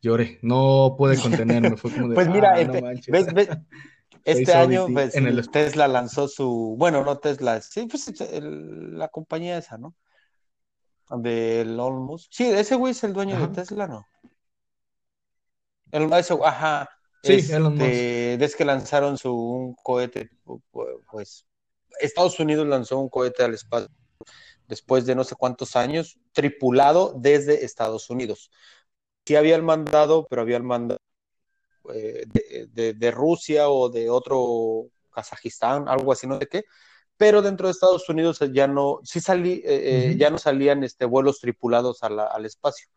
lloré, 0.00 0.38
no 0.42 0.94
pude 0.96 1.16
contenerme, 1.22 1.76
fue 1.76 1.90
como 1.92 2.08
de, 2.08 2.14
Pues 2.14 2.28
mira, 2.28 2.54
ah, 2.54 2.64
no 2.64 2.80
manches. 2.80 3.08
ves, 3.08 3.34
ves, 3.34 3.48
este 4.24 4.52
año 4.52 4.86
pues, 4.92 5.14
en 5.16 5.26
el 5.26 5.48
Tesla 5.50 5.88
lanzó 5.88 6.28
su, 6.28 6.74
bueno, 6.78 7.04
no 7.04 7.18
Tesla, 7.18 7.60
sí, 7.60 7.86
pues 7.86 8.08
el- 8.20 8.98
la 8.98 9.08
compañía 9.08 9.58
esa, 9.58 9.78
¿no? 9.78 9.94
De 11.10 11.62
Elon 11.62 12.02
Musk. 12.02 12.28
Sí, 12.30 12.44
ese 12.44 12.74
güey 12.74 12.90
es 12.92 13.02
el 13.04 13.12
dueño 13.14 13.36
Ajá. 13.36 13.46
de 13.46 13.54
Tesla, 13.54 13.86
¿no? 13.86 14.06
El, 15.90 16.12
ese, 16.12 16.34
ajá, 16.44 16.88
Sí, 17.22 17.32
Elon 17.50 17.72
Musk. 17.72 17.82
este, 17.82 18.36
ves 18.38 18.54
que 18.56 18.64
lanzaron 18.64 19.16
su 19.16 19.34
un 19.34 19.74
cohete, 19.74 20.30
pues 21.10 21.46
Estados 22.00 22.38
Unidos 22.38 22.66
lanzó 22.66 22.98
un 22.98 23.08
cohete 23.08 23.42
al 23.42 23.54
espacio 23.54 23.88
después 24.68 25.06
de 25.06 25.14
no 25.14 25.24
sé 25.24 25.34
cuántos 25.34 25.76
años, 25.76 26.18
tripulado 26.32 27.14
desde 27.18 27.64
Estados 27.64 28.10
Unidos. 28.10 28.50
Sí 29.28 29.36
habían 29.36 29.62
mandado, 29.62 30.26
pero 30.26 30.40
habían 30.40 30.64
mandado 30.64 30.98
eh, 31.92 32.24
de, 32.26 32.66
de, 32.72 32.94
de, 32.94 33.10
Rusia 33.10 33.68
o 33.68 33.90
de 33.90 34.08
otro 34.08 34.86
Kazajistán, 35.12 35.86
algo 35.86 36.12
así, 36.12 36.26
no 36.26 36.38
sé 36.38 36.46
qué, 36.46 36.64
pero 37.18 37.42
dentro 37.42 37.66
de 37.66 37.72
Estados 37.72 38.08
Unidos 38.08 38.38
ya 38.54 38.66
no, 38.66 39.00
sí 39.04 39.20
salí, 39.20 39.60
eh, 39.66 40.06
uh 40.08 40.14
-huh. 40.14 40.18
ya 40.18 40.30
no 40.30 40.38
salían 40.38 40.82
este, 40.82 41.04
vuelos 41.04 41.40
tripulados 41.40 42.00
la, 42.08 42.24
al 42.24 42.46
espacio. 42.46 42.88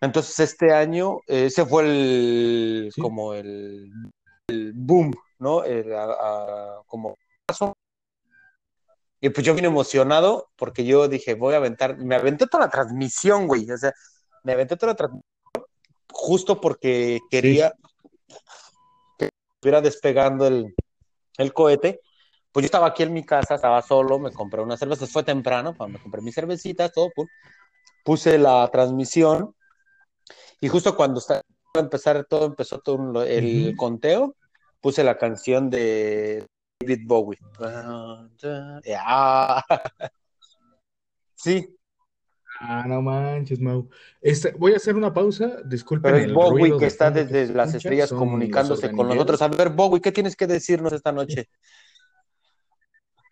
Entonces 0.00 0.40
este 0.40 0.72
año, 0.74 1.18
eh, 1.28 1.44
ese 1.44 1.64
fue 1.64 1.84
el, 1.84 2.90
¿Sí? 2.92 3.00
como 3.00 3.32
el, 3.32 3.88
el, 4.48 4.72
boom, 4.74 5.14
¿no? 5.38 5.62
El, 5.62 5.94
a, 5.94 6.06
a, 6.06 6.82
como 6.88 7.16
y 9.20 9.28
pues 9.28 9.46
yo 9.46 9.54
vine 9.54 9.68
emocionado 9.68 10.50
porque 10.56 10.84
yo 10.84 11.06
dije, 11.06 11.34
voy 11.34 11.54
a 11.54 11.58
aventar, 11.58 11.98
me 11.98 12.16
aventé 12.16 12.48
toda 12.48 12.64
la 12.64 12.70
transmisión, 12.70 13.46
güey, 13.46 13.70
o 13.70 13.76
sea, 13.78 13.92
me 14.42 14.52
aventé 14.52 14.76
toda 14.76 14.92
la 14.92 14.96
transmisión 14.96 15.24
justo 16.12 16.60
porque 16.60 17.20
quería 17.30 17.74
sí. 18.28 18.36
que 19.18 19.30
estuviera 19.54 19.80
despegando 19.80 20.46
el, 20.46 20.74
el, 21.38 21.52
cohete. 21.52 22.00
Pues 22.52 22.64
yo 22.64 22.66
estaba 22.66 22.88
aquí 22.88 23.04
en 23.04 23.12
mi 23.12 23.24
casa, 23.24 23.54
estaba 23.54 23.80
solo, 23.80 24.18
me 24.18 24.32
compré 24.32 24.60
una 24.60 24.76
cerveza, 24.76 25.06
fue 25.06 25.22
temprano, 25.22 25.74
me 25.88 25.98
compré 25.98 26.20
mis 26.20 26.34
cervecitas, 26.34 26.92
todo, 26.92 27.10
pum, 27.14 27.26
puse 28.04 28.38
la 28.38 28.68
transmisión 28.72 29.54
y 30.60 30.68
justo 30.68 30.96
cuando 30.96 31.20
está, 31.20 31.42
a 31.74 31.78
empezar 31.78 32.24
todo, 32.28 32.46
empezó 32.46 32.80
todo 32.80 33.22
el 33.22 33.44
uh 33.44 33.70
-huh. 33.70 33.76
conteo, 33.76 34.36
puse 34.80 35.04
la 35.04 35.16
canción 35.16 35.70
de 35.70 36.46
David 36.80 37.06
Bowie. 37.06 37.38
Yeah. 38.84 39.64
Sí. 41.34 41.74
Ah, 42.62 42.84
no 42.86 43.00
manches, 43.00 43.58
Mau. 43.58 43.88
Este, 44.20 44.52
voy 44.52 44.74
a 44.74 44.76
hacer 44.76 44.94
una 44.94 45.14
pausa. 45.14 45.62
Disculpen 45.64 46.12
Pero 46.12 46.18
es 46.18 46.24
el 46.24 46.34
Bowie 46.34 46.64
ruido 46.64 46.78
que 46.78 46.86
está 46.86 47.10
que 47.10 47.24
desde 47.24 47.54
las 47.54 47.74
estrellas 47.74 48.12
comunicándose 48.12 48.92
con 48.92 49.08
nosotros. 49.08 49.40
A 49.40 49.48
ver, 49.48 49.70
Bowie, 49.70 50.02
¿qué 50.02 50.12
tienes 50.12 50.36
que 50.36 50.46
decirnos 50.46 50.92
esta 50.92 51.10
noche? 51.10 51.48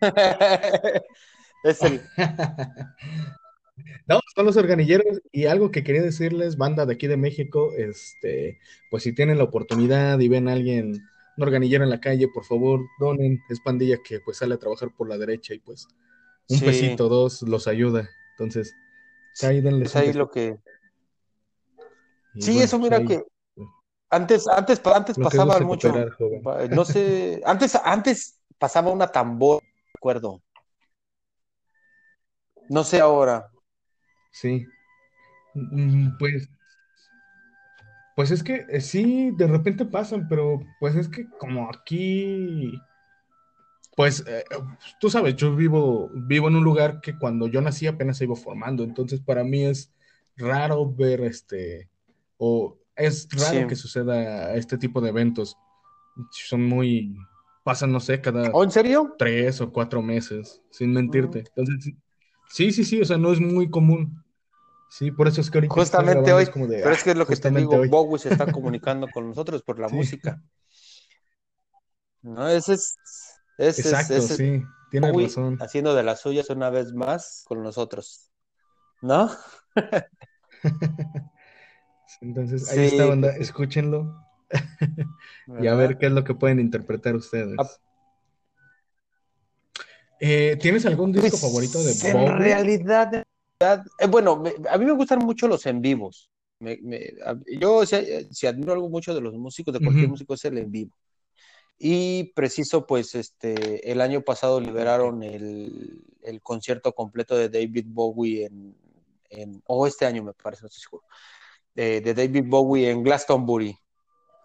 Es 1.65 1.83
el, 1.83 2.01
No, 4.07 4.21
son 4.35 4.47
los 4.47 4.57
organilleros 4.57 5.21
y 5.33 5.47
algo 5.47 5.71
que 5.71 5.83
quería 5.83 6.03
decirles, 6.03 6.57
banda 6.57 6.87
de 6.87 6.95
aquí 6.95 7.09
de 7.09 7.17
México, 7.17 7.73
este, 7.77 8.59
pues 8.91 9.03
si 9.03 9.13
tienen 9.13 9.39
la 9.39 9.45
oportunidad 9.45 10.19
y 10.21 10.29
ven 10.29 10.49
a 10.49 10.53
alguien, 10.53 11.03
un 11.37 11.43
organillero 11.43 11.85
en 11.85 11.91
la 11.91 12.01
calle, 12.01 12.29
por 12.29 12.45
favor, 12.45 12.81
donen, 13.01 13.41
es 13.51 13.61
pandilla 13.61 13.99
que 14.03 14.21
pues 14.21 14.39
sale 14.39 14.55
a 14.55 14.59
trabajar 14.59 14.91
por 14.97 15.09
la 15.09 15.19
derecha 15.19 15.53
y 15.53 15.59
pues 15.59 15.89
un 16.49 16.59
sí, 16.59 16.65
pesito, 16.65 17.09
dos, 17.09 17.43
los 17.43 17.67
ayuda. 17.67 18.09
Entonces, 18.39 18.73
ahí 19.45 19.63
es 19.83 19.97
ahí 19.97 20.13
lo 20.13 20.31
que... 20.31 20.57
Y 22.35 22.43
Sí, 22.43 22.53
bueno, 22.53 22.63
eso 22.63 22.79
pues 22.79 22.83
mira 22.83 22.99
ahí, 22.99 23.07
que 23.07 23.23
antes, 24.11 24.49
antes, 24.49 24.81
antes 24.87 25.19
pasaban 25.19 25.65
mucho, 25.67 25.93
joven. 25.93 26.71
no 26.71 26.85
sé, 26.85 27.43
antes, 27.47 27.75
antes 27.75 28.39
pasaba 28.59 28.91
una 28.91 29.09
tambor, 29.09 29.63
recuerdo, 29.95 30.41
no 32.71 32.85
sé 32.85 33.01
ahora. 33.01 33.51
Sí, 34.31 34.67
Mm, 35.55 36.17
pues, 36.19 36.49
pues 38.17 38.31
es 38.31 38.43
que 38.43 38.67
eh, 38.69 38.81
sí, 38.81 39.31
de 39.37 39.47
repente 39.47 39.85
pasan, 39.85 40.29
pero 40.29 40.61
pues 40.81 40.95
es 40.97 41.09
que 41.09 41.27
como 41.39 41.69
aquí... 41.71 42.73
Pues 43.99 44.25
eh, 44.29 44.45
tú 45.01 45.11
sabes, 45.11 45.35
yo 45.35 45.57
vivo, 45.57 46.09
vivo 46.15 46.47
en 46.47 46.55
un 46.55 46.63
lugar 46.63 47.01
que 47.01 47.19
cuando 47.19 47.49
yo 47.49 47.61
nací 47.61 47.89
apenas 47.89 48.17
se 48.19 48.27
iba 48.27 48.37
formando, 48.37 48.85
entonces 48.85 49.19
para 49.21 49.43
mí 49.43 49.65
es 49.65 49.93
raro 50.37 50.89
ver 50.89 51.23
este, 51.23 51.91
o 52.37 52.79
es 52.95 53.29
Sí. 53.37 53.57
raro 53.57 53.67
que 53.67 53.75
suceda 53.75 54.55
este 54.55 54.79
tipo 54.79 55.01
de 55.01 55.09
eventos. 55.09 55.57
Son 56.31 56.65
muy, 56.65 57.17
pasan, 57.65 57.91
no 57.91 57.99
sé, 57.99 58.21
cada 58.21 58.51
¿O 58.53 58.63
en 58.65 58.71
serio? 58.71 59.17
tres 59.19 59.61
o 59.61 59.73
cuatro 59.73 60.01
meses, 60.01 60.63
sin 60.71 60.93
Mm. 60.93 60.95
mentirte. 60.95 61.41
Entonces, 61.57 61.93
sí, 62.51 62.71
sí, 62.71 62.85
sí, 62.85 63.01
o 63.01 63.05
sea, 63.05 63.19
no 63.19 63.33
es 63.33 63.41
muy 63.41 63.69
común. 63.69 64.23
Sí, 64.91 65.11
por 65.11 65.29
eso 65.29 65.41
es 65.41 65.51
que 65.51 65.59
ahorita 65.59 65.75
Justamente 65.75 66.33
hoy, 66.33 66.45
es 66.45 66.51
como 66.51 66.69
de, 66.69 66.83
pero 66.83 66.95
es 66.95 67.03
que 67.05 67.11
es 67.11 67.17
lo 67.17 67.27
que 67.27 67.37
te 67.37 67.51
digo. 67.51 67.85
Bowie 67.85 68.19
se 68.19 68.29
está 68.29 68.47
comunicando 68.51 69.11
con 69.11 69.29
nosotros 69.29 69.63
por 69.63 69.79
la 69.79 69.89
Sí, 69.89 69.97
música, 69.97 70.43
¿no? 72.23 72.49
Ese 72.49 72.75
es, 72.75 72.97
ese 73.59 73.81
es, 73.81 73.87
exacto, 73.87 74.15
es 74.15 74.27
sí, 74.29 74.63
Bowie 74.93 75.27
razón. 75.27 75.59
haciendo 75.61 75.95
de 75.95 76.03
las 76.03 76.21
suyas 76.21 76.49
una 76.51 76.71
vez 76.71 76.93
más 76.93 77.45
con 77.47 77.63
nosotros, 77.63 78.31
¿no? 79.03 79.31
Entonces, 82.21 82.69
ahí 82.71 82.87
está, 82.87 83.07
banda, 83.07 83.37
escúchenlo. 83.37 84.25
y 85.63 85.67
a 85.67 85.75
ver 85.75 85.99
qué 85.99 86.07
es 86.07 86.13
lo 86.13 86.25
que 86.25 86.35
pueden 86.35 86.59
interpretar 86.59 87.15
Ah, 87.15 87.19
ustedes. 87.19 87.81
Eh, 90.21 90.57
¿tienes 90.61 90.85
algún 90.87 91.13
disco 91.13 91.37
favorito 91.37 91.79
de 91.79 91.85
Pues 91.85 92.05
en 92.05 92.13
Bowie? 92.15 92.39
realidad, 92.39 93.15
en 93.15 93.23
realidad, 93.61 93.87
eh, 93.99 94.07
bueno, 94.09 94.37
me- 94.37 94.55
a 94.69 94.79
mí 94.79 94.85
me 94.85 94.93
gustan 94.93 95.21
mucho 95.21 95.47
los 95.47 95.65
en 95.67 95.81
vivos. 95.81 96.31
Me- 96.61 96.79
me- 96.83 97.13
a- 97.25 97.37
yo 97.61 97.87
si, 97.87 97.97
si 98.33 98.47
admiro 98.47 98.73
algo 98.73 98.89
mucho 98.89 99.15
de 99.15 99.21
los 99.21 99.35
músicos, 99.35 99.73
de 99.75 99.81
cualquier 99.81 100.09
músico, 100.09 100.35
es 100.35 100.45
el 100.47 100.59
en 100.59 100.71
vivo. 100.73 100.91
Y 101.79 102.25
preciso, 102.35 102.87
pues, 102.87 103.15
este, 103.15 103.91
el 103.91 104.01
año 104.01 104.23
pasado 104.23 104.61
liberaron 104.61 105.23
el, 105.23 106.03
el 106.23 106.43
concierto 106.43 106.93
completo 106.93 107.37
de 107.37 107.49
David 107.49 107.87
Bowie 107.89 108.47
en, 108.47 108.77
en, 109.31 109.63
o 109.67 109.87
este 109.87 110.05
año 110.05 110.25
me 110.25 110.33
parece, 110.33 110.63
no 110.63 110.67
estoy 110.67 110.83
seguro, 110.83 111.05
de, 111.75 112.01
de 112.01 112.15
David 112.15 112.45
Bowie 112.47 112.91
en 112.91 113.03
Glastonbury. 113.05 113.79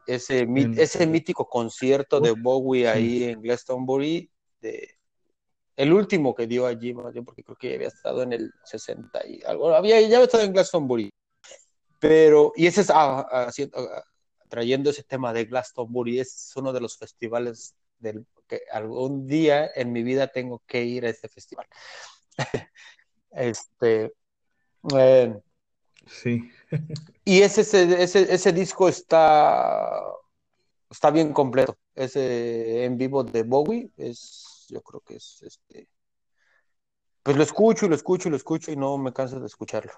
Ese, 0.05 0.39
En- 0.41 0.75
ese 0.77 1.07
mítico 1.07 1.47
concierto 1.47 2.19
de 2.19 2.31
Bowie 2.31 2.83
sí. 2.83 2.87
ahí 2.89 3.23
en 3.23 3.41
Glastonbury, 3.41 4.29
de, 4.61 4.89
el 5.75 5.91
último 5.91 6.35
que 6.35 6.45
dio 6.45 6.67
allí, 6.67 6.93
más 6.93 7.11
bien, 7.13 7.25
porque 7.25 7.43
creo 7.43 7.57
que 7.57 7.69
ya 7.69 7.75
había 7.75 7.87
estado 7.87 8.21
en 8.21 8.33
el 8.33 8.51
60 8.63 9.25
y 9.25 9.41
algo, 9.43 9.73
había, 9.73 9.99
ya 10.01 10.17
había 10.17 10.25
estado 10.25 10.43
en 10.43 10.53
Glastonbury. 10.53 11.09
Pero, 11.99 12.51
y 12.55 12.67
ese 12.67 12.81
es, 12.81 12.89
ah, 12.89 13.25
ah, 13.31 13.49
ah, 13.49 14.03
trayendo 14.53 14.91
ese 14.91 15.01
tema 15.01 15.33
de 15.33 15.45
Glastonbury, 15.45 16.19
es 16.19 16.53
uno 16.55 16.71
de 16.71 16.79
los 16.79 16.95
festivales 16.95 17.73
del 17.97 18.23
que 18.47 18.61
algún 18.71 19.25
día 19.25 19.67
en 19.73 19.91
mi 19.91 20.03
vida 20.03 20.27
tengo 20.27 20.61
que 20.67 20.83
ir 20.83 21.05
a 21.05 21.09
este 21.09 21.27
festival. 21.27 21.65
Este, 23.31 24.13
eh, 24.95 25.35
Sí. 26.05 26.51
y 27.25 27.41
ese, 27.41 27.61
ese, 27.61 28.03
ese, 28.03 28.31
ese 28.31 28.53
disco 28.53 28.87
está, 28.87 29.99
está 30.91 31.09
bien 31.09 31.33
completo. 31.33 31.75
Ese 31.95 32.85
en 32.85 32.95
vivo 32.95 33.23
de 33.23 33.41
Bowie 33.41 33.89
es, 33.97 34.67
yo 34.69 34.83
creo 34.83 35.01
que 35.01 35.15
es, 35.15 35.41
este, 35.41 35.87
pues 37.23 37.35
lo 37.35 37.41
escucho 37.41 37.87
y 37.87 37.89
lo 37.89 37.95
escucho 37.95 38.27
y 38.27 38.31
lo 38.31 38.37
escucho 38.37 38.71
y 38.71 38.75
no 38.75 38.99
me 38.99 39.13
canso 39.13 39.39
de 39.39 39.47
escucharlo, 39.47 39.93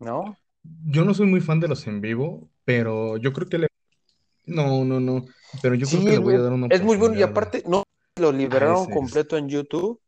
¿no? 0.00 0.36
Yo 0.84 1.04
no 1.04 1.14
soy 1.14 1.26
muy 1.26 1.40
fan 1.40 1.60
de 1.60 1.68
los 1.68 1.86
en 1.86 2.00
vivo, 2.00 2.48
pero 2.64 3.16
yo 3.16 3.32
creo 3.32 3.48
que 3.48 3.58
le... 3.58 3.68
No, 4.44 4.84
no, 4.84 5.00
no. 5.00 5.24
Pero 5.62 5.74
yo 5.74 5.86
creo 5.86 6.04
que 6.04 6.10
le 6.10 6.18
voy 6.18 6.34
a 6.34 6.40
dar 6.40 6.52
una 6.52 6.68
es 6.70 6.82
muy 6.82 6.96
bueno 6.96 7.16
y 7.16 7.22
aparte 7.22 7.62
no 7.66 7.82
lo 8.18 8.32
liberaron 8.32 8.86
completo 8.86 9.36
en 9.36 9.48
YouTube 9.48 10.00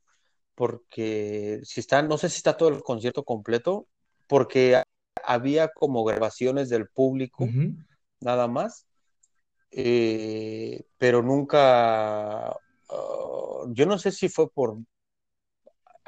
porque 0.59 1.61
si 1.63 1.79
está, 1.79 2.03
no 2.03 2.19
sé 2.19 2.29
si 2.29 2.39
está 2.39 2.57
todo 2.57 2.71
el 2.71 2.83
concierto 2.83 3.23
completo, 3.23 3.87
porque 4.27 4.83
había 5.25 5.69
como 5.69 6.03
grabaciones 6.03 6.69
del 6.69 6.89
público 6.89 7.49
nada 8.19 8.49
más, 8.49 8.85
eh, 9.71 10.85
pero 10.99 11.23
nunca, 11.23 12.57
uh, 12.91 13.73
yo 13.73 13.87
no 13.87 14.01
sé 14.01 14.11
si 14.11 14.29
fue 14.29 14.51
por, 14.51 14.79
ah, 14.79 14.83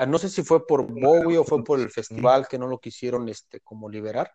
no 0.07 0.19
sé 0.19 0.29
si 0.29 0.43
fue 0.43 0.67
por 0.67 0.87
Bowie 0.91 1.39
o 1.39 1.45
fue 1.45 1.63
por 1.65 1.81
el 1.81 1.91
festival 1.91 2.49
que 2.49 2.59
no 2.59 2.67
lo 2.67 2.79
quisieron 2.79 3.29
este, 3.29 3.61
como 3.61 3.89
liberar. 3.89 4.33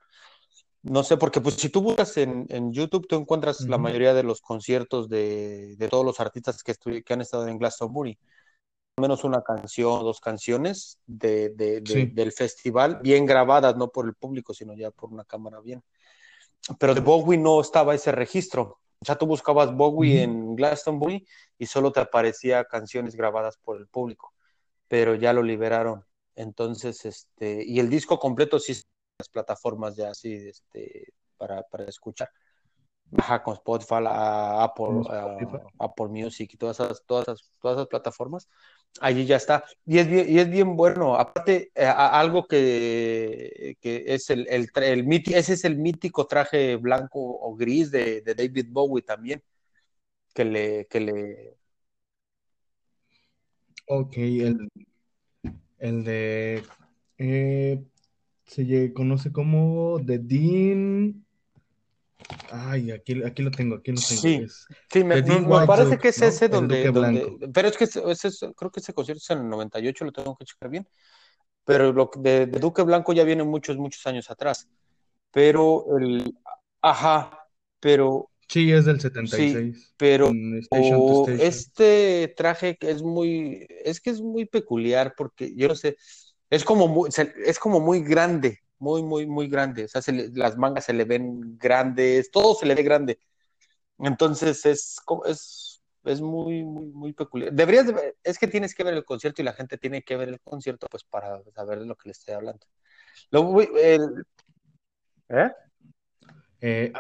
No 0.84 1.04
sé, 1.04 1.18
porque 1.18 1.42
pues 1.42 1.56
si 1.56 1.70
tú 1.70 1.82
buscas 1.82 2.16
en, 2.18 2.46
en 2.50 2.72
YouTube, 2.72 3.08
tú 3.08 3.16
encuentras 3.16 3.62
la 3.62 3.78
mayoría 3.80 4.14
de 4.14 4.22
los 4.24 4.42
conciertos 4.42 5.10
de, 5.10 5.76
de 5.78 5.88
todos 5.90 6.06
los 6.06 6.20
artistas 6.20 6.62
que, 6.62 6.76
que 7.04 7.14
han 7.14 7.22
estado 7.22 7.48
en 7.48 7.58
Glastonbury. 7.58 8.20
Al 8.98 9.02
menos 9.02 9.24
una 9.24 9.42
canción, 9.42 10.04
dos 10.04 10.20
canciones 10.20 11.00
de, 11.06 11.50
de- 11.50 11.82
de- 11.82 11.92
Sí. 11.92 12.06
del 12.14 12.32
festival, 12.32 13.00
bien 13.02 13.26
grabadas, 13.26 13.76
no 13.76 13.90
por 13.90 14.06
el 14.06 14.14
público, 14.14 14.54
sino 14.54 14.74
ya 14.76 14.92
por 14.92 15.12
una 15.12 15.26
cámara 15.26 15.60
bien. 15.60 15.84
Pero 16.80 16.94
de 16.96 17.02
Bowie 17.02 17.38
no 17.38 17.60
estaba 17.62 17.94
ese 17.94 18.12
registro. 18.12 18.80
O 19.00 19.06
sea, 19.06 19.18
tú 19.18 19.26
buscabas 19.28 19.76
Bowie 19.76 20.24
Ujú. 20.24 20.24
en 20.24 20.56
Glastonbury 20.56 21.28
y 21.58 21.66
solo 21.66 21.92
te 21.92 22.00
aparecía 22.00 22.64
canciones 22.66 23.16
grabadas 23.16 23.58
por 23.58 23.78
el 23.78 23.88
público, 23.88 24.34
pero 24.88 25.16
ya 25.16 25.34
lo 25.34 25.44
liberaron. 25.44 26.06
Entonces, 26.36 27.06
este, 27.06 27.64
y 27.66 27.80
el 27.80 27.90
disco 27.90 28.20
completo 28.20 28.60
sí 28.60 28.74
las 29.18 29.30
plataformas 29.30 29.96
ya 29.96 30.10
así, 30.10 30.34
este, 30.34 31.14
para, 31.38 31.64
para 31.64 31.86
escuchar. 31.86 32.30
Ajá, 33.18 33.44
con 33.44 33.54
Spotify, 33.54 34.04
a 34.08 34.64
Apple, 34.64 35.02
a. 35.10 35.38
Apple 35.80 36.08
Music 36.08 36.50
y 36.54 36.58
todas 36.58 36.80
esas, 36.80 37.04
todas 37.06 37.28
esas, 37.28 37.52
todas 37.62 37.78
esas 37.78 37.88
plataformas. 37.88 38.50
Allí 39.00 39.26
ya 39.26 39.36
está. 39.36 39.64
Y 39.86 40.00
es 40.00 40.08
bien, 40.08 40.26
y 40.28 40.40
es 40.40 40.50
bien 40.50 40.76
bueno. 40.76 41.16
Aparte, 41.16 41.72
eh, 41.76 41.86
algo 41.86 42.48
que, 42.48 43.78
que 43.80 44.04
es 44.08 44.30
el, 44.30 44.48
el, 44.50 44.70
el 44.76 45.24
ese 45.34 45.54
es 45.54 45.66
el 45.66 45.78
mítico 45.78 46.28
traje 46.28 46.78
blanco 46.78 47.20
o 47.20 47.56
gris 47.56 47.92
de, 47.92 48.22
de 48.22 48.36
David 48.36 48.68
Bowie 48.70 49.04
también, 49.04 49.44
que 50.34 50.46
le, 50.46 50.88
que 50.88 51.00
le, 51.00 51.58
Ok, 53.88 54.14
el, 54.18 54.70
el 55.80 56.04
de... 56.04 56.64
eh, 57.18 57.84
se 58.46 58.64
lle- 58.64 58.94
conoce 58.94 59.32
como 59.32 60.00
The 60.06 60.20
Dean... 60.20 61.26
Ay, 62.52 62.92
aquí, 62.92 63.22
aquí 63.24 63.44
lo 63.44 63.52
tengo, 63.52 63.76
aquí 63.76 63.92
lo 63.92 63.98
tengo. 64.02 64.22
sí, 64.22 64.42
Es 64.44 64.68
sí, 64.92 65.04
me, 65.04 65.16
The 65.16 65.22
me- 65.22 65.28
Dean 65.30 65.44
me 65.44 65.50
White 65.56 65.68
parece 65.68 65.90
Duke, 65.92 66.02
que 66.02 66.08
es 66.10 66.22
¿no? 66.22 66.28
ese 66.28 66.46
El 66.46 66.52
donde, 66.52 66.78
Duque 66.88 67.00
donde, 67.00 67.20
Blanco. 67.26 67.52
pero 67.54 67.68
es 67.68 67.78
que 67.78 67.84
ese, 67.86 68.12
ese 68.12 68.28
es- 68.30 68.46
creo 68.56 68.72
que 68.72 68.80
ese 68.80 68.94
concierto 68.94 69.22
es 69.24 69.30
en 69.32 69.40
el 69.40 69.50
98, 69.50 70.06
lo 70.06 70.12
tengo 70.12 70.36
que 70.36 70.46
checar 70.46 70.70
bien, 70.70 70.88
pero 71.64 71.92
lo 71.94 72.10
que- 72.10 72.20
de, 72.20 72.46
de 72.48 72.60
Duque 72.60 72.82
Blanco 72.84 73.14
ya 73.14 73.24
viene 73.24 73.44
muchos, 73.44 73.78
muchos 73.78 74.06
años 74.08 74.30
atrás. 74.32 74.68
Pero 75.32 75.98
el, 75.98 76.36
ajá, 76.82 77.48
pero 77.80 78.30
Sí, 78.48 78.72
es 78.72 78.86
del 78.86 79.00
sí, 79.24 79.58
76, 79.58 79.94
pero 79.98 80.32
en 80.32 80.58
Station 80.60 81.06
Station. 81.12 81.66
este 81.78 82.34
traje 82.38 82.78
que 82.78 82.92
es 82.92 83.02
muy, 83.04 83.66
es 83.84 84.02
que 84.02 84.10
es 84.12 84.22
muy 84.22 84.46
peculiar 84.46 85.14
porque 85.18 85.54
yo 85.56 85.68
no 85.68 85.76
sé, 85.76 85.98
es 86.50 86.64
como 86.66 86.88
muy, 86.88 87.10
es 87.46 87.60
como 87.60 87.80
muy 87.80 88.02
grande, 88.04 88.60
muy, 88.80 89.04
muy, 89.04 89.26
muy 89.28 89.48
grande. 89.50 89.86
O 89.86 89.88
sea, 89.88 90.02
se 90.02 90.12
le- 90.14 90.30
las 90.34 90.58
mangas 90.58 90.86
se 90.86 90.94
le 90.94 91.06
ven 91.06 91.58
grandes, 91.58 92.32
todo 92.32 92.56
se 92.56 92.66
le 92.66 92.76
ve 92.76 92.84
grande. 92.84 93.20
Entonces 94.00 94.66
es, 94.66 94.98
es, 95.28 95.82
es 96.06 96.22
muy, 96.22 96.64
muy, 96.64 96.86
muy 96.88 97.14
peculiar. 97.14 97.54
Deberías, 97.54 97.88
es 98.24 98.40
que 98.40 98.48
tienes 98.48 98.76
que 98.76 98.84
ver 98.84 98.94
el 98.96 99.06
concierto 99.06 99.42
y 99.42 99.46
la 99.46 99.54
gente 99.54 99.78
tiene 99.78 100.04
que 100.04 100.18
ver 100.18 100.30
el 100.30 100.42
concierto, 100.42 100.88
pues 100.90 101.04
para 101.06 101.42
saber 101.56 101.80
de 101.80 101.86
lo 101.86 101.96
que 101.96 102.10
le 102.10 102.14
estoy 102.14 102.36
hablando. 102.36 102.66
Lo, 103.32 103.62
el, 103.62 104.26
¿eh? 105.30 105.52
Eh, 106.62 106.92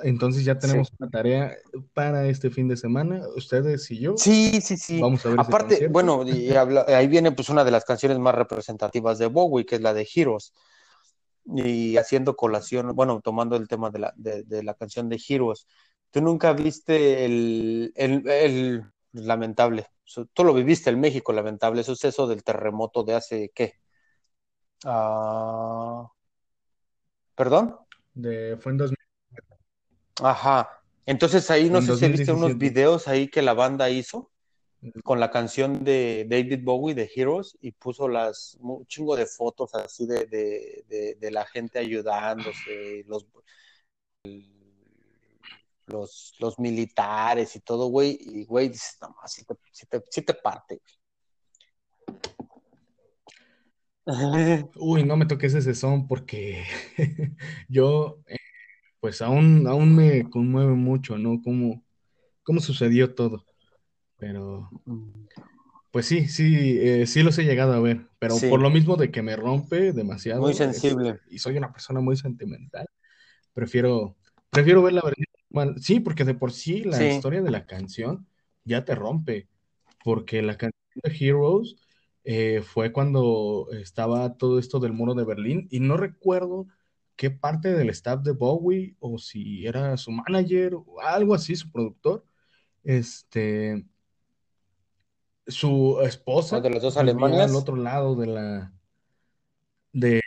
entonces 0.00 0.44
ya 0.44 0.58
tenemos 0.58 0.92
una 0.98 1.10
tarea 1.10 1.56
para 1.92 2.26
este 2.26 2.50
fin 2.50 2.68
de 2.68 2.76
semana, 2.76 3.20
ustedes 3.36 3.90
y 3.90 3.98
yo. 3.98 4.14
Sí, 4.16 4.60
sí, 4.60 4.76
sí. 4.76 5.00
Vamos 5.00 5.26
a 5.26 5.30
ver. 5.30 5.40
Aparte, 5.40 5.88
bueno, 5.88 6.24
ahí 6.88 7.08
viene 7.08 7.32
pues 7.32 7.48
una 7.48 7.64
de 7.64 7.72
las 7.72 7.84
canciones 7.84 8.18
más 8.18 8.34
representativas 8.34 9.18
de 9.18 9.26
Bowie, 9.26 9.66
que 9.66 9.76
es 9.76 9.80
la 9.80 9.92
de 9.92 10.08
Heroes. 10.14 10.52
Y 11.44 11.96
haciendo 11.96 12.36
colación, 12.36 12.94
bueno, 12.94 13.20
tomando 13.20 13.56
el 13.56 13.66
tema 13.66 13.90
de 13.90 13.98
la, 13.98 14.14
de, 14.16 14.62
la 14.62 14.74
canción 14.74 15.08
de 15.08 15.20
Heroes. 15.28 15.66
¿Tú 16.12 16.20
nunca 16.20 16.52
viste 16.52 17.24
el, 17.24 17.92
el, 17.96 18.84
lamentable, 19.12 19.86
tú 20.32 20.44
lo 20.44 20.54
viviste 20.54 20.90
el 20.90 20.96
México 20.96 21.32
lamentable 21.32 21.82
suceso 21.82 22.28
del 22.28 22.44
terremoto 22.44 23.02
de 23.02 23.14
hace, 23.14 23.50
¿qué? 23.52 23.74
Ah, 24.84 26.06
¿Perdón? 27.34 27.76
De, 28.14 28.56
fue 28.58 28.72
en 28.72 28.78
2000. 28.78 29.01
Ajá. 30.20 30.82
Entonces 31.06 31.50
ahí 31.50 31.68
no 31.68 31.82
sé 31.82 31.96
si 31.96 32.08
viste 32.08 32.32
unos 32.32 32.56
videos 32.58 33.08
ahí 33.08 33.28
que 33.28 33.42
la 33.42 33.54
banda 33.54 33.90
hizo 33.90 34.30
con 35.04 35.20
la 35.20 35.30
canción 35.30 35.84
de 35.84 36.26
David 36.28 36.60
Bowie 36.64 36.94
de 36.94 37.10
Heroes 37.14 37.56
y 37.60 37.70
puso 37.72 38.08
las 38.08 38.56
un 38.60 38.84
chingo 38.86 39.16
de 39.16 39.26
fotos 39.26 39.74
así 39.74 40.06
de, 40.06 40.26
de, 41.18 41.30
la 41.30 41.44
gente 41.46 41.78
ayudándose, 41.78 43.04
los, 43.06 43.26
los, 45.86 46.34
los 46.38 46.58
militares 46.58 47.54
y 47.54 47.60
todo, 47.60 47.86
güey, 47.86 48.18
y 48.20 48.44
güey, 48.44 48.70
dices, 48.70 48.98
no, 49.00 49.14
si 49.26 49.44
te, 49.44 49.54
si 50.10 50.22
te, 50.22 50.34
parte. 50.34 50.80
Uy, 54.74 55.04
no 55.04 55.16
me 55.16 55.26
toques 55.26 55.54
ese 55.54 55.74
son 55.76 56.08
porque 56.08 56.64
yo 57.68 58.18
pues 59.02 59.20
aún, 59.20 59.66
aún 59.66 59.96
me 59.96 60.30
conmueve 60.30 60.74
mucho, 60.74 61.18
¿no? 61.18 61.42
Cómo, 61.42 61.82
cómo 62.44 62.60
sucedió 62.60 63.16
todo. 63.16 63.44
Pero, 64.16 64.70
pues 65.90 66.06
sí, 66.06 66.28
sí, 66.28 66.78
eh, 66.80 67.08
sí 67.08 67.24
los 67.24 67.36
he 67.38 67.42
llegado 67.42 67.72
a 67.72 67.80
ver, 67.80 68.06
pero 68.20 68.36
por 68.48 68.60
lo 68.60 68.70
mismo 68.70 68.94
de 68.94 69.10
que 69.10 69.20
me 69.20 69.34
rompe 69.34 69.92
demasiado. 69.92 70.42
Muy 70.42 70.54
sensible. 70.54 71.18
y 71.28 71.40
soy 71.40 71.56
una 71.56 71.72
persona 71.72 71.98
muy 71.98 72.16
sentimental, 72.16 72.86
prefiero, 73.52 74.14
prefiero 74.50 74.82
ver 74.82 74.92
la 74.92 75.02
versión. 75.02 75.82
sí, 75.82 75.98
porque 75.98 76.24
de 76.24 76.34
por 76.34 76.52
sí 76.52 76.84
la 76.84 77.04
historia 77.04 77.42
de 77.42 77.50
la 77.50 77.66
canción 77.66 78.28
ya 78.62 78.84
te 78.84 78.94
rompe, 78.94 79.48
porque 80.04 80.42
la 80.42 80.56
canción 80.56 80.80
de 81.02 81.16
Heroes 81.18 81.74
eh, 82.22 82.62
fue 82.64 82.92
cuando 82.92 83.66
estaba 83.72 84.36
todo 84.36 84.60
esto 84.60 84.78
del 84.78 84.92
muro 84.92 85.14
de 85.14 85.24
Berlín 85.24 85.66
y 85.72 85.80
no 85.80 85.96
recuerdo 85.96 86.68
qué 87.16 87.30
parte 87.30 87.72
del 87.72 87.90
staff 87.90 88.22
de 88.22 88.32
Bowie 88.32 88.96
o 89.00 89.18
si 89.18 89.66
era 89.66 89.96
su 89.96 90.10
manager 90.10 90.74
o 90.74 91.00
algo 91.00 91.34
así, 91.34 91.54
su 91.54 91.70
productor, 91.70 92.24
este, 92.82 93.84
su 95.46 96.00
esposa 96.02 96.60
de 96.60 96.70
los 96.70 96.82
dos 96.82 96.96
alemanes 96.96 97.40
al 97.40 97.56
otro 97.56 97.76
lado 97.76 98.16
de 98.16 98.26
la 98.26 98.72
de 99.92 100.20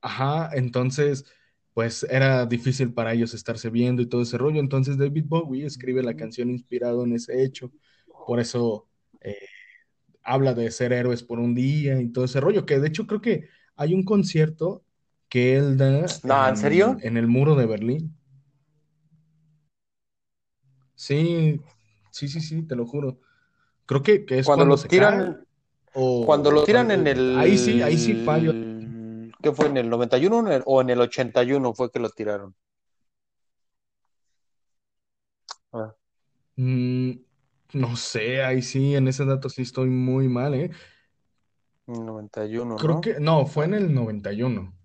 ajá, 0.00 0.50
entonces 0.54 1.24
pues 1.74 2.06
era 2.08 2.46
difícil 2.46 2.94
para 2.94 3.12
ellos 3.12 3.34
estarse 3.34 3.68
viendo 3.68 4.00
y 4.00 4.06
todo 4.06 4.22
ese 4.22 4.38
rollo, 4.38 4.60
entonces 4.60 4.96
David 4.96 5.24
Bowie 5.26 5.66
escribe 5.66 6.02
la 6.02 6.16
canción 6.16 6.48
inspirado 6.48 7.04
en 7.04 7.12
ese 7.12 7.42
hecho, 7.42 7.70
por 8.26 8.40
eso 8.40 8.88
eh, 9.20 9.36
habla 10.22 10.54
de 10.54 10.70
ser 10.70 10.94
héroes 10.94 11.22
por 11.22 11.38
un 11.38 11.54
día 11.54 12.00
y 12.00 12.08
todo 12.08 12.24
ese 12.24 12.40
rollo, 12.40 12.64
que 12.64 12.80
de 12.80 12.88
hecho 12.88 13.06
creo 13.06 13.20
que 13.20 13.48
hay 13.74 13.92
un 13.92 14.04
concierto 14.04 14.85
que 15.28 15.56
él 15.56 15.76
da 15.76 16.48
¿en, 16.48 16.56
serio? 16.56 16.96
en 17.00 17.16
el 17.16 17.26
muro 17.26 17.54
de 17.54 17.66
Berlín. 17.66 18.16
Sí, 20.94 21.60
sí, 22.10 22.28
sí, 22.28 22.40
sí, 22.40 22.62
te 22.62 22.74
lo 22.74 22.86
juro. 22.86 23.20
Creo 23.84 24.02
que, 24.02 24.24
es 24.28 24.46
cuando, 24.46 24.64
lo 24.64 24.76
tiran. 24.76 25.46
o, 25.94 26.24
cuando 26.26 26.50
lo 26.50 26.64
tiran 26.64 26.90
en 26.90 27.06
el. 27.06 27.36
Ahí 27.38 27.56
sí, 27.58 27.82
ahí 27.82 27.98
sí 27.98 28.14
fallo. 28.14 28.52
¿Qué 29.42 29.52
fue? 29.52 29.66
¿En 29.66 29.76
el 29.76 29.88
91 29.88 30.44
o 30.64 30.80
en 30.80 30.90
el 30.90 31.00
81 31.00 31.74
fue 31.74 31.90
que 31.90 32.00
lo 32.00 32.10
tiraron? 32.10 32.54
Ah. 35.72 35.94
Mm, 36.56 37.12
no 37.74 37.96
sé, 37.96 38.42
ahí 38.42 38.62
sí, 38.62 38.94
en 38.94 39.08
ese 39.08 39.24
dato 39.24 39.48
sí 39.48 39.62
estoy 39.62 39.90
muy 39.90 40.28
mal, 40.28 40.54
¿eh? 40.54 40.70
91, 41.86 42.76
Creo 42.76 43.00
que, 43.00 43.20
no, 43.20 43.46
fue 43.46 43.66
en 43.66 43.74
el 43.74 43.94
91. 43.94 44.75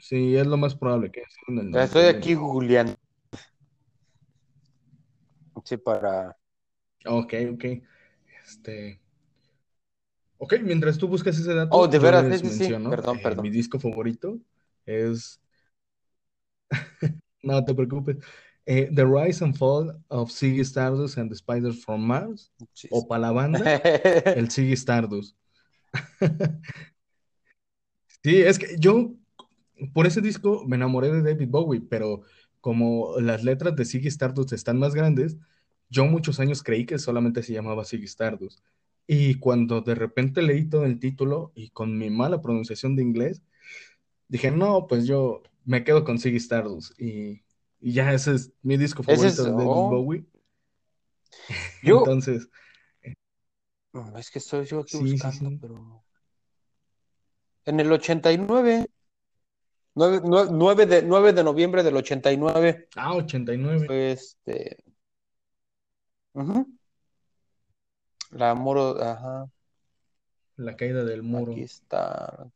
Sí, 0.00 0.36
es 0.36 0.46
lo 0.46 0.56
más 0.56 0.74
probable 0.74 1.10
que 1.10 1.20
sea 1.20 1.44
en 1.48 1.58
el 1.74 1.76
Estoy 1.76 2.04
aquí 2.04 2.34
Julián. 2.34 2.96
Sí, 5.64 5.76
para. 5.76 6.36
Ok, 7.06 7.34
ok. 7.52 7.64
Este. 8.44 9.00
Ok, 10.38 10.54
mientras 10.62 10.96
tú 10.96 11.06
buscas 11.06 11.38
ese 11.38 11.52
dato, 11.52 11.76
oh, 11.76 11.86
de 11.86 11.98
veras, 11.98 12.40
sí, 12.40 12.48
sí, 12.48 12.68
Perdón, 12.68 13.18
eh, 13.18 13.20
perdón. 13.22 13.42
Mi 13.42 13.50
disco 13.50 13.78
favorito 13.78 14.38
es. 14.86 15.38
no 17.42 17.62
te 17.64 17.74
preocupes. 17.74 18.16
Eh, 18.64 18.88
the 18.94 19.04
Rise 19.04 19.44
and 19.44 19.56
Fall 19.56 20.02
of 20.08 20.30
Ziggy 20.30 20.64
Stardust 20.64 21.18
and 21.18 21.30
the 21.30 21.36
Spiders 21.36 21.84
from 21.84 22.00
Mars. 22.06 22.50
O 22.90 23.06
para 23.06 23.20
la 23.20 23.32
banda, 23.32 23.58
el 24.34 24.50
Ziggy 24.50 24.72
Stardust. 24.72 25.36
sí, 28.22 28.40
es 28.40 28.58
que 28.58 28.76
yo 28.78 29.14
por 29.92 30.06
ese 30.06 30.20
disco 30.20 30.64
me 30.66 30.76
enamoré 30.76 31.10
de 31.10 31.22
David 31.22 31.48
Bowie, 31.48 31.82
pero 31.88 32.22
como 32.60 33.18
las 33.20 33.44
letras 33.44 33.74
de 33.76 33.84
Ziggy 33.84 34.08
Stardust 34.08 34.52
están 34.52 34.78
más 34.78 34.94
grandes, 34.94 35.36
yo 35.88 36.06
muchos 36.06 36.40
años 36.40 36.62
creí 36.62 36.86
que 36.86 36.98
solamente 36.98 37.42
se 37.42 37.52
llamaba 37.52 37.84
Ziggy 37.84 38.04
Stardust. 38.04 38.60
Y 39.06 39.36
cuando 39.36 39.80
de 39.80 39.94
repente 39.94 40.42
leí 40.42 40.68
todo 40.68 40.84
el 40.84 41.00
título 41.00 41.52
y 41.54 41.70
con 41.70 41.98
mi 41.98 42.10
mala 42.10 42.40
pronunciación 42.40 42.94
de 42.94 43.02
inglés, 43.02 43.42
dije, 44.28 44.50
no, 44.50 44.86
pues 44.86 45.06
yo 45.06 45.42
me 45.64 45.82
quedo 45.82 46.04
con 46.04 46.18
Ziggy 46.18 46.36
Stardust. 46.36 46.98
Y, 47.00 47.42
ya 47.80 48.12
ese 48.12 48.34
es 48.34 48.52
mi 48.62 48.76
disco 48.76 49.02
favorito 49.02 49.42
de 49.42 49.50
David 49.50 49.66
oh. 49.66 49.90
Bowie. 49.90 50.24
Entonces. 51.82 52.48
Es 54.16 54.30
que 54.30 54.38
estoy 54.38 54.66
yo 54.66 54.80
aquí 54.80 54.98
buscando, 54.98 55.50
pero. 55.60 56.04
En 57.64 57.80
el 57.80 57.90
89. 57.90 58.86
9, 59.94 60.86
de, 60.86 61.02
9 61.02 61.32
de 61.32 61.44
noviembre 61.44 61.82
del 61.82 61.96
89. 61.96 62.88
Ah, 62.96 63.14
89. 63.14 63.86
Fue 63.86 64.12
este. 64.12 64.76
La 68.30 68.54
muro, 68.54 69.02
ajá. 69.02 69.46
La 70.56 70.76
caída 70.76 71.04
del 71.04 71.22
muro. 71.22 71.52
Aquí 71.52 71.62
está. 71.62 72.46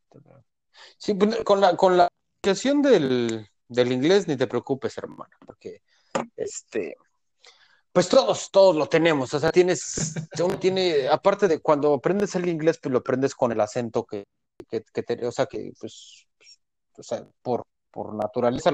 Sí, 0.97 1.13
pues, 1.13 1.43
con 1.43 1.59
la, 1.59 1.75
con 1.75 1.97
la 1.97 2.07
aplicación 2.39 2.81
del, 2.81 3.47
del 3.67 3.91
inglés 3.91 4.27
ni 4.27 4.37
te 4.37 4.47
preocupes, 4.47 4.97
hermano, 4.97 5.35
porque 5.45 5.81
este 6.35 6.95
pues 7.95 8.09
todos, 8.09 8.51
todos 8.51 8.75
lo 8.75 8.87
tenemos. 8.87 9.33
O 9.33 9.39
sea, 9.39 9.51
tienes, 9.51 10.15
uno 10.43 10.59
tiene, 10.59 11.07
aparte 11.07 11.47
de 11.47 11.59
cuando 11.61 11.93
aprendes 11.93 12.35
el 12.35 12.49
inglés, 12.49 12.77
pues 12.77 12.91
lo 12.91 12.97
aprendes 12.99 13.33
con 13.33 13.53
el 13.53 13.61
acento 13.61 14.05
que, 14.05 14.25
que, 14.67 14.83
que 14.83 15.01
te, 15.01 15.25
o 15.25 15.31
sea, 15.31 15.45
que 15.45 15.71
pues 15.79 16.27
o 16.97 17.03
sea, 17.03 17.25
por, 17.41 17.65
por 17.91 18.13
naturaleza. 18.13 18.71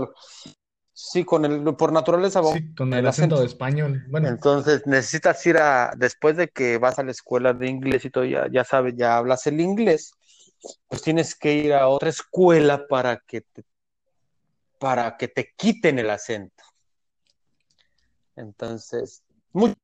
Sí, 0.93 1.24
con 1.24 1.45
el, 1.45 1.76
por 1.76 1.91
naturaleza. 1.91 2.43
Sí, 2.43 2.74
con 2.76 2.93
el, 2.93 3.07
acento, 3.07 3.39
de 3.39 3.45
español. 3.45 4.03
Bueno. 4.09 4.28
Entonces 4.28 4.86
necesitas 4.86 5.45
ir 5.45 5.57
a, 5.57 5.93
después 5.97 6.38
de 6.38 6.49
que 6.49 6.78
vas 6.78 6.99
a 6.99 7.03
la 7.03 7.11
escuela 7.11 7.53
de 7.53 7.67
inglés 7.67 8.05
y 8.05 8.09
todo, 8.09 8.26
ya, 8.26 8.47
ya 8.51 8.63
sabes, 8.63 8.95
ya 8.95 9.17
hablas 9.17 9.47
el 9.47 9.59
inglés, 9.61 10.13
pues 10.88 11.01
tienes 11.01 11.36
que 11.36 11.53
ir 11.53 11.74
a 11.74 11.88
otra 11.88 12.09
escuela 12.09 12.86
para 12.88 13.17
que 13.26 13.41
te, 13.41 13.63
para 14.80 15.17
que 15.17 15.28
te 15.28 15.53
quiten 15.55 15.99
el 15.99 16.09
acento. 16.09 16.63
Entonces, 18.36 19.24
mucha, 19.53 19.76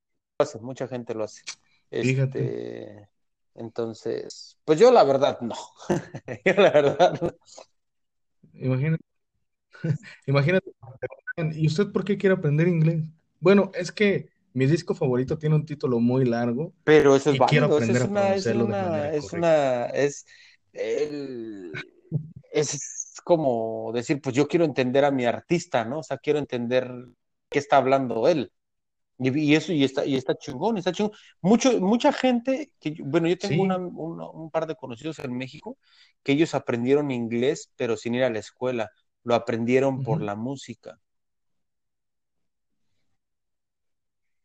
mucha 0.61 0.87
gente 0.87 1.13
lo 1.13 1.23
hace. 1.23 1.43
Este, 1.89 3.07
entonces, 3.55 4.57
pues 4.65 4.79
yo 4.79 4.91
la 4.91 5.03
verdad 5.03 5.39
no. 5.41 5.55
yo 6.45 6.53
la 6.53 6.71
verdad 6.71 7.21
no. 7.21 7.33
Imagínate. 8.59 9.03
Imagínate. 10.27 10.71
¿Y 11.53 11.67
usted 11.67 11.91
por 11.91 12.03
qué 12.03 12.17
quiere 12.17 12.35
aprender 12.35 12.67
inglés? 12.67 13.03
Bueno, 13.39 13.71
es 13.75 13.91
que 13.91 14.29
mi 14.53 14.65
disco 14.65 14.95
favorito 14.95 15.37
tiene 15.37 15.55
un 15.55 15.65
título 15.65 15.99
muy 15.99 16.25
largo. 16.25 16.73
Pero 16.83 17.15
eso 17.15 17.31
es 17.31 17.39
quiero 17.47 17.65
aprender 17.67 18.01
es 18.01 18.05
una, 18.05 18.33
es 18.33 18.45
una, 18.47 19.11
es 19.11 19.33
una, 19.33 19.85
es, 19.87 20.25
es 22.51 23.21
como 23.23 23.91
decir, 23.93 24.21
pues 24.21 24.35
yo 24.35 24.47
quiero 24.47 24.65
entender 24.65 25.05
a 25.05 25.11
mi 25.11 25.25
artista, 25.25 25.85
¿no? 25.85 25.99
O 25.99 26.03
sea, 26.03 26.17
quiero 26.17 26.39
entender 26.39 26.89
qué 27.49 27.59
está 27.59 27.77
hablando 27.77 28.27
él. 28.27 28.51
Y, 29.19 29.55
eso, 29.55 29.73
y 29.73 29.83
está, 29.83 30.05
y 30.05 30.15
está 30.15 30.35
chingón, 30.37 30.77
está 30.77 30.91
chingón. 30.91 31.11
Mucho, 31.41 31.79
mucha 31.81 32.13
gente, 32.13 32.71
que, 32.79 32.95
bueno, 33.03 33.27
yo 33.27 33.37
tengo 33.37 33.63
un 33.63 34.51
par 34.51 34.67
de 34.67 34.75
conocidos 34.75 35.17
en 35.19 35.35
México 35.35 35.77
que 36.23 36.33
ellos 36.33 36.53
aprendieron 36.53 37.09
inglés, 37.09 37.71
pero 37.75 37.97
sin 37.97 38.15
ir 38.15 38.23
a 38.23 38.29
la 38.29 38.39
escuela, 38.39 38.91
lo 39.23 39.33
aprendieron 39.33 40.03
por 40.03 40.21
la 40.21 40.35
música. 40.35 40.99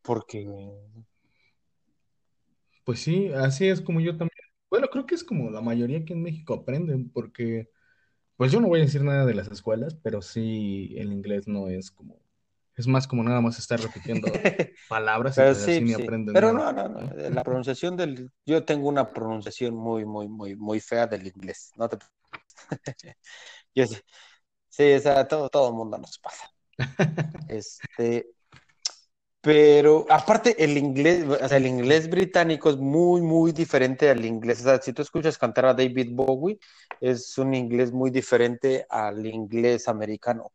Porque... 0.01 0.47
Pues 2.83 2.99
sí, 2.99 3.29
así 3.29 3.67
es 3.67 3.79
como 3.79 4.01
yo 4.01 4.11
también. 4.17 4.31
Bueno, 4.69 4.87
creo 4.87 5.05
que 5.05 5.15
es 5.15 5.23
como 5.23 5.51
la 5.51 5.61
mayoría 5.61 5.99
aquí 5.99 6.13
en 6.13 6.23
México 6.23 6.55
aprenden, 6.55 7.09
porque, 7.11 7.69
pues 8.37 8.51
yo 8.51 8.59
no 8.59 8.67
voy 8.67 8.81
a 8.81 8.83
decir 8.83 9.03
nada 9.03 9.25
de 9.25 9.35
las 9.35 9.49
escuelas, 9.49 9.95
pero 10.03 10.21
sí 10.21 10.95
el 10.97 11.13
inglés 11.13 11.47
no 11.47 11.69
es 11.69 11.91
como 11.91 12.22
es 12.75 12.87
más 12.87 13.07
como 13.07 13.23
nada 13.23 13.39
más 13.41 13.59
estar 13.59 13.79
repitiendo 13.79 14.27
palabras 14.89 15.37
y 15.37 15.41
pues 15.41 15.57
así 15.61 15.81
ni 15.81 15.93
aprenden 15.93 16.33
Pero 16.33 16.53
no, 16.53 16.71
no, 16.71 16.89
no, 16.89 17.13
La 17.29 17.43
pronunciación 17.43 17.95
del. 17.95 18.31
Yo 18.45 18.65
tengo 18.65 18.89
una 18.89 19.11
pronunciación 19.11 19.75
muy, 19.75 20.05
muy, 20.05 20.27
muy, 20.27 20.55
muy 20.55 20.79
fea 20.79 21.05
del 21.05 21.27
inglés. 21.27 21.71
No 21.75 21.87
te. 21.87 21.97
Yo 23.75 23.85
sí. 23.85 23.97
Sí, 24.69 24.93
o 24.93 24.99
sea, 24.99 25.27
todo, 25.27 25.49
todo 25.49 25.69
el 25.69 25.75
mundo 25.75 25.99
nos 25.99 26.17
pasa. 26.17 26.49
este. 27.47 28.27
Pero 29.39 30.05
aparte, 30.09 30.63
el 30.63 30.77
inglés, 30.77 31.25
o 31.27 31.47
sea, 31.47 31.57
el 31.57 31.67
inglés 31.67 32.09
británico 32.09 32.69
es 32.69 32.77
muy, 32.77 33.21
muy 33.21 33.51
diferente 33.51 34.09
al 34.09 34.23
inglés. 34.25 34.61
O 34.61 34.63
sea, 34.63 34.81
si 34.81 34.93
tú 34.93 35.01
escuchas 35.01 35.37
cantar 35.37 35.65
a 35.65 35.73
David 35.73 36.11
Bowie, 36.13 36.57
es 37.01 37.37
un 37.37 37.53
inglés 37.53 37.91
muy 37.91 38.09
diferente 38.09 38.85
al 38.89 39.25
inglés 39.25 39.89
americano. 39.89 40.53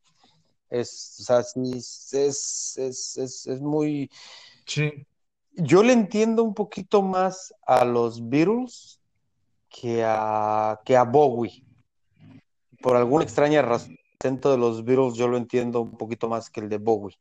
Es, 0.71 1.17
o 1.21 1.23
sea, 1.25 1.41
es, 1.41 2.13
es, 2.13 3.47
es, 3.47 3.61
muy... 3.61 4.11
Sí. 4.67 5.07
Yo 5.53 5.83
le 5.83 5.93
entiendo 5.93 6.45
un 6.45 6.55
poquito 6.55 7.03
más 7.03 7.53
a 7.67 7.85
los 7.85 8.29
Beatles 8.29 9.01
que 9.69 10.05
a, 10.05 10.81
que 10.85 10.97
a 10.97 11.05
Bowie. 11.05 11.65
Por 12.83 12.97
alguna 12.97 13.25
extraña 13.25 13.63
razón, 13.63 13.93
el 13.93 13.99
acento 14.21 14.51
de 14.51 14.59
los 14.59 14.85
Beatles 14.85 15.15
yo 15.15 15.27
lo 15.29 15.37
entiendo 15.37 15.81
un 15.81 15.97
poquito 15.97 16.29
más 16.29 16.51
que 16.51 16.61
el 16.61 16.69
de 16.69 16.79
Bowie. 16.79 17.17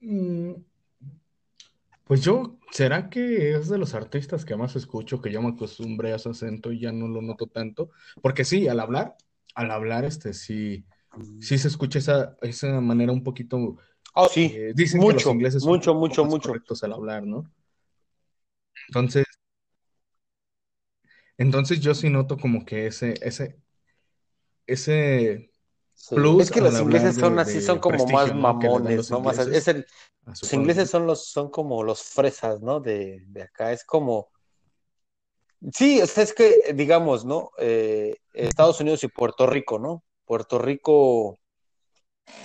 Mm, 0.00 0.69
pues 2.10 2.22
yo, 2.22 2.58
¿será 2.72 3.08
que 3.08 3.52
es 3.52 3.68
de 3.68 3.78
los 3.78 3.94
artistas 3.94 4.44
que 4.44 4.56
más 4.56 4.74
escucho, 4.74 5.22
que 5.22 5.30
yo 5.30 5.40
me 5.40 5.50
acostumbré 5.50 6.12
a 6.12 6.18
su 6.18 6.30
acento 6.30 6.72
y 6.72 6.80
ya 6.80 6.90
no 6.90 7.06
lo 7.06 7.22
noto 7.22 7.46
tanto? 7.46 7.90
Porque 8.20 8.44
sí, 8.44 8.66
al 8.66 8.80
hablar, 8.80 9.16
al 9.54 9.70
hablar, 9.70 10.04
este, 10.04 10.34
sí, 10.34 10.84
sí 11.38 11.56
se 11.56 11.68
escucha 11.68 12.00
esa, 12.00 12.36
esa 12.42 12.80
manera 12.80 13.12
un 13.12 13.22
poquito... 13.22 13.76
Oh, 14.16 14.26
sí, 14.26 14.52
eh, 14.52 14.72
dicen 14.74 15.00
que 15.00 15.12
los 15.12 15.24
ingleses 15.24 15.62
son 15.62 15.70
mucho, 15.70 15.94
mucho, 15.94 16.24
mucho. 16.24 16.48
correctos 16.48 16.82
al 16.82 16.94
hablar, 16.94 17.24
¿no? 17.24 17.48
Entonces, 18.88 19.24
entonces 21.38 21.78
yo 21.78 21.94
sí 21.94 22.10
noto 22.10 22.38
como 22.38 22.64
que 22.64 22.88
ese, 22.88 23.14
ese, 23.22 23.56
ese 24.66 25.49
plus 26.08 26.42
es 26.44 26.50
que 26.50 26.60
los 26.60 26.80
ingleses 26.80 27.16
son 27.16 27.38
así, 27.38 27.60
son 27.60 27.78
como 27.78 28.06
más 28.06 28.34
mamones, 28.34 29.10
¿no? 29.10 29.20
Más, 29.20 29.38
es 29.38 29.68
el, 29.68 29.86
los 30.26 30.52
ingleses 30.52 30.90
son 30.90 31.06
los, 31.06 31.26
son 31.26 31.50
como 31.50 31.82
los 31.82 32.02
fresas, 32.02 32.60
¿no? 32.60 32.80
De, 32.80 33.24
acá. 33.42 33.72
Es 33.72 33.84
como. 33.84 34.28
Sí, 35.72 36.00
es 36.00 36.34
que, 36.34 36.72
digamos, 36.74 37.24
¿no? 37.24 37.50
Eh, 37.58 38.16
Estados 38.32 38.80
Unidos 38.80 39.04
y 39.04 39.08
Puerto 39.08 39.46
Rico, 39.46 39.78
¿no? 39.78 40.04
Puerto 40.24 40.58
Rico. 40.58 41.38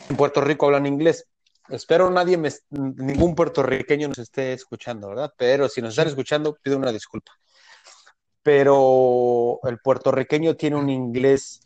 En 0.10 0.18
Puerto 0.18 0.42
Rico 0.42 0.66
hablan 0.66 0.86
inglés. 0.86 1.28
Espero 1.70 2.12
nadie 2.12 2.38
me, 2.38 2.50
ningún 2.70 3.34
puertorriqueño 3.34 4.10
nos 4.10 4.20
esté 4.20 4.54
escuchando, 4.54 5.10
¿verdad? 5.10 5.34
Pero 5.36 5.68
si 5.68 5.82
nos 5.82 5.92
están 5.92 6.08
escuchando, 6.08 6.58
pido 6.62 6.78
una 6.78 6.92
disculpa. 6.92 7.32
Pero 8.44 9.60
el 9.64 9.80
puertorriqueño 9.80 10.56
tiene 10.56 10.76
un 10.76 10.90
inglés. 10.90 11.62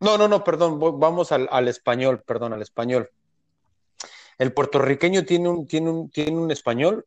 No, 0.00 0.18
no, 0.18 0.28
no, 0.28 0.44
perdón, 0.44 0.78
vamos 0.78 1.32
al, 1.32 1.48
al 1.50 1.68
español, 1.68 2.22
perdón, 2.26 2.52
al 2.52 2.62
español. 2.62 3.10
El 4.38 4.52
puertorriqueño 4.52 5.24
tiene 5.24 5.48
un, 5.48 5.66
tiene 5.66 5.90
un, 5.90 6.10
tiene 6.10 6.36
un 6.36 6.50
español, 6.50 7.06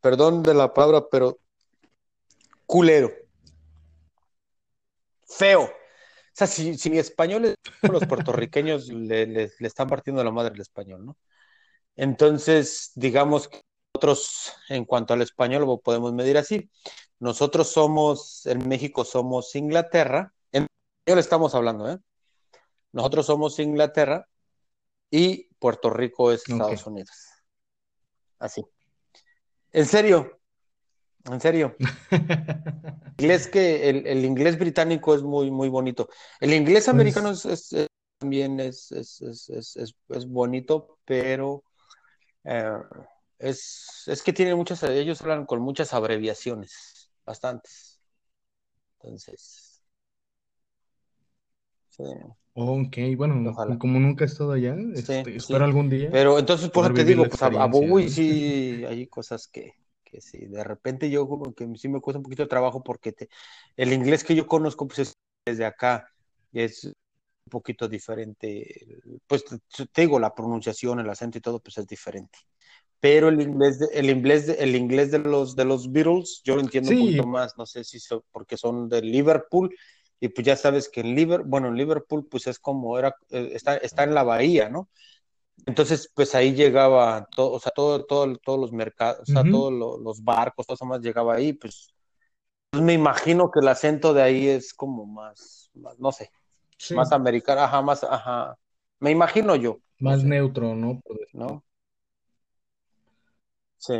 perdón 0.00 0.42
de 0.42 0.54
la 0.54 0.74
palabra, 0.74 1.06
pero 1.10 1.38
culero. 2.66 3.12
Feo. 5.26 5.62
O 5.62 6.36
sea, 6.36 6.48
si, 6.48 6.76
si 6.76 6.98
español 6.98 7.54
los 7.82 8.06
puertorriqueños 8.06 8.88
le, 8.92 9.26
le, 9.26 9.50
están 9.60 9.88
partiendo 9.88 10.24
la 10.24 10.32
madre 10.32 10.54
el 10.54 10.60
español, 10.60 11.06
¿no? 11.06 11.16
Entonces, 11.96 12.90
digamos 12.96 13.46
que 13.46 13.60
nosotros, 13.94 14.52
en 14.68 14.84
cuanto 14.84 15.14
al 15.14 15.22
español, 15.22 15.62
lo 15.62 15.78
podemos 15.78 16.12
medir 16.12 16.36
así. 16.36 16.68
Nosotros 17.20 17.70
somos, 17.70 18.44
en 18.46 18.68
México 18.68 19.04
somos 19.04 19.54
Inglaterra, 19.54 20.33
español 21.04 21.18
estamos 21.18 21.54
hablando, 21.54 21.90
¿eh? 21.90 21.98
Nosotros 22.92 23.26
somos 23.26 23.58
Inglaterra 23.58 24.26
y 25.10 25.48
Puerto 25.58 25.90
Rico 25.90 26.32
es 26.32 26.48
Estados 26.48 26.86
Unidos. 26.86 27.10
Así. 28.38 28.64
En 29.72 29.84
serio, 29.84 30.40
en 31.24 31.40
serio. 31.40 31.76
inglés 33.18 33.48
que 33.48 33.90
el, 33.90 34.24
inglés 34.24 34.58
británico 34.58 35.14
es 35.14 35.22
muy, 35.22 35.50
muy 35.50 35.68
bonito. 35.68 36.08
El 36.40 36.54
inglés 36.54 36.84
pues 36.84 36.94
americano 36.94 37.32
es, 37.32 37.68
también 38.18 38.60
es, 38.60 38.90
es, 38.92 40.26
bonito, 40.28 41.00
pero 41.04 41.64
eh, 42.44 42.78
es, 43.38 44.22
que 44.24 44.32
tienen 44.32 44.56
muchas, 44.56 44.82
ellos 44.84 45.20
hablan 45.20 45.44
con 45.44 45.60
muchas 45.60 45.92
abreviaciones, 45.92 47.10
bastantes. 47.26 48.00
Entonces, 49.00 49.73
sí. 51.96 52.04
Ok, 52.56 52.96
bueno, 53.16 53.52
como 53.80 53.98
nunca 53.98 54.24
he 54.24 54.28
estado 54.28 54.52
allá, 54.52 54.76
este, 54.94 55.36
espero 55.36 55.64
algún 55.64 55.90
día. 55.90 56.08
Pero 56.12 56.38
entonces, 56.38 56.70
por 56.70 56.84
eso 56.84 56.94
te 56.94 57.04
digo, 57.04 57.24
pues 57.28 57.42
a, 57.42 57.66
Bowie 57.66 58.08
sí 58.08 58.84
hay 58.88 59.08
cosas 59.08 59.48
que, 59.48 59.72
que 60.04 60.20
sí, 60.20 60.46
de 60.46 60.62
repente 60.62 61.10
yo 61.10 61.28
como 61.28 61.52
que 61.52 61.68
sí 61.76 61.88
me 61.88 62.00
cuesta 62.00 62.18
un 62.18 62.22
poquito 62.22 62.44
de 62.44 62.48
trabajo 62.48 62.80
porque 62.84 63.10
te, 63.10 63.28
el 63.76 63.92
inglés 63.92 64.22
que 64.22 64.36
yo 64.36 64.46
conozco 64.46 64.86
pues 64.86 65.00
es 65.00 65.14
desde 65.44 65.64
acá, 65.64 66.08
y 66.52 66.60
es 66.60 66.84
un 66.84 66.94
poquito 67.50 67.88
diferente, 67.88 68.86
pues 69.26 69.44
te, 69.44 70.02
digo, 70.02 70.20
la 70.20 70.32
pronunciación, 70.32 71.00
el 71.00 71.10
acento 71.10 71.38
y 71.38 71.40
todo, 71.40 71.58
pues 71.58 71.78
es 71.78 71.88
diferente. 71.88 72.38
Pero 73.00 73.30
el 73.30 73.40
inglés, 73.40 73.80
de, 73.80 73.86
el 73.92 74.08
inglés, 74.08 74.46
de, 74.46 74.54
el 74.54 74.76
inglés 74.76 75.10
de 75.10 75.18
los 75.18 75.56
de 75.56 75.64
los 75.64 75.90
Beatles, 75.90 76.40
yo 76.44 76.54
lo 76.54 76.60
entiendo 76.60 76.92
un 76.92 76.98
poquito 77.00 77.26
más, 77.26 77.58
no 77.58 77.66
sé 77.66 77.82
si 77.82 77.98
porque 78.30 78.56
son 78.56 78.88
de 78.88 79.02
Liverpool 79.02 79.74
y 80.20 80.28
pues 80.28 80.46
ya 80.46 80.56
sabes 80.56 80.88
que 80.88 81.00
en 81.00 81.14
Liverpool, 81.14 81.48
bueno, 81.48 81.68
en 81.68 81.76
Liverpool 81.76 82.26
pues 82.30 82.46
es 82.46 82.58
como 82.58 82.98
era, 82.98 83.14
eh, 83.30 83.50
está, 83.52 83.76
está 83.76 84.04
en 84.04 84.14
la 84.14 84.22
bahía, 84.22 84.68
¿no? 84.68 84.88
Entonces, 85.66 86.10
pues 86.14 86.34
ahí 86.34 86.54
llegaba 86.54 87.26
todo, 87.34 87.52
o 87.52 87.60
sea, 87.60 87.72
todo, 87.74 88.04
todo, 88.04 88.36
todos 88.36 88.58
los 88.58 88.72
mercados, 88.72 89.20
o 89.20 89.32
sea, 89.32 89.44
todos 89.44 89.72
los 89.72 90.22
barcos, 90.22 90.66
todo 90.66 90.74
eso 90.74 90.84
más 90.84 91.00
llegaba 91.00 91.34
ahí, 91.34 91.52
pues, 91.52 91.94
pues, 92.70 92.82
me 92.82 92.92
imagino 92.92 93.50
que 93.50 93.60
el 93.60 93.68
acento 93.68 94.12
de 94.12 94.22
ahí 94.22 94.48
es 94.48 94.74
como 94.74 95.06
más, 95.06 95.70
no 95.98 96.12
sé, 96.12 96.30
más 96.94 97.12
americano, 97.12 97.62
ajá, 97.62 97.82
más, 97.82 98.04
ajá, 98.04 98.58
me 98.98 99.10
imagino 99.10 99.56
yo. 99.56 99.78
Más 100.00 100.24
neutro, 100.24 100.74
¿no? 100.74 101.00
¿No? 101.32 101.64
Sí. 103.76 103.94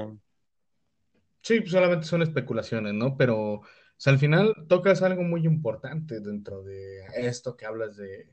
Sí, 1.41 1.61
pues 1.61 1.73
solamente 1.73 2.07
son 2.07 2.23
especulaciones, 2.23 2.95
¿no? 2.95 3.17
Pero 3.17 3.63
sea, 4.05 4.13
al 4.13 4.19
final 4.19 4.55
tocas 4.69 5.01
algo 5.01 5.23
muy 5.23 5.47
importante 5.47 6.21
dentro 6.21 6.63
de 6.63 7.07
esto 7.17 7.57
que 7.57 7.65
hablas 7.65 7.97
de, 7.97 8.29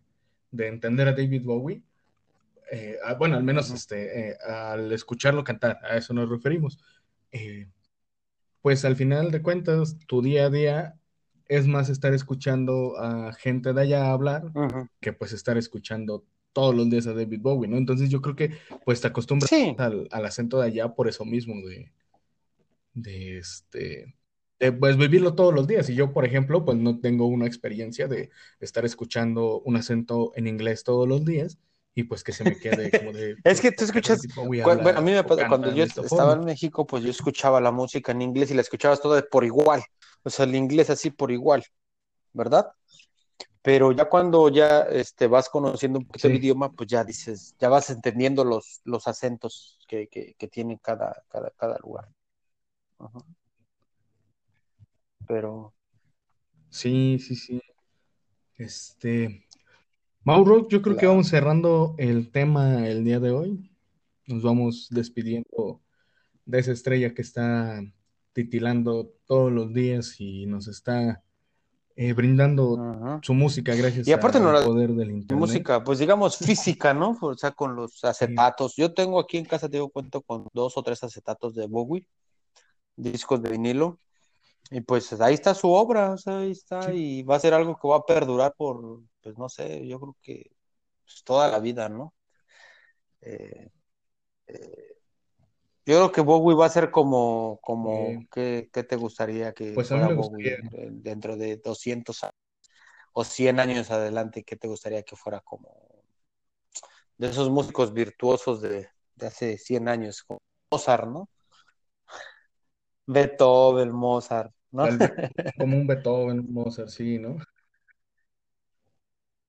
entender 0.51 1.07
a 1.07 1.13
David 1.13 1.43
Bowie. 1.45 1.81
Eh, 2.69 2.97
ah, 3.05 3.13
bueno, 3.13 3.37
al 3.37 3.43
menos 3.43 3.71
este, 3.71 4.31
eh, 4.31 4.37
al 4.45 4.91
escucharlo 4.91 5.45
cantar, 5.45 5.79
a 5.83 5.95
eso 5.95 6.13
nos 6.13 6.29
referimos. 6.29 6.77
Eh, 7.31 7.69
pues 8.61 8.83
al 8.83 8.97
final 8.97 9.31
de 9.31 9.41
cuentas, 9.41 9.97
tu 10.07 10.21
día 10.21 10.47
a 10.47 10.49
día 10.49 10.99
es 11.47 11.67
más 11.67 11.87
estar 11.87 12.13
escuchando 12.13 12.97
a 12.97 13.31
gente 13.33 13.71
de 13.71 13.81
allá 13.81 14.11
hablar 14.11 14.51
que 14.99 15.13
pues 15.13 15.31
estar 15.31 15.57
escuchando 15.57 16.25
todos 16.51 16.75
los 16.75 16.89
días 16.89 17.07
a 17.07 17.13
David 17.13 17.39
Bowie, 17.41 17.69
¿no? 17.69 17.77
Entonces 17.77 18.09
yo 18.09 18.21
creo 18.21 18.35
que 18.35 18.57
pues 18.83 18.99
te 18.99 19.07
acostumbras 19.07 19.53
al, 19.77 20.09
al, 20.11 20.25
acento 20.25 20.59
de 20.59 20.67
allá 20.67 20.93
por 20.93 21.07
eso 21.07 21.23
mismo, 21.23 21.55
de, 21.65 21.93
de 22.93 23.37
este, 23.37 24.15
pues 24.79 24.97
vivirlo 24.97 25.33
todos 25.33 25.53
los 25.53 25.67
días. 25.67 25.89
Y 25.89 25.95
yo, 25.95 26.13
por 26.13 26.25
ejemplo, 26.25 26.63
pues 26.63 26.77
no 26.77 26.99
tengo 26.99 27.25
una 27.27 27.47
experiencia 27.47 28.07
de 28.07 28.29
estar 28.59 28.85
escuchando 28.85 29.61
un 29.61 29.75
acento 29.75 30.31
en 30.35 30.47
inglés 30.47 30.83
todos 30.83 31.07
los 31.07 31.25
días 31.25 31.57
y 31.95 32.03
pues 32.03 32.23
que 32.23 32.31
se 32.31 32.43
me 32.43 32.57
quede 32.57 32.91
como 32.91 33.11
de... 33.11 33.35
es 33.43 33.59
que 33.59 33.71
tú 33.71 33.83
escuchas, 33.83 34.21
bueno, 34.35 34.89
a 34.89 35.01
mí 35.01 35.11
me 35.11 35.23
pasó, 35.23 35.47
cuando 35.47 35.73
yo 35.73 35.83
estaba 35.83 36.33
en 36.33 36.45
México, 36.45 36.85
pues 36.85 37.03
yo 37.03 37.09
escuchaba 37.09 37.59
la 37.59 37.71
música 37.71 38.11
en 38.11 38.21
inglés 38.21 38.51
y 38.51 38.53
la 38.53 38.61
escuchabas 38.61 39.01
toda 39.01 39.21
por 39.23 39.43
igual, 39.43 39.81
o 40.23 40.29
sea, 40.29 40.45
el 40.45 40.55
inglés 40.55 40.89
así 40.89 41.09
por 41.09 41.31
igual, 41.31 41.63
¿verdad? 42.33 42.71
pero 43.61 43.91
ya 43.91 44.05
cuando 44.09 44.49
ya 44.49 44.81
este, 44.83 45.27
vas 45.27 45.49
conociendo 45.49 45.99
un 45.99 46.05
poquito 46.05 46.27
Sí. 46.27 46.33
el 46.33 46.37
idioma, 46.37 46.71
pues 46.71 46.89
ya 46.89 47.03
dices, 47.03 47.55
ya 47.59 47.69
vas 47.69 47.89
entendiendo 47.89 48.43
los, 48.43 48.81
los 48.85 49.07
acentos 49.07 49.77
que, 49.87 50.07
que, 50.07 50.33
que 50.35 50.47
tiene 50.47 50.79
cada, 50.81 51.23
cada, 51.29 51.51
cada 51.51 51.77
lugar. 51.79 52.09
Ajá. 52.99 53.19
Pero 55.31 55.73
Sí, 56.69 57.19
sí, 57.19 57.37
sí. 57.37 57.61
Este, 58.57 59.47
Mauro, 60.25 60.67
yo 60.67 60.81
creo 60.81 60.97
que 60.97 61.07
vamos 61.07 61.29
cerrando 61.29 61.95
el 61.97 62.31
tema 62.31 62.85
el 62.85 63.05
día 63.05 63.21
de 63.21 63.31
hoy. 63.31 63.71
Nos 64.27 64.43
vamos 64.43 64.89
despidiendo 64.91 65.81
de 66.45 66.59
esa 66.59 66.73
estrella 66.73 67.13
que 67.13 67.21
está 67.21 67.81
titilando 68.33 69.13
todos 69.25 69.53
los 69.53 69.73
días 69.73 70.19
y 70.19 70.47
nos 70.47 70.67
está 70.67 71.23
eh, 71.95 72.11
brindando 72.11 72.77
Ajá. 72.77 73.19
su 73.23 73.33
música 73.33 73.73
gracias 73.73 74.09
Y 74.09 74.11
aparte 74.11 74.41
no 74.41 74.49
al 74.49 74.55
la 74.55 74.65
poder 74.65 74.89
del 74.89 75.11
internet. 75.11 75.39
música, 75.39 75.81
pues 75.81 75.99
digamos 75.99 76.35
física, 76.37 76.93
¿no? 76.93 77.17
O 77.21 77.37
sea, 77.37 77.51
con 77.51 77.77
los 77.77 78.03
acetatos. 78.03 78.75
Yo 78.75 78.93
tengo 78.93 79.17
aquí 79.17 79.37
en 79.37 79.45
casa, 79.45 79.69
te 79.69 79.77
digo, 79.77 79.89
cuento 79.89 80.21
con 80.21 80.49
dos 80.51 80.77
o 80.77 80.83
tres 80.83 81.01
acetatos 81.05 81.55
de 81.55 81.67
Bowie, 81.67 82.05
discos 82.97 83.41
de 83.41 83.49
vinilo. 83.49 83.97
Y 84.69 84.81
pues 84.81 85.19
ahí 85.19 85.33
está 85.33 85.53
su 85.53 85.71
obra, 85.71 86.11
o 86.11 86.17
sea, 86.17 86.39
ahí 86.39 86.51
está, 86.51 86.83
Sí. 86.83 87.19
y 87.19 87.23
va 87.23 87.35
a 87.35 87.39
ser 87.39 87.53
algo 87.53 87.77
que 87.77 87.87
va 87.87 87.97
a 87.97 88.05
perdurar 88.05 88.53
por, 88.55 89.01
pues 89.21 89.37
no 89.37 89.49
sé, 89.49 89.85
yo 89.87 89.99
creo 89.99 90.17
que 90.21 90.51
pues, 91.03 91.23
toda 91.23 91.49
la 91.49 91.59
vida, 91.59 91.89
¿no? 91.89 92.13
Eh, 93.21 93.69
eh, 94.47 94.97
yo 95.85 95.95
creo 95.95 96.11
que 96.11 96.21
Bowie 96.21 96.55
va 96.55 96.67
a 96.67 96.69
ser 96.69 96.91
como, 96.91 97.59
como, 97.61 98.25
¿qué, 98.31 98.69
qué 98.71 98.83
te 98.83 98.95
gustaría 98.95 99.53
que 99.53 99.73
pues 99.73 99.89
fuera 99.89 100.09
Bowie 100.09 100.59
dentro 100.91 101.35
de 101.35 101.57
200 101.57 102.23
años 102.23 102.35
o 103.13 103.23
100 103.23 103.59
años 103.59 103.89
adelante? 103.89 104.43
¿Qué 104.43 104.55
te 104.55 104.67
gustaría 104.67 105.03
que 105.03 105.15
fuera 105.15 105.41
como 105.41 105.75
de 107.17 107.27
esos 107.27 107.49
músicos 107.49 107.93
virtuosos 107.93 108.61
de, 108.61 108.89
de 109.15 109.27
hace 109.27 109.57
100 109.57 109.87
años, 109.89 110.23
como 110.23 110.39
Mozart, 110.71 111.07
¿no? 111.07 111.29
Beethoven, 113.11 113.91
Mozart, 113.91 114.53
¿no? 114.71 114.85
como 115.57 115.77
un 115.77 115.87
Beethoven, 115.87 116.39
un 116.39 116.53
Mozart, 116.53 116.89
sí, 116.89 117.17
¿no? 117.19 117.37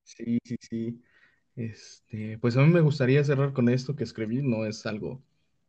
Sí, 0.05 0.39
sí, 0.45 0.57
sí. 0.61 1.03
Este, 1.55 2.39
pues 2.39 2.57
a 2.57 2.63
mí 2.63 2.73
me 2.73 2.81
gustaría 2.81 3.23
cerrar 3.25 3.53
con 3.53 3.69
esto 3.69 3.95
que 3.95 4.05
escribí, 4.05 4.43
no 4.43 4.65
es 4.65 4.87
algo 4.87 5.23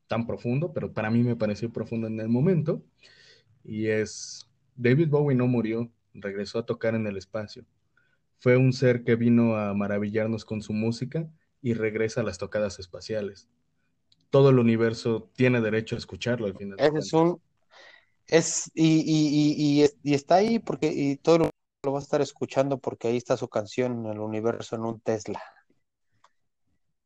tan 0.08 0.26
profundo, 0.26 0.74
pero 0.74 0.94
para 0.94 1.10
mí 1.10 1.24
me 1.24 1.36
pareció 1.36 1.72
profundo 1.72 2.08
en 2.08 2.20
el 2.20 2.30
momento, 2.30 2.84
y 3.64 3.88
es, 3.88 4.50
David 4.76 5.10
Bowie 5.10 5.36
no 5.36 5.48
murió, 5.48 5.90
regresó 6.14 6.60
a 6.60 6.66
tocar 6.66 6.96
en 6.96 7.08
el 7.08 7.18
espacio. 7.18 7.66
Fue 8.40 8.58
un 8.58 8.74
ser 8.74 9.04
que 9.04 9.16
vino 9.16 9.56
a 9.56 9.74
maravillarnos 9.74 10.46
con 10.46 10.62
su 10.62 10.74
música 10.74 11.30
y 11.62 11.74
regresa 11.74 12.22
a 12.22 12.24
las 12.24 12.38
tocadas 12.38 12.80
espaciales. 12.80 13.48
Todo 14.30 14.50
el 14.50 14.60
universo 14.60 15.30
tiene 15.36 15.62
derecho 15.62 15.96
a 15.96 16.00
escucharlo 16.00 16.48
al 16.48 16.56
final 16.56 16.78
de 16.78 16.86
Ese 16.86 16.98
es 16.98 17.14
un, 17.14 17.40
es, 18.28 18.72
y, 18.74 19.00
y, 19.00 19.84
y, 19.84 19.90
y, 20.04 20.14
está 20.14 20.36
ahí 20.36 20.60
porque, 20.60 20.88
y 20.88 21.18
todo 21.18 21.38
lo, 21.40 21.50
lo 21.84 21.92
va 21.92 22.00
a 22.00 22.02
estar 22.02 22.22
escuchando 22.22 22.78
porque 22.78 23.08
ahí 23.08 23.18
está 23.18 23.38
su 23.38 23.48
canción, 23.50 24.06
El 24.06 24.20
universo 24.20 24.76
en 24.76 24.86
un 24.86 25.00
Tesla. 25.02 25.42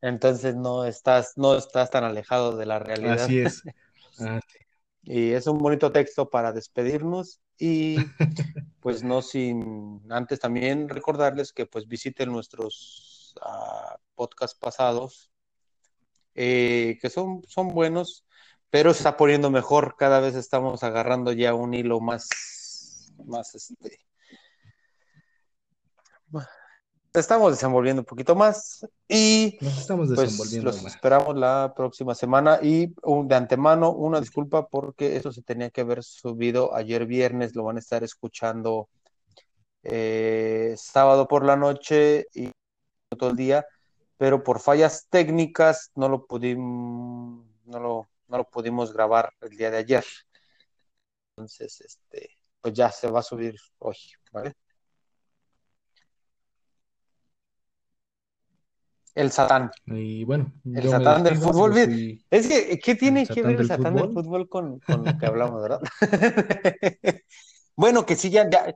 Entonces 0.02 0.56
no 0.56 0.86
estás, 0.86 1.34
no 1.38 1.56
estás 1.56 1.90
tan 1.90 2.04
alejado 2.04 2.56
de 2.56 2.66
la 2.66 2.80
realidad. 2.80 3.22
Así 3.22 3.40
es. 3.40 3.64
Ah. 4.20 4.40
Y 5.04 5.34
es 5.34 5.46
un 5.46 5.60
bonito 5.60 5.92
texto 5.92 6.28
para 6.28 6.52
despedirnos 6.52 7.40
y 7.60 7.98
pues 8.80 9.04
no 9.04 9.22
sin 9.22 10.02
antes 10.10 10.40
también 10.40 10.90
recordarles 10.90 11.54
que 11.54 11.68
pues 11.68 11.88
visiten 11.88 12.32
nuestros 12.32 13.36
uh, 13.46 13.96
podcasts 14.16 14.58
pasados 14.58 15.30
eh, 16.40 17.00
que 17.02 17.10
son, 17.10 17.42
son 17.48 17.70
buenos, 17.70 18.24
pero 18.78 18.94
se 18.94 19.00
está 19.00 19.18
poniendo 19.18 19.50
mejor, 19.50 19.96
cada 19.98 20.20
vez 20.20 20.36
estamos 20.36 20.84
agarrando 20.84 21.32
ya 21.32 21.56
un 21.56 21.74
hilo 21.74 22.00
más, 22.00 22.30
más 23.26 23.56
este, 23.56 24.02
estamos 27.12 27.54
desenvolviendo 27.54 28.04
un 28.04 28.06
poquito 28.06 28.36
más 28.36 28.86
y 29.08 29.58
Nos 29.62 29.80
estamos 29.80 30.10
pues 30.10 30.20
desenvolviendo 30.20 30.70
los 30.70 30.84
más. 30.84 30.94
esperamos 30.94 31.36
la 31.36 31.74
próxima 31.76 32.14
semana 32.14 32.60
y 32.62 32.94
un, 33.02 33.28
de 33.28 33.34
antemano 33.34 33.92
una 33.94 34.20
disculpa 34.20 34.68
porque 34.68 35.16
eso 35.16 35.32
se 35.32 35.42
tenía 35.42 35.72
que 35.72 35.82
haber 35.82 36.04
subido 36.04 36.76
ayer 36.76 37.08
viernes, 37.08 37.56
lo 37.56 37.64
van 37.64 37.78
a 37.78 37.80
estar 37.80 38.04
escuchando 38.04 38.90
eh, 39.82 40.76
sábado 40.78 41.28
por 41.28 41.44
la 41.44 41.56
noche 41.56 42.28
y 42.32 42.52
todo 43.18 43.32
el 43.32 43.38
día, 43.38 43.66
pero 44.18 44.44
por 44.44 44.60
fallas 44.60 45.08
técnicas 45.10 45.90
no 45.96 46.10
lo 46.10 46.28
pudimos, 46.28 47.44
no 47.66 47.80
lo, 47.80 48.08
no 48.28 48.38
lo 48.38 48.50
pudimos 48.50 48.94
grabar 48.94 49.34
el 49.42 49.50
día 49.50 49.72
de 49.72 49.78
ayer. 49.78 50.06
Entonces, 51.36 51.82
este, 51.82 52.30
pues 52.62 52.74
ya 52.74 52.92
se 52.92 53.10
va 53.10 53.20
a 53.20 53.24
subir 53.24 53.56
hoy, 53.80 53.98
¿vale? 54.32 54.54
El 59.16 59.32
Satán. 59.32 59.72
Y 59.88 60.24
bueno, 60.26 60.54
el 60.64 60.90
Satán 60.90 61.24
del 61.24 61.38
fútbol. 61.38 61.76
Es 62.30 62.48
que, 62.48 62.78
¿qué 62.78 62.96
tiene 62.96 63.26
que 63.26 63.42
ver 63.42 63.62
el 63.62 63.68
Satán 63.68 63.96
del 63.96 64.14
fútbol. 64.14 64.48
con, 64.48 64.80
con 64.80 65.04
lo 65.04 65.18
que 65.18 65.26
hablamos, 65.26 65.62
verdad? 65.62 65.82
bueno, 67.76 68.06
que 68.06 68.16
sí, 68.16 68.30
ya, 68.30 68.48
ya, 68.48 68.76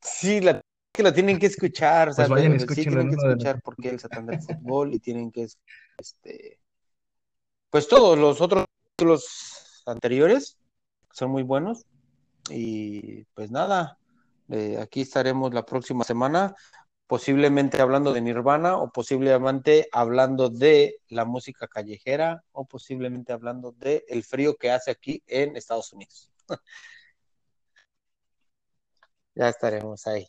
sí, 0.00 0.40
la, 0.40 0.62
que 0.90 1.02
lo 1.02 1.12
tienen 1.12 1.38
que 1.38 1.46
escuchar, 1.46 2.10
o 2.10 2.12
sea, 2.12 2.28
Pues 2.28 2.42
vayan, 2.42 2.60
sí 2.60 2.66
tienen 2.74 3.00
en 3.00 3.10
que 3.10 3.16
de 3.16 3.28
escuchar 3.28 3.60
porque 3.62 3.90
el 3.90 4.00
Satán 4.00 4.26
del 4.26 4.40
fútbol 4.40 4.94
y 4.94 5.00
tienen 5.00 5.30
que, 5.30 5.46
este, 5.98 6.58
pues 7.72 7.88
todos 7.88 8.18
los 8.18 8.42
otros 8.42 8.66
títulos 8.94 9.82
anteriores 9.86 10.58
son 11.10 11.30
muy 11.30 11.42
buenos 11.42 11.86
y 12.50 13.24
pues 13.32 13.50
nada, 13.50 13.98
eh, 14.50 14.76
aquí 14.78 15.00
estaremos 15.00 15.54
la 15.54 15.64
próxima 15.64 16.04
semana, 16.04 16.54
posiblemente 17.06 17.80
hablando 17.80 18.12
de 18.12 18.20
Nirvana 18.20 18.76
o 18.76 18.92
posiblemente 18.92 19.88
hablando 19.90 20.50
de 20.50 20.98
la 21.08 21.24
música 21.24 21.66
callejera 21.66 22.44
o 22.52 22.66
posiblemente 22.66 23.32
hablando 23.32 23.72
de 23.72 24.04
el 24.06 24.22
frío 24.22 24.54
que 24.56 24.70
hace 24.70 24.90
aquí 24.90 25.22
en 25.26 25.56
Estados 25.56 25.94
Unidos. 25.94 26.30
ya 29.34 29.48
estaremos 29.48 30.06
ahí. 30.06 30.28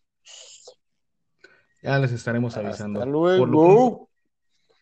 Ya 1.82 2.00
les 2.00 2.14
estaremos 2.14 2.56
Hasta 2.56 2.70
avisando. 2.70 3.06
luego. 3.06 3.38
Por 3.38 3.50
lo 3.50 3.62
pronto, 3.64 4.10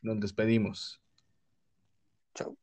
nos 0.03 0.19
despedimos. 0.19 1.01
Ciao. 2.35 2.55